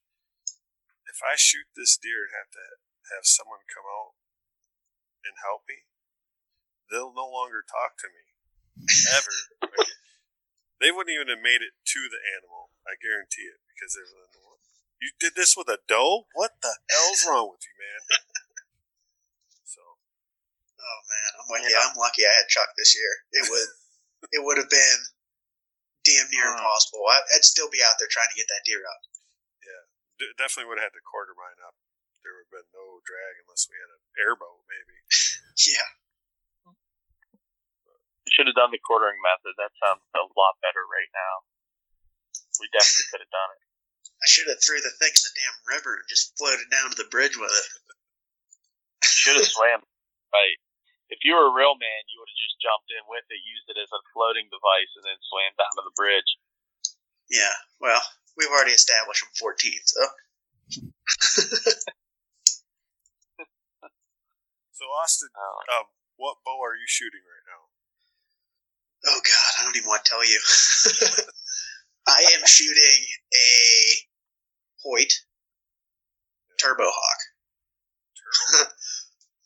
[1.09, 2.65] if I shoot this deer and have to
[3.15, 4.15] have someone come out
[5.27, 5.87] and help me,
[6.91, 8.23] they'll no longer talk to me
[9.13, 9.35] ever.
[9.61, 9.93] Like,
[10.81, 12.75] they wouldn't even have made it to the animal.
[12.83, 14.59] I guarantee it because they're like, "What?
[14.99, 16.27] you did this with a doe.
[16.35, 18.01] What the hell's wrong with you, man?
[19.63, 21.83] So Oh man, I'm with Yeah.
[21.87, 23.13] I'm lucky I had Chuck this year.
[23.31, 23.69] It would
[24.31, 24.99] it would have been
[26.03, 26.59] damn near Mm.
[26.59, 27.03] impossible.
[27.07, 29.01] I, I'd still be out there trying to get that deer out.
[30.19, 31.75] D- definitely would have had to quarter mine up.
[32.23, 34.97] There would have been no drag unless we had an airboat, maybe.
[35.53, 35.85] Yeah.
[38.25, 39.53] You should have done the quartering method.
[39.61, 41.45] That sounds a lot better right now.
[42.57, 43.61] We definitely could have done it.
[44.23, 46.97] I should have threw the thing in the damn river and just floated down to
[46.97, 47.67] the bridge with it.
[49.03, 49.83] You should have swam.
[50.33, 50.57] Right.
[51.13, 53.69] If you were a real man, you would have just jumped in with it, used
[53.69, 56.25] it as a floating device, and then swam down to the bridge.
[57.29, 57.53] Yeah.
[57.77, 58.01] Well,
[58.37, 60.01] we've already established I'm 14, so
[64.73, 65.85] So Austin, Uh, um,
[66.17, 67.69] what bow are you shooting right now?
[69.05, 70.39] oh god, I don't even want to tell you.
[72.07, 73.49] I am shooting a
[74.83, 75.13] Hoyt
[76.59, 77.19] Turbo Hawk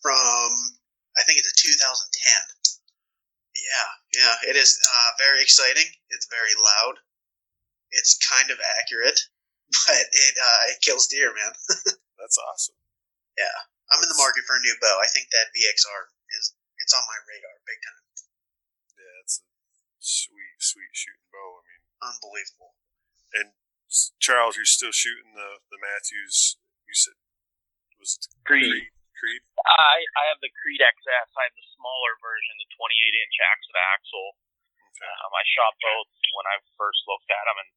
[0.01, 0.49] from
[1.17, 2.33] I think it's a 2010.
[3.57, 5.85] Yeah, yeah, it is uh, very exciting.
[6.09, 6.99] It's very loud.
[7.91, 9.19] It's kind of accurate,
[9.87, 11.53] but it uh, it kills deer, man.
[12.19, 12.75] That's awesome.
[13.37, 13.57] Yeah,
[13.93, 14.97] I'm in the market for a new bow.
[14.99, 18.03] I think that VXR is it's on my radar big time.
[18.97, 19.47] Yeah, it's a
[20.01, 21.59] sweet, sweet shooting bow.
[21.59, 22.77] I mean, Unbelievable.
[23.33, 23.49] and
[24.21, 26.57] Charles, you're still shooting the the Mathews.
[26.85, 27.17] You said
[27.97, 28.69] was it the Creed.
[28.69, 28.91] Creed?
[29.17, 29.41] Creed?
[29.65, 31.29] I I have the Creed XS.
[31.33, 34.27] I have the smaller version, the 28 inch axle axle.
[35.01, 37.69] Um, I shot both when I first looked at them, and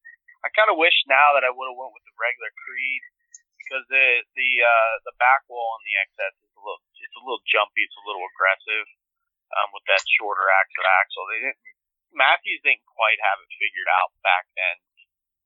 [0.44, 3.02] I kind of wish now that I would have went with the regular Creed
[3.60, 7.24] because the the uh, the back wall on the XS is a little it's a
[7.24, 8.86] little jumpy, it's a little aggressive
[9.54, 11.24] um, with that shorter axle axle.
[11.30, 11.60] They didn't
[12.10, 14.82] Mathews didn't quite have it figured out back then,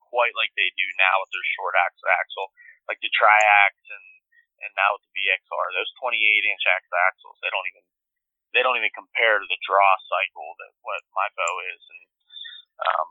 [0.01, 2.48] quite like they do now with their short axle axle,
[2.88, 4.06] like the Triax and
[4.64, 5.66] and now with the VXR.
[5.76, 7.84] Those 28 inch axle axles, they don't even
[8.55, 12.05] they don't even compare to the draw cycle that what my bow is, and
[12.86, 13.09] um,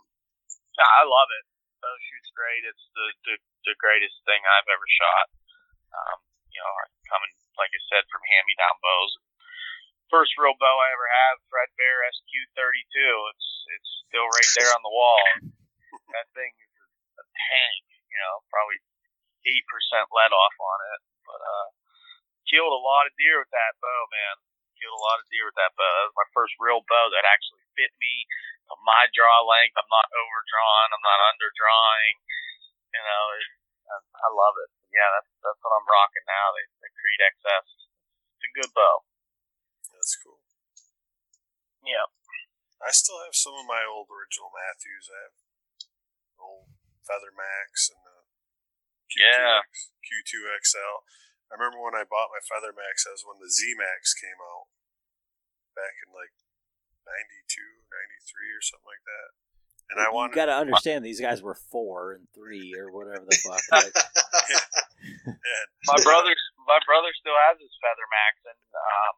[0.79, 1.45] I love it.
[1.83, 2.63] Bow shoots great.
[2.63, 3.35] It's the the,
[3.67, 5.27] the greatest thing I've ever shot.
[5.93, 6.73] Um, you know,
[7.11, 9.13] coming like I said from hand me down bows.
[10.07, 12.95] First real bow I ever had, Fred Bear SQ32.
[13.35, 15.25] It's it's still right there on the wall.
[16.15, 16.71] that thing is
[17.19, 17.83] a tank.
[18.07, 18.79] You know, probably
[19.43, 21.67] eight percent let off on it, but uh,
[22.47, 24.35] killed a lot of deer with that bow, man.
[24.83, 25.87] Killed a lot of deer with that bow.
[25.87, 28.27] That was my first real bow that actually fit me
[28.67, 29.79] to my draw length.
[29.79, 30.91] I'm not overdrawn.
[30.91, 32.19] I'm not underdrawing.
[32.91, 33.47] You know, it,
[33.87, 34.75] I, I love it.
[34.91, 36.51] Yeah, that's that's what I'm rocking now.
[36.51, 37.67] The, the Creed XS.
[38.35, 39.07] It's a good bow.
[39.87, 40.43] That's cool.
[41.79, 42.11] Yeah.
[42.83, 45.07] I still have some of my old original Mathews.
[45.07, 45.37] I have
[46.35, 46.75] old
[47.07, 48.27] Feather Max and the
[49.07, 51.07] Q2X, Q2XL.
[51.53, 54.41] I remember when I bought my Feather Max, that was when the Z Max came
[54.41, 54.73] out
[55.77, 56.33] back in like
[57.05, 59.29] 92, 93 or something like that.
[59.93, 60.33] And I wanted.
[60.33, 63.61] you got to understand these guys were four and three or whatever the fuck.
[63.69, 63.93] Like,
[65.29, 66.31] and my brother
[66.63, 69.13] my brother still has his feather max and um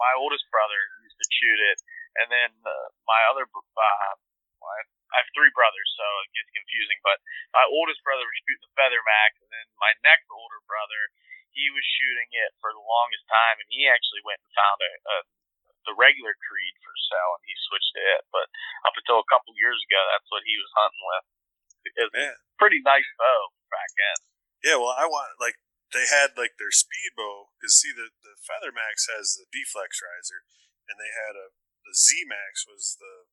[0.00, 1.78] my oldest brother used to shoot it
[2.18, 4.14] and then uh, my other uh,
[4.58, 4.78] my,
[5.14, 6.98] I have three brothers, so it gets confusing.
[7.02, 7.22] But
[7.54, 11.10] my oldest brother was shooting the Feather Max, and then my next older brother,
[11.54, 14.92] he was shooting it for the longest time, and he actually went and found a,
[15.06, 15.16] a
[15.88, 18.22] the regular Creed for sale, and he switched to it.
[18.28, 18.46] But
[18.84, 21.24] up until a couple years ago, that's what he was hunting with.
[21.80, 23.40] It's a pretty nice bow
[23.72, 24.18] back then.
[24.60, 25.56] Yeah, well, I want like
[25.96, 30.04] they had like their speed bow because see the the Feather Max has the deflex
[30.04, 30.44] riser,
[30.84, 31.56] and they had a
[31.88, 33.32] the Z Max was the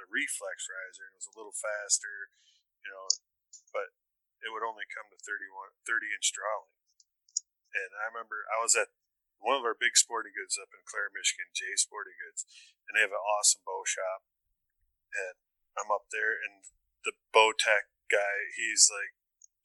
[0.00, 2.32] the reflex riser it was a little faster,
[2.80, 3.08] you know,
[3.72, 3.92] but
[4.44, 6.75] it would only come to 31, 30 inch drawing.
[7.74, 8.92] And I remember I was at
[9.40, 12.48] one of our big sporting goods up in Clare, Michigan, J Sporting Goods,
[12.88, 14.24] and they have an awesome bow shop.
[15.12, 15.36] And
[15.76, 16.64] I'm up there, and
[17.04, 19.14] the bow tech guy, he's like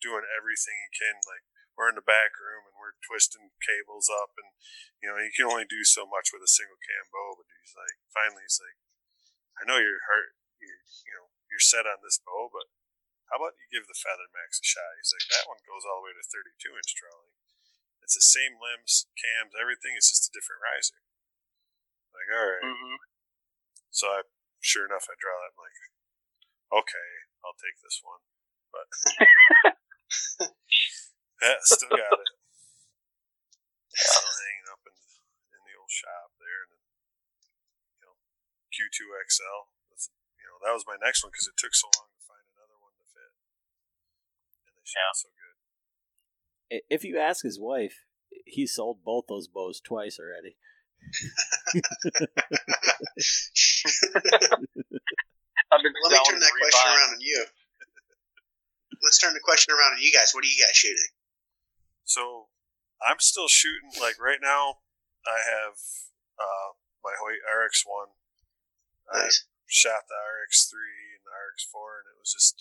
[0.03, 1.21] doing everything he can.
[1.23, 1.45] Like
[1.75, 4.53] we're in the back room and we're twisting cables up, and
[4.99, 7.39] you know you can only do so much with a single cam bow.
[7.39, 8.77] But he's like, finally, he's like,
[9.59, 12.69] I know you're hurt, you're, you know, you're set on this bow, but
[13.31, 14.99] how about you give the Feather Max a shot?
[14.99, 17.40] He's like, that one goes all the way to 32 inch drawing.
[18.11, 19.95] It's the same limbs, cams, everything.
[19.95, 20.99] It's just a different riser.
[22.11, 22.59] Like, all right.
[22.67, 22.99] Mm-hmm.
[23.87, 24.27] So I,
[24.59, 25.55] sure enough, I draw that.
[25.55, 25.79] I'm like,
[26.75, 27.09] okay,
[27.39, 28.19] I'll take this one.
[28.67, 28.91] But
[31.39, 32.35] yeah, still got it.
[33.95, 34.95] Still hanging up in,
[35.55, 36.83] in the old shop there, and
[37.95, 38.19] you know,
[38.75, 39.71] Q2 XL.
[39.87, 42.43] That's you know that was my next one because it took so long to find
[42.59, 43.31] another one to fit,
[44.67, 45.15] and they shot Yeah.
[45.15, 45.50] so good.
[46.71, 48.05] I- If you ask his wife,
[48.45, 50.57] he sold both those bows twice already.
[55.71, 56.97] I've been Let me turn that question rebuying.
[56.97, 57.45] around on you.
[59.03, 60.31] Let's turn the question around on you guys.
[60.33, 61.11] What are you guys shooting?
[62.03, 62.47] So
[63.01, 63.89] I'm still shooting.
[63.99, 64.83] Like right now,
[65.25, 65.79] I have
[66.37, 68.13] uh, my Hoyt RX1.
[69.11, 69.29] I
[69.67, 70.75] shot the RX3
[71.17, 72.55] and the RX4, and it was just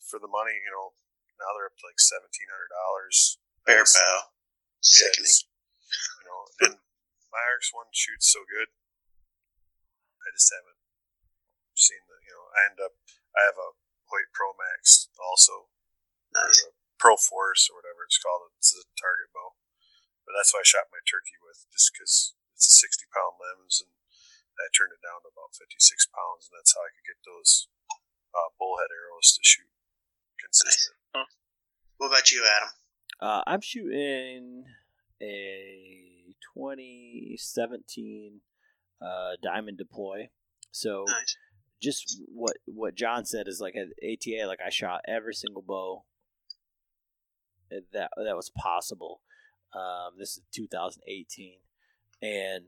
[0.00, 0.54] for the money.
[0.56, 0.94] You know,
[1.40, 3.40] now they're up to like seventeen hundred dollars.
[3.64, 4.32] Bear bow.
[4.80, 5.44] Sickening.
[6.20, 6.76] you know, and
[7.32, 8.72] my RX1 shoots so good.
[10.24, 10.80] I just haven't
[11.76, 12.16] seen the.
[12.24, 12.96] You know, I end up.
[13.36, 13.76] I have a
[14.08, 15.68] Hoyt Pro Max also,
[16.32, 16.64] or Nice.
[16.66, 18.52] a Pro Force or whatever it's called.
[18.56, 19.56] It's a target bow,
[20.24, 23.80] but that's what I shot my turkey with, just because it's a sixty pound limbs,
[23.84, 23.92] and
[24.60, 27.20] I turned it down to about fifty six pounds, and that's how I could get
[27.24, 27.68] those
[28.32, 29.68] uh, bullhead arrows to shoot
[30.44, 30.96] consistent.
[31.98, 32.68] What about you, Adam?
[33.20, 34.64] Uh, I'm shooting
[35.20, 38.40] a 2017
[39.02, 40.28] uh, Diamond Deploy.
[40.72, 41.36] So Nice.
[41.82, 46.04] just what what John said is like at ATA, like I shot every single bow
[47.70, 47.84] that
[48.16, 49.20] that was possible.
[49.74, 51.58] Um, this is 2018,
[52.22, 52.64] and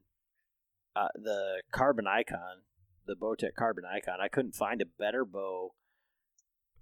[0.95, 2.63] uh, the Carbon Icon,
[3.07, 5.75] the Bowtech Carbon Icon, I couldn't find a better bow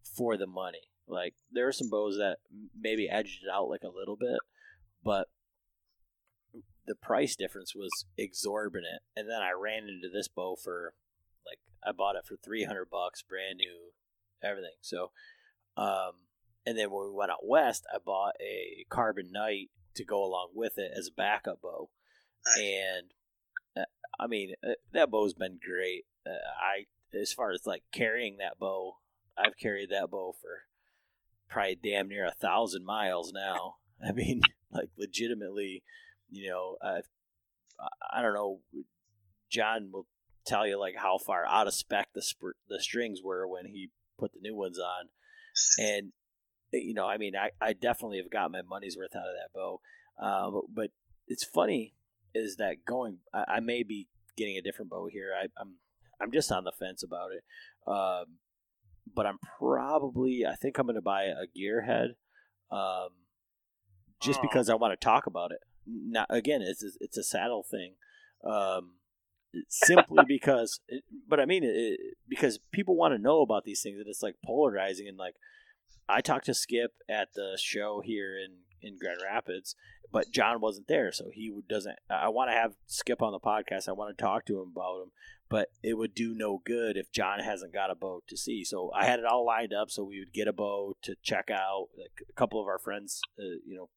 [0.04, 0.88] for the money.
[1.06, 2.38] Like there are some bows that
[2.78, 4.38] maybe edged it out like a little bit,
[5.04, 5.28] but
[6.86, 9.02] the price difference was exorbitant.
[9.16, 10.94] And then I ran into this bow for
[11.46, 13.92] like I bought it for three hundred bucks, brand new,
[14.42, 14.76] everything.
[14.80, 15.10] So,
[15.76, 16.12] um,
[16.66, 20.50] and then when we went out west, I bought a Carbon Knight to go along
[20.54, 21.90] with it as a backup bow,
[22.56, 23.12] and
[23.76, 23.84] uh,
[24.18, 26.04] I mean uh, that bow's been great.
[26.26, 28.96] Uh, I as far as like carrying that bow,
[29.44, 30.62] I've carried that bow for
[31.48, 33.76] probably damn near a thousand miles now.
[34.06, 34.40] I mean,
[34.72, 35.82] like legitimately,
[36.28, 37.08] you know, I've,
[38.12, 38.60] I don't know.
[39.50, 40.06] John will
[40.46, 43.90] tell you like how far out of spec the sp- the strings were when he
[44.18, 45.08] put the new ones on,
[45.78, 46.12] and
[46.72, 49.52] you know, I mean, I, I definitely have got my money's worth out of that
[49.52, 49.80] bow.
[50.20, 50.90] Uh, but, but
[51.26, 51.94] it's funny
[52.34, 55.32] is that going, I, I may be getting a different bow here.
[55.36, 55.76] I, I'm
[56.20, 57.44] I'm just on the fence about it.
[57.86, 58.36] Um,
[59.14, 62.10] but I'm probably I think I'm going to buy a Gearhead,
[62.70, 63.10] um,
[64.20, 64.42] just Oh.
[64.42, 65.58] because I want to talk about it.
[65.86, 67.94] Not again, it's a- it's a saddle thing,
[68.44, 68.96] um,
[69.68, 70.80] simply because.
[70.88, 74.06] It, but I mean, it, it, because people want to know about these things, and
[74.08, 75.08] it's like polarizing.
[75.08, 75.34] And like,
[76.08, 79.74] I talked to Skip at the show here in in Grand Rapids,
[80.12, 81.96] but John wasn't there, so he doesn't.
[82.10, 83.88] I want to have Skip on the podcast.
[83.88, 85.10] I want to talk to him about him,
[85.50, 88.64] but it would do no good if John hasn't got a boat to see.
[88.64, 91.50] So I had it all lined up so we would get a boat to check
[91.50, 91.88] out.
[91.98, 93.90] Like a couple of our friends, uh, you know,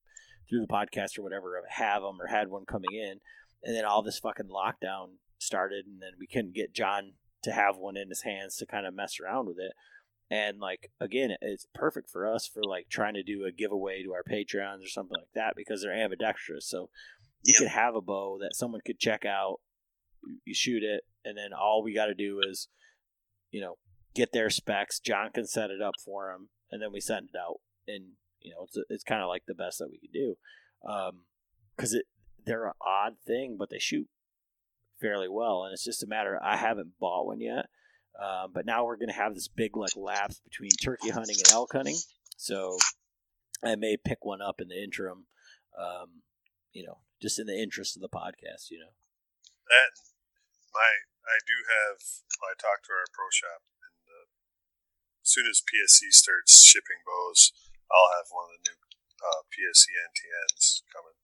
[0.50, 3.20] through the podcast or whatever, have them or had one coming in,
[3.64, 7.78] and then all this fucking lockdown started, and then we couldn't get John to have
[7.78, 9.74] one in his hands to kind of mess around with it.
[10.32, 14.14] And like again, it's perfect for us for like trying to do a giveaway to
[14.14, 16.68] our patrons or something like that because they're ambidextrous.
[16.68, 16.90] So
[17.44, 17.58] you Yep.
[17.60, 19.60] could have a bow that someone could check out.
[20.46, 22.68] You shoot it, and then all we got to do is,
[23.52, 23.77] you know,
[24.16, 25.00] get their specs.
[25.00, 27.60] John can set it up for them, and then we send it out.
[27.88, 30.35] And you know, it's it's kind of like the best that we could do,
[31.76, 32.06] because it
[32.45, 34.08] they're an odd thing, but they shoot
[35.00, 36.40] fairly well, and it's just a matter.
[36.43, 37.68] I haven't bought one yet,
[38.22, 41.72] uh, but now we're gonna have this big like lapse between turkey hunting and elk
[41.74, 41.98] hunting,
[42.38, 42.77] so
[43.64, 45.26] I may pick one up in the interim.
[45.77, 46.22] Um,
[46.74, 48.92] you know, just in the interest of the podcast, you know.
[49.69, 49.92] That
[50.74, 50.90] my
[51.24, 52.00] I do have.
[52.43, 54.27] I talked to our pro shop, and uh,
[55.24, 57.56] as soon as PSE starts shipping bows,
[57.88, 58.80] I'll have one of the new
[59.24, 61.16] uh, PSE NTNs coming.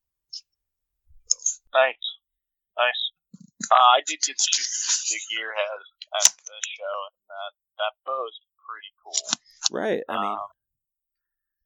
[1.75, 2.05] Nice,
[2.79, 3.01] nice.
[3.69, 4.71] Uh, I did get to shoot
[5.11, 5.79] the Gearhead
[6.23, 9.23] at the show, and that that bow is pretty cool.
[9.69, 10.01] Right.
[10.09, 10.49] I mean, Um,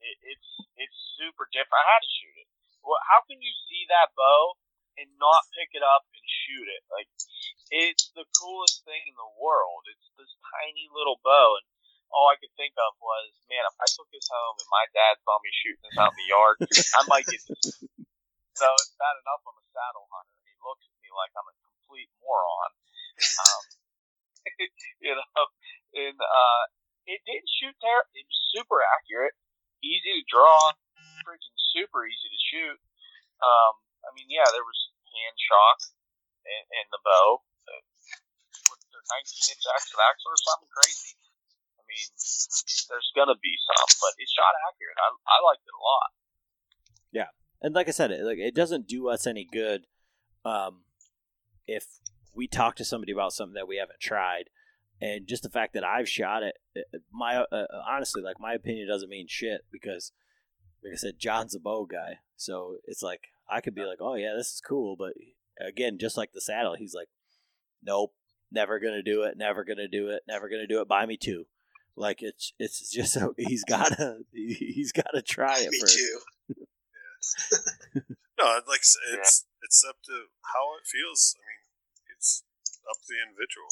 [0.01, 1.79] it, it's it's super different.
[1.79, 2.49] I had to shoot it.
[2.83, 4.57] Well, how can you see that bow
[4.97, 6.83] and not pick it up and shoot it?
[6.89, 7.09] Like,
[7.73, 9.85] it's the coolest thing in the world.
[9.89, 11.65] It's this tiny little bow, and
[12.13, 15.17] all I could think of was, man, if I took this home and my dad
[15.25, 16.55] saw me shooting this out in the yard,
[16.97, 17.81] I might get this.
[18.53, 21.49] So it's bad enough I'm a saddle hunter, and he looks at me like I'm
[21.49, 22.71] a complete moron.
[23.41, 23.63] Um,
[25.05, 25.43] you know,
[25.97, 26.63] and uh,
[27.09, 29.33] it didn't shoot ter- It was super accurate,
[29.81, 30.77] easy to draw,
[31.25, 32.77] freaking super easy to shoot.
[33.41, 33.73] Um,
[34.03, 35.79] I mean, yeah, there was hand shock
[36.45, 37.43] in, in the bow.
[37.67, 37.81] Uh,
[38.69, 41.13] what, they're 19 inch axle axle or something crazy.
[41.79, 42.07] I mean,
[42.89, 44.97] there's gonna be some, but it shot accurate.
[44.99, 46.09] I, I liked it a lot.
[47.11, 47.29] Yeah,
[47.61, 49.85] and like I said, it, like it doesn't do us any good
[50.45, 50.83] um,
[51.67, 51.85] if
[52.35, 54.49] we talk to somebody about something that we haven't tried,
[54.99, 58.87] and just the fact that I've shot it, it- my uh, honestly, like my opinion
[58.87, 60.11] doesn't mean shit because,
[60.83, 64.15] like I said, John's a bow guy, so it's like I could be like, oh
[64.15, 65.13] yeah, this is cool, but
[65.59, 67.09] again, just like the saddle, he's like,
[67.83, 68.13] nope,
[68.51, 70.87] never gonna do it, never gonna do it, never gonna do it.
[70.87, 71.45] Buy me two.
[71.95, 75.97] Like it's it's just so he's gotta he's gotta try it Me first.
[75.97, 76.19] too.
[78.39, 81.35] No, like I said, it's it's up to how it feels.
[81.37, 82.43] I mean, it's
[82.89, 83.67] up to the individual.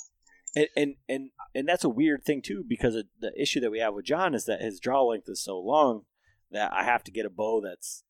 [0.56, 3.59] I mean, and, and and and that's a weird thing too because of the issue
[3.61, 6.03] that we have with John is that his draw length is so long
[6.51, 8.03] that I have to get a bow that's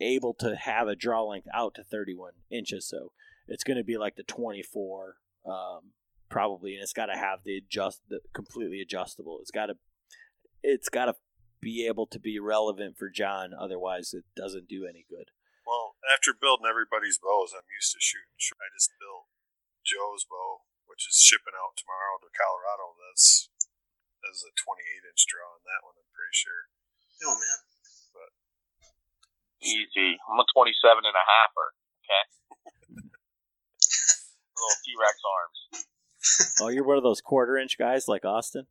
[0.00, 2.88] able to have a draw length out to 31 inches.
[2.88, 3.12] So
[3.46, 5.92] it's going to be like the 24, um,
[6.28, 9.38] probably, and it's got to have the adjust the completely adjustable.
[9.40, 9.74] It's got to
[10.62, 11.14] it's got to
[11.60, 13.52] be able to be relevant for John.
[13.52, 15.32] Otherwise, it doesn't do any good.
[15.66, 18.36] well, after building everybody's bows, I'm used to shooting.
[18.60, 19.28] I just built
[19.84, 22.96] Joe's bow, which is shipping out tomorrow to Colorado.
[23.08, 23.48] That's
[24.20, 25.96] that's a 28 inch draw on that one.
[25.96, 26.68] I'm pretty sure.
[27.24, 27.60] Oh man.
[29.62, 30.16] Easy.
[30.28, 31.68] I'm a 27 and a halfer.
[32.00, 32.24] Okay.
[34.56, 35.58] Little T Rex arms.
[36.60, 38.66] Oh, you're one of those quarter inch guys like Austin.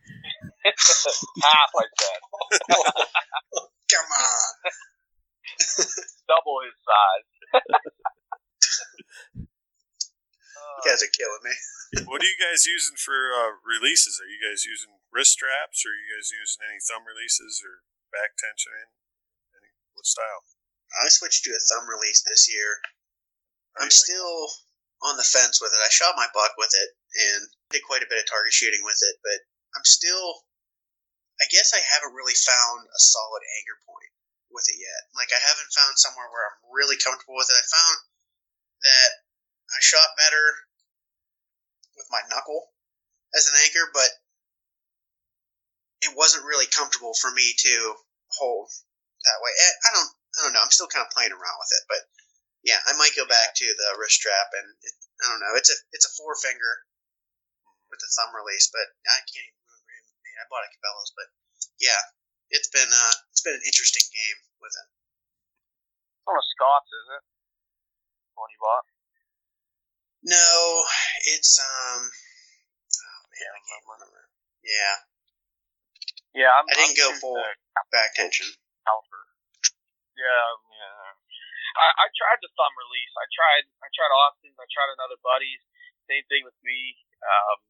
[0.64, 2.20] Half, I said.
[3.90, 4.52] Come on.
[6.28, 7.28] Double his size.
[10.80, 11.54] You guys are killing me.
[12.06, 14.20] what are you guys using for uh, releases?
[14.20, 15.84] Are you guys using wrist straps?
[15.84, 18.88] Or are you guys using any thumb releases or back tensioning?
[20.00, 20.48] What style?
[20.96, 22.80] I switched to a thumb release this year.
[23.76, 24.48] How I'm like still
[25.04, 25.84] on the fence with it.
[25.84, 28.96] I shot my buck with it and did quite a bit of target shooting with
[29.04, 29.44] it, but
[29.76, 30.48] I'm still.
[31.36, 34.08] I guess I haven't really found a solid anchor point
[34.48, 35.12] with it yet.
[35.12, 37.60] Like I haven't found somewhere where I'm really comfortable with it.
[37.60, 37.96] I found
[38.80, 39.10] that
[39.68, 40.64] I shot better
[41.92, 42.72] with my knuckle
[43.36, 44.08] as an anchor, but
[46.08, 48.00] it wasn't really comfortable for me to
[48.40, 48.72] hold
[49.24, 49.52] that way.
[49.52, 50.10] Eh, I don't.
[50.10, 50.62] I don't know.
[50.62, 52.02] I'm still kind of playing around with it, but
[52.62, 55.54] yeah, I might go back to the wrist strap, and it, I don't know.
[55.58, 56.86] It's a it's a four finger
[57.90, 59.90] with the thumb release, but I can't even remember.
[59.90, 60.04] him.
[60.22, 61.28] Man, I bought a Cabela's, but
[61.82, 61.98] yeah,
[62.54, 64.88] it's been uh it's been an interesting game with it.
[66.20, 67.22] It's one of Scott's, is it?
[68.38, 68.86] One you bought?
[70.22, 70.84] No,
[71.32, 72.02] it's um.
[72.06, 74.22] Oh man, I can't remember.
[74.60, 74.96] Yeah,
[76.44, 77.40] Yeah, I'm, I didn't I'm go full
[77.90, 78.46] back tension.
[78.90, 79.22] Caliper.
[80.18, 81.10] Yeah, yeah.
[81.78, 83.14] I, I tried the thumb release.
[83.14, 83.64] I tried.
[83.78, 84.58] I tried Austin's.
[84.58, 85.62] I tried another buddy's.
[86.10, 86.98] Same thing with me.
[87.22, 87.62] Um,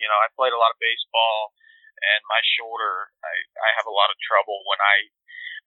[0.00, 1.52] you know, I played a lot of baseball,
[2.00, 3.12] and my shoulder.
[3.20, 5.12] I I have a lot of trouble when I.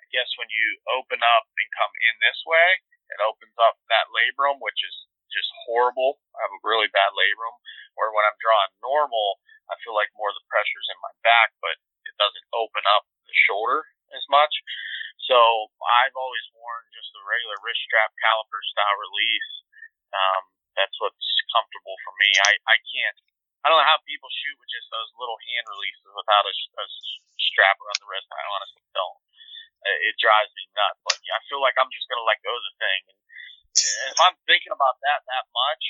[0.01, 2.83] I guess when you open up and come in this way,
[3.15, 4.95] it opens up that labrum, which is
[5.31, 6.19] just horrible.
[6.35, 7.55] I have a really bad labrum.
[7.95, 9.39] Or when I'm drawing normal,
[9.71, 13.07] I feel like more of the pressure's in my back, but it doesn't open up
[13.23, 14.53] the shoulder as much.
[15.30, 15.38] So
[16.03, 19.51] I've always worn just a regular wrist strap caliper style release.
[20.11, 20.43] Um,
[20.75, 22.30] that's what's comfortable for me.
[22.41, 23.17] I I can't.
[23.61, 26.85] I don't know how people shoot with just those little hand releases without a, a
[27.38, 28.25] strap around the wrist.
[28.33, 29.19] I honestly don't.
[29.81, 31.01] It drives me nuts.
[31.06, 33.01] Like I feel like I'm just gonna let go of the thing.
[33.14, 33.19] And
[34.11, 35.83] if I'm thinking about that that much,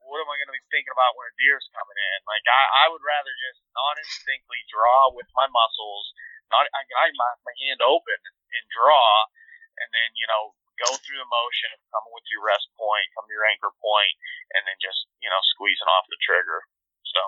[0.00, 2.18] what am I going to be thinking about when a deer's coming in?
[2.24, 6.16] Like I, I would rather just non-instinctly draw with my muscles,
[6.50, 9.26] not I got my, my hand open and draw,
[9.78, 13.28] and then you know go through the motion of coming with your rest point, come
[13.28, 14.14] to your anchor point,
[14.56, 16.66] and then just you know squeezing off the trigger.
[17.06, 17.20] So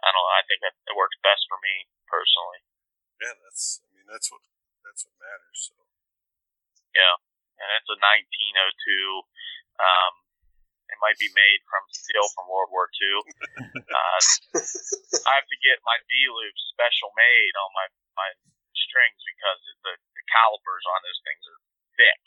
[0.00, 0.28] I don't know.
[0.32, 2.60] I think that it works best for me personally.
[3.20, 3.84] Yeah, that's.
[3.84, 4.42] I mean, that's what
[4.84, 5.70] that's what matters.
[5.70, 5.76] So.
[6.96, 7.14] Yeah,
[7.60, 9.22] and it's a 1902.
[9.78, 10.14] Um,
[10.90, 13.16] it might be made from steel from World War II.
[13.90, 14.22] Uh,
[15.26, 17.86] I have to get my D loop special made on my
[18.20, 18.30] my
[18.76, 21.60] strings because the, the calipers on those things are
[21.96, 22.20] thick.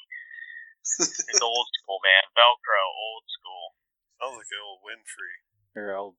[1.29, 2.23] it's old school, man.
[2.33, 3.65] Velcro, old school.
[4.17, 5.35] Sounds like an old Winfrey.
[5.77, 6.15] Or old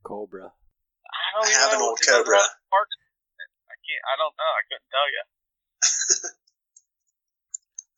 [0.00, 0.48] Cobra.
[0.56, 2.40] I don't I have an old Cobra.
[2.40, 3.04] rough part to-
[3.68, 4.04] I can't.
[4.08, 4.52] I don't know.
[4.56, 5.24] I couldn't tell you.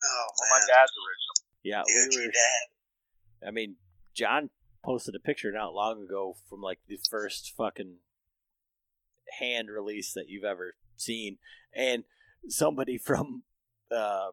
[0.03, 1.37] Oh Well, my dad's original.
[1.63, 2.31] Yeah, the we were.
[2.31, 3.47] dad.
[3.47, 3.75] I mean,
[4.15, 4.49] John
[4.83, 7.97] posted a picture not long ago from like the first fucking
[9.39, 11.37] hand release that you've ever seen,
[11.73, 12.03] and
[12.47, 13.43] somebody from
[13.91, 14.31] uh,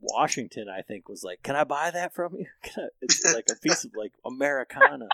[0.00, 2.88] Washington, I think, was like, "Can I buy that from you?" Can I?
[3.00, 5.08] It's like a piece of like Americana.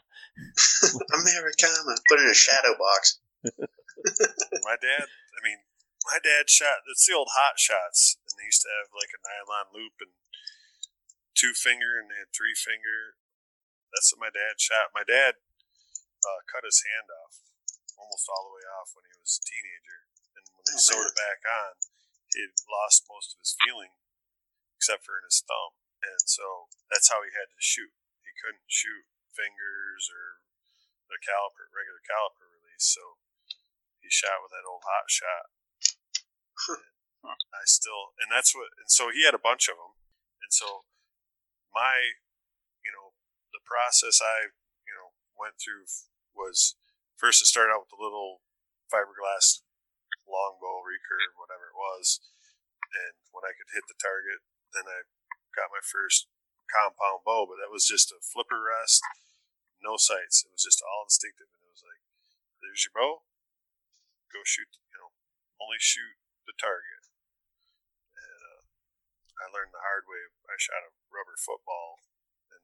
[1.13, 1.93] Americana.
[2.09, 3.21] Put it in a shadow box.
[3.45, 5.59] my dad, I mean,
[6.07, 6.89] my dad shot.
[6.91, 10.17] It's the old hot shots, and they used to have like a nylon loop and
[11.37, 13.21] two finger, and they had three finger.
[13.93, 14.91] That's what my dad shot.
[14.97, 15.39] My dad
[16.25, 17.45] uh, cut his hand off,
[17.95, 20.09] almost all the way off when he was a teenager,
[20.39, 21.11] and when they Oh, sewed man.
[21.11, 21.73] it back on,
[22.31, 23.91] he had lost most of his feeling,
[24.79, 25.75] except for in his thumb,
[26.07, 27.91] and so that's how he had to shoot.
[28.23, 30.45] He couldn't shoot fingers or
[31.11, 33.19] the caliper, regular caliper release, so
[33.99, 35.51] he shot with that old hot shot.
[37.27, 39.99] I still, and that's what, and so he had a bunch of them,
[40.39, 40.87] and so
[41.75, 42.15] my,
[42.87, 43.19] you know,
[43.51, 44.55] the process I,
[44.87, 45.89] you know, went through
[46.37, 46.77] was
[47.19, 48.41] first to start out with the little
[48.87, 49.61] fiberglass
[50.29, 52.21] longbow recurve, whatever it was,
[52.93, 54.41] and when I could hit the target,
[54.73, 55.09] then I
[55.53, 56.29] got my first
[56.69, 59.01] compound bow, but that was just a flipper rest,
[59.81, 60.45] no sights.
[60.45, 62.03] It was just all instinctive, and it was like,
[62.61, 63.25] "There's your bow,
[64.33, 65.11] go shoot." You know,
[65.61, 67.09] only shoot the target.
[68.17, 68.63] And uh,
[69.41, 70.29] I learned the hard way.
[70.49, 72.05] I shot a rubber football
[72.53, 72.63] and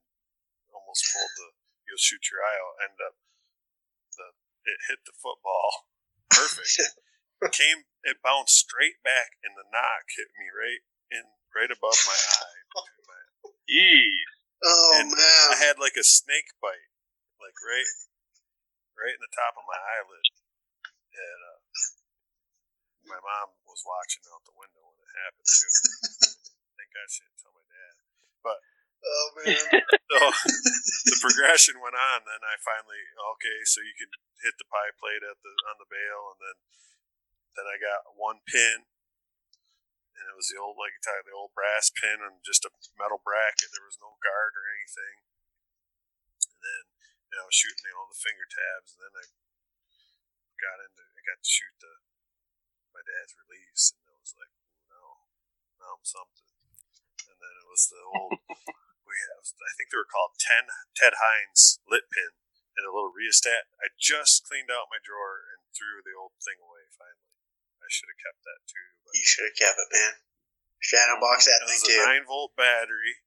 [0.72, 1.56] almost pulled the
[1.88, 3.16] "you'll shoot your eye out." End up
[4.16, 4.28] the
[4.64, 5.92] it hit the football
[6.30, 6.80] perfect.
[7.52, 11.24] Came it bounced straight back, and the nock hit me right in
[11.56, 12.60] right above my eye.
[12.72, 13.20] between my
[13.70, 14.28] Jeez.
[14.64, 15.46] Oh And man.
[15.52, 16.92] I had like a snake bite,
[17.40, 17.90] like right,
[18.96, 20.24] right in the top of my eyelid.
[21.14, 21.60] And uh,
[23.08, 25.72] my mom was watching out the window when it happened too.
[26.76, 27.94] Thank God she didn't tell my dad.
[28.44, 28.58] But.
[29.04, 29.84] Oh man.
[30.14, 30.20] So
[31.10, 32.22] the progression went on.
[32.22, 33.02] Then I finally
[33.34, 34.08] okay, so you can
[34.46, 36.56] hit the pie plate at the on the bale, and then
[37.54, 38.86] then I got one pin,
[40.14, 43.22] and it was the old like you the old brass pin and just a metal
[43.22, 43.70] bracket.
[43.70, 45.16] There was no guard or anything.
[46.50, 46.84] And then
[47.30, 49.24] you know, I was shooting you know the finger tabs, and then I
[50.58, 51.94] got into I got to shoot the
[52.94, 54.54] my dad's release, and it was like
[54.90, 55.24] no,
[55.82, 56.50] now I'm something.
[57.24, 58.38] And then it was the old
[59.14, 60.66] we have, I think they were called 10
[60.98, 62.34] Ted Hines lit pin
[62.74, 63.70] and a little rheostat.
[63.78, 67.30] I just cleaned out my drawer and threw the old thing away finally.
[67.84, 68.88] I should have kept that too.
[69.04, 70.14] But You should have kept it, man.
[70.80, 72.24] Shadow box that thing too.
[72.24, 73.24] 9 volt battery,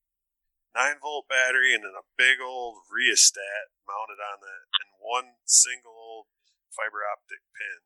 [0.74, 5.94] 9 volt battery, and then a big old rheostat mounted on that, and one single
[5.94, 6.30] old
[6.70, 7.82] fiber optic pin.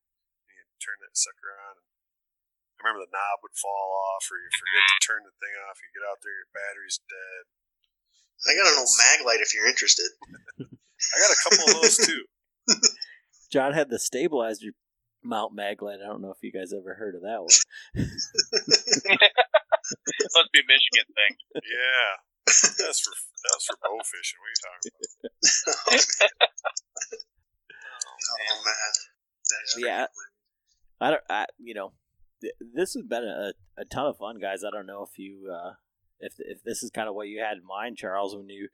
[0.48, 1.80] And you turn that sucker on.
[1.80, 5.56] And I remember the knob would fall off, or you forget to turn the thing
[5.68, 5.80] off.
[5.80, 7.44] You get out there, your battery's dead.
[8.48, 10.10] I got an old mag light if you're interested.
[10.60, 12.24] I got a couple of those too.
[13.56, 14.76] John had the stabilizer
[15.24, 16.02] mount maglite.
[16.04, 17.50] I don't know if you guys ever heard of that one.
[20.36, 21.36] Must be a Michigan thing.
[21.56, 22.12] Yeah,
[22.46, 23.14] that's for
[23.52, 24.40] that's for bow fishing.
[24.40, 24.92] What are you talking
[26.30, 26.40] about?
[28.32, 28.94] Oh man.
[29.50, 30.06] That's Yeah.
[31.00, 31.22] I don't.
[31.30, 31.94] I you know,
[32.42, 34.64] th- this has been a, a ton of fun, guys.
[34.64, 35.74] I don't know if you uh,
[36.20, 38.70] if if this is kind of what you had in mind, Charles, when you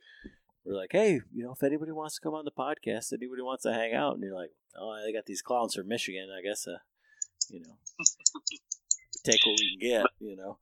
[0.67, 3.63] were like, hey, you know, if anybody wants to come on the podcast, anybody wants
[3.63, 6.27] to hang out, and you're like, oh, they got these clowns from Michigan.
[6.31, 6.79] I guess, uh,
[7.49, 7.75] you know,
[9.23, 10.05] take what we can get.
[10.19, 10.59] You know,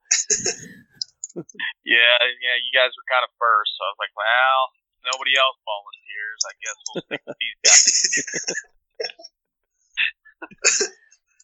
[1.83, 2.55] Yeah, yeah.
[2.61, 4.61] You guys were kind of first, so I was like, well,
[5.11, 7.83] nobody else volunteers, I guess we'll stick with these guys.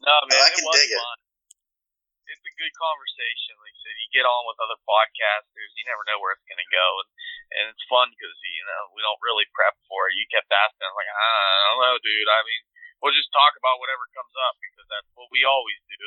[0.07, 0.99] no, man, I it can was dig it.
[1.01, 1.17] fun.
[2.31, 3.53] It's a good conversation.
[3.59, 5.73] Like I said, you get on with other podcasters.
[5.73, 7.09] You never know where it's going to go, and
[7.57, 10.15] and it's fun because you know we don't really prep for it.
[10.15, 12.29] You kept asking, I'm like, I don't know, dude.
[12.29, 12.61] I mean,
[13.01, 15.97] we'll just talk about whatever comes up because that's what we always do.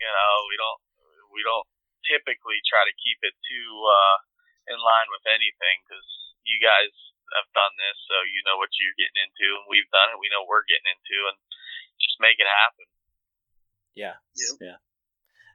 [0.00, 0.80] You know, we don't
[1.36, 1.68] we don't
[2.08, 4.16] typically try to keep it too uh,
[4.72, 6.08] in line with anything because
[6.48, 6.90] you guys
[7.38, 10.20] have done this, so you know what you're getting into, and we've done it.
[10.20, 11.36] We know what we're getting into, and
[12.00, 12.86] just make it happen.
[13.94, 14.16] Yeah.
[14.36, 14.56] Yep.
[14.60, 14.78] Yeah.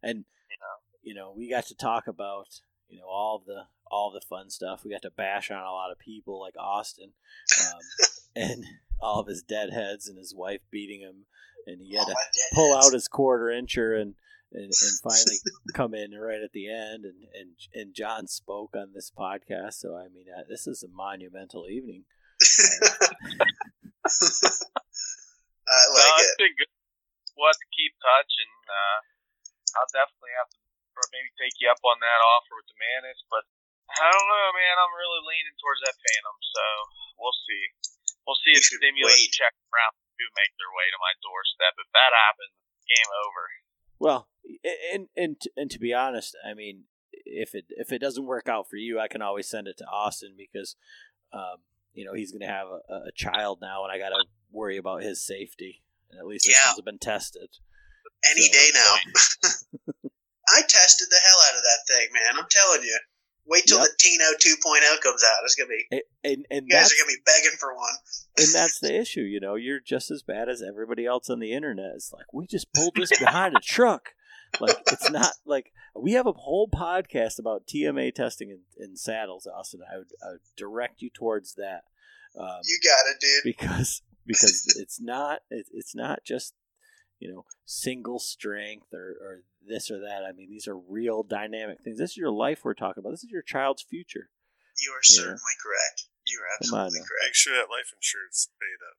[0.05, 0.75] And You know,
[1.07, 2.47] you know, we got to talk about
[2.89, 4.83] you know all the all the fun stuff.
[4.83, 7.13] We got to bash on a lot of people like Austin,
[7.65, 7.79] um,
[8.35, 8.65] and
[8.99, 11.25] all of his deadheads and his wife beating him,
[11.65, 12.15] and he had All to
[12.53, 12.87] pull heads.
[12.87, 14.15] out his quarter incher and.
[14.49, 15.35] And, and finally
[15.73, 19.91] come in right at the end and, and and John spoke on this podcast so
[19.93, 22.05] I mean uh, this is a monumental evening
[25.67, 26.39] I no, like it's it.
[26.39, 26.71] been good.
[27.35, 28.99] We'll have to keep touch, and uh,
[29.77, 30.59] I'll definitely have to
[31.13, 33.21] maybe take you up on that offer with the Mantis.
[33.29, 33.43] But
[33.93, 34.75] I don't know, man.
[34.81, 36.63] I'm really leaning towards that Phantom, so
[37.21, 37.63] we'll see.
[38.27, 39.31] We'll see You if should stimulus wait.
[39.31, 41.73] check round do make their way to my doorstep.
[41.77, 42.53] If that happens,
[42.89, 43.43] game over.
[44.01, 44.21] Well,
[44.93, 48.69] and and and to be honest, I mean, if it if it doesn't work out
[48.69, 50.75] for you, I can always send it to Austin because,
[51.31, 51.61] um,
[51.93, 54.77] you know, he's going to have a, a child now, and I got to worry
[54.77, 55.81] about his safety.
[56.11, 56.71] And at least this Yeah.
[56.71, 57.49] one's been tested.
[58.29, 58.95] Any So- day now.
[60.49, 62.39] I tested the hell out of that thing, man.
[62.39, 62.97] I'm telling you.
[63.49, 63.87] Wait till Yep.
[63.87, 65.37] the Tino 2.0 comes out.
[65.45, 67.93] It's gonna be And and, and you guys are gonna be begging for one.
[68.37, 69.21] and that's the issue.
[69.21, 71.91] You know, you're just as bad as everybody else on the internet.
[71.95, 74.09] It's like we just pulled this behind a truck.
[74.59, 79.47] Like it's not like we have a whole podcast about TMA testing in, in saddles,
[79.47, 79.79] Austin.
[79.89, 81.83] I would, I would direct you towards that.
[82.37, 83.43] Um, You got it, dude.
[83.45, 86.53] because because it's not it, it's not just
[87.19, 90.23] you know single strength or, or this or that.
[90.27, 91.97] I mean, these are real dynamic things.
[91.99, 93.11] This is your life we're talking about.
[93.11, 94.29] This is your child's future.
[94.83, 95.15] You are Yeah.
[95.15, 96.03] certainly correct.
[96.27, 97.23] You are absolutely correct.
[97.25, 98.97] Make sure that life insurance paid up.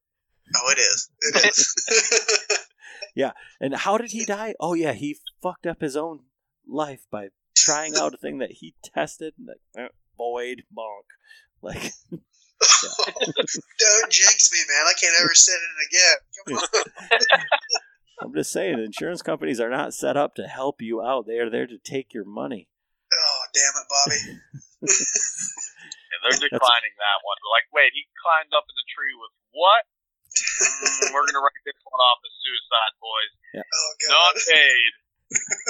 [0.57, 1.11] Oh, it is.
[1.21, 1.77] It is.
[3.15, 3.33] Yeah.
[3.61, 4.55] And how did he die?
[4.59, 6.21] Oh yeah, he fucked up his own
[6.67, 9.35] life by trying out a thing that he tested.
[9.39, 11.05] And like, eh, void bonk.
[11.63, 12.23] Like Don't
[14.13, 14.87] jinx me, man.
[14.87, 16.19] I can't ever sit in it again.
[16.47, 16.59] Come
[17.39, 17.45] on.
[18.21, 21.27] I'm just saying, insurance companies are not set up to help you out.
[21.27, 22.69] They are there to take your money.
[23.13, 24.95] Oh, damn it, Bobby.
[26.09, 27.37] And they're declining that one.
[27.39, 29.87] They're like, wait, he climbed up in the tree with what?
[30.35, 33.33] Mm, we're gonna write this one off as suicide, boys.
[33.63, 34.11] Oh, God.
[34.11, 34.93] Not paid.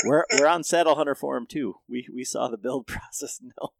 [0.09, 1.81] We're we're on Saddle Hunter Forum too.
[1.89, 3.41] We we saw the build process.
[3.43, 3.75] No,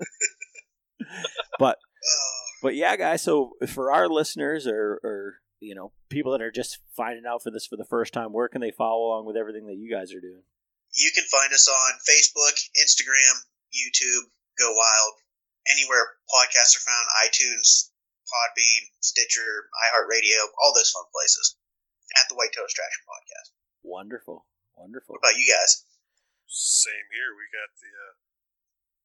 [1.58, 3.22] but Oh, but yeah, guys.
[3.22, 7.50] So for our listeners or or you know people that are just finding out for
[7.50, 10.12] this for the first time, where can they follow along with everything that you guys
[10.12, 10.42] are doing?
[10.96, 15.14] you can find us on Facebook, Instagram, YouTube, Go Wild,
[15.68, 17.92] anywhere podcasts are found, iTunes,
[18.24, 21.60] Podbean, Stitcher, iHeartRadio, all those fun places.
[22.16, 23.48] At the Whitetail Distraction Podcast.
[23.82, 24.46] Wonderful,
[24.78, 25.18] wonderful.
[25.18, 25.84] What about you guys?
[26.48, 27.34] Same here.
[27.34, 28.14] We got the uh,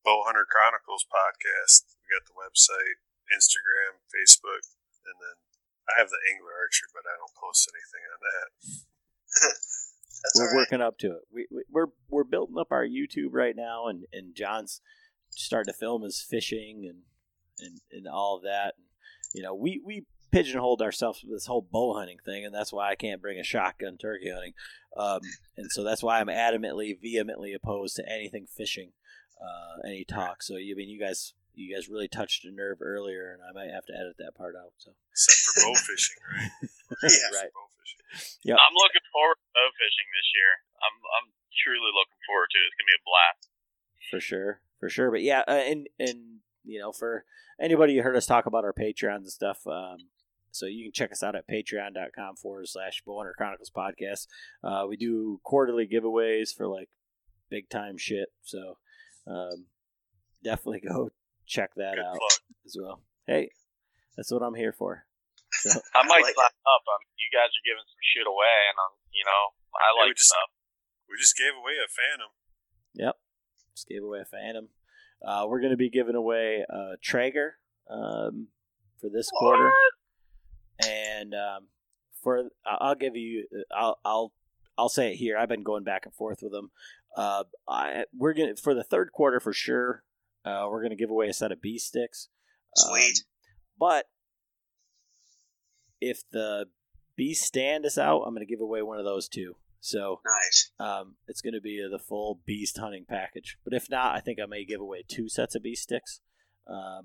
[0.06, 1.92] Bowhunter Chronicles podcast.
[1.98, 3.02] We got the website,
[3.34, 4.64] Instagram, Facebook,
[5.04, 5.38] and then
[5.90, 8.48] I have the Angler Archer, but I don't post anything on that.
[10.24, 10.58] That's we're all right.
[10.58, 11.24] working up to it.
[11.34, 14.82] We, we we're we're building up our YouTube right now, and and John's
[15.30, 17.02] starting to film his fishing and
[17.60, 18.76] and and all of that.
[19.34, 22.90] You know, we we pigeonholed ourselves with this whole bow hunting thing, and that's why
[22.90, 24.54] I can't bring a shotgun turkey hunting.
[24.96, 25.22] Um,
[25.58, 28.92] and so that's why I'm adamantly, vehemently opposed to anything fishing,
[29.42, 30.44] uh, any talk.
[30.44, 33.52] So you I mean you guys you guys really touched a nerve earlier, and I
[33.52, 34.74] might have to edit that part out.
[34.78, 36.52] So Except for bow fishing, right?
[37.04, 37.32] Yeah.
[37.36, 37.52] right.
[37.54, 38.02] Bow fishing.
[38.48, 38.58] Yep.
[38.60, 40.52] I'm looking forward to bow fishing this year.
[40.82, 41.28] I'm I'm
[41.64, 42.66] truly looking forward to it.
[42.72, 43.44] It's gonna be a blast.
[44.10, 45.10] for sure, for sure.
[45.12, 46.20] But yeah, uh, and and
[46.64, 47.26] you know, for
[47.60, 50.10] anybody who heard us talk about our Patreons and stuff, um,
[50.52, 54.28] so you can check us out at patreon.com forward slash Bowhunter Chronicles podcast.
[54.64, 56.90] Uh, we do quarterly giveaways for like
[57.50, 58.30] big time shit.
[58.44, 58.78] So
[59.28, 59.66] um,
[60.44, 61.12] definitely go
[61.52, 62.38] check that Good out plug.
[62.66, 63.04] as well.
[63.28, 63.52] Hey,
[64.16, 65.04] that's what I'm here for.
[65.52, 66.84] So I might like sign up.
[66.88, 69.42] Um, you guys are giving some shit away, and um, you know,
[69.76, 70.50] I Yeah, we like just- stuff.
[71.12, 72.32] We just gave away a Phantom.
[72.96, 73.16] Yep.
[73.76, 74.70] Just gave away a Phantom.
[75.22, 77.56] Uh, we're going to be giving away a Traeger
[77.90, 78.48] um,
[79.02, 79.72] for this quarter,
[80.88, 81.68] and um,
[82.24, 84.34] for I- I'll give you I'll I'll
[84.78, 85.38] I'll say it here.
[85.38, 86.72] I've been going back and forth with them.
[87.16, 90.04] Uh, I we're gonna for the third quarter for sure.
[90.46, 92.30] Uh, we're gonna give away a set of B sticks.
[92.76, 93.04] Sweet.
[93.04, 93.24] Um,
[93.80, 94.06] but
[96.00, 96.68] if the
[97.16, 99.56] beast stand is out, I'm going to give away one of those too.
[99.80, 100.72] So Nice.
[100.80, 103.58] um, it's going to be the full beast hunting package.
[103.64, 106.22] But if not, I think I may give away two sets of beast sticks
[106.66, 107.04] because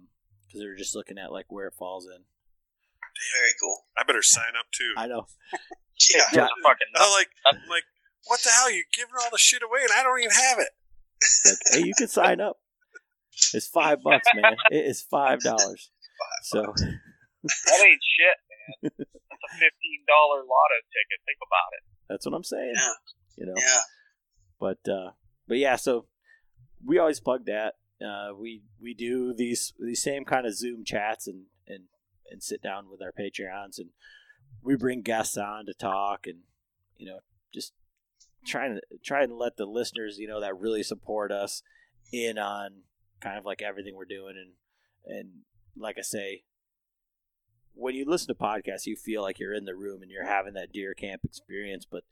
[0.60, 2.22] they're just looking at like where it falls in.
[3.38, 3.84] Very cool.
[3.96, 4.92] I better sign up too.
[4.96, 5.26] I know.
[6.12, 6.20] Yeah.
[6.30, 7.84] That's a fucking I'm like, I'm like,
[8.26, 8.70] what the hell?
[8.70, 10.68] You're giving all the shit away, and I don't even have it.
[11.46, 12.58] Like, hey, you can sign up.
[13.54, 14.56] It's five bucks, man.
[14.70, 15.90] It is five dollars.
[16.42, 18.90] So that ain't shit, man.
[18.98, 21.20] That's a fifteen dollar lotto ticket.
[21.26, 21.82] Think about it.
[22.08, 22.74] that's what I'm saying.
[22.74, 22.92] Yeah.
[23.36, 23.54] You know.
[23.56, 23.80] Yeah.
[24.58, 25.10] But uh,
[25.46, 26.06] but yeah, so
[26.84, 27.74] we always plug that.
[28.04, 31.84] Uh, we we do these these same kind of Zoom chats and and
[32.30, 33.90] and sit down with our Patreons and
[34.62, 36.40] we bring guests on to talk and
[36.96, 37.18] you know
[37.54, 37.72] just
[38.46, 41.62] trying to try and let the listeners you know that really support us
[42.12, 42.82] in on
[43.26, 45.30] kind of like everything we're doing and and
[45.76, 46.42] like I say
[47.74, 50.54] when you listen to podcasts you feel like you're in the room and you're having
[50.54, 52.04] that deer camp experience but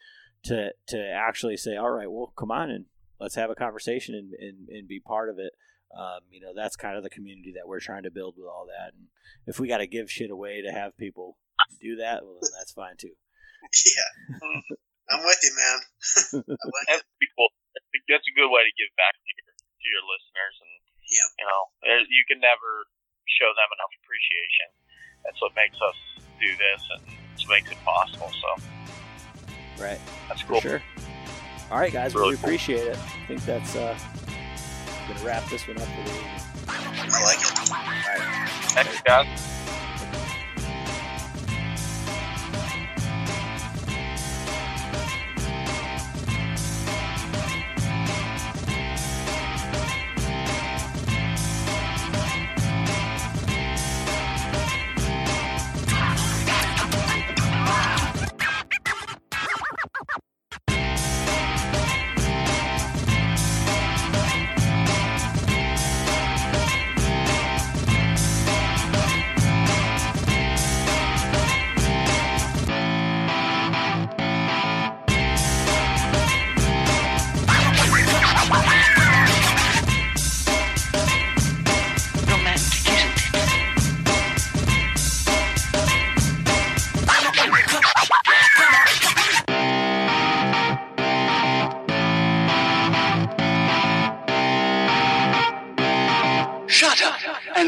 [0.44, 2.86] to to actually say all right well come on and
[3.20, 5.52] let's have a conversation and, and, and be part of it
[5.97, 8.67] um, you know that's kind of the community that we're trying to build with all
[8.67, 9.07] that and
[9.47, 11.36] if we got to give shit away to have people
[11.81, 13.15] do that well then that's fine too
[13.86, 14.39] Yeah.
[15.10, 15.78] I'm with you, man.
[16.49, 16.97] I'm with you.
[16.97, 17.51] That's pretty cool.
[17.76, 20.74] I think that's a good way to give back to your to your listeners, and
[21.15, 21.28] Yeah.
[21.39, 21.62] you know,
[22.10, 22.91] you can never
[23.31, 24.68] show them enough appreciation.
[25.23, 25.97] That's what makes us
[26.43, 27.02] do this, and
[27.33, 28.31] it's what makes it possible.
[28.34, 28.51] So
[29.78, 30.83] right that's for sure
[31.70, 32.44] all right guys Really we cool.
[32.44, 33.99] appreciate it i think that's uh
[35.09, 36.31] gonna wrap this one up for the evening.
[36.68, 38.65] I like it.
[38.73, 39.64] Thanks, guys.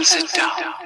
[0.07, 0.86] Sit down.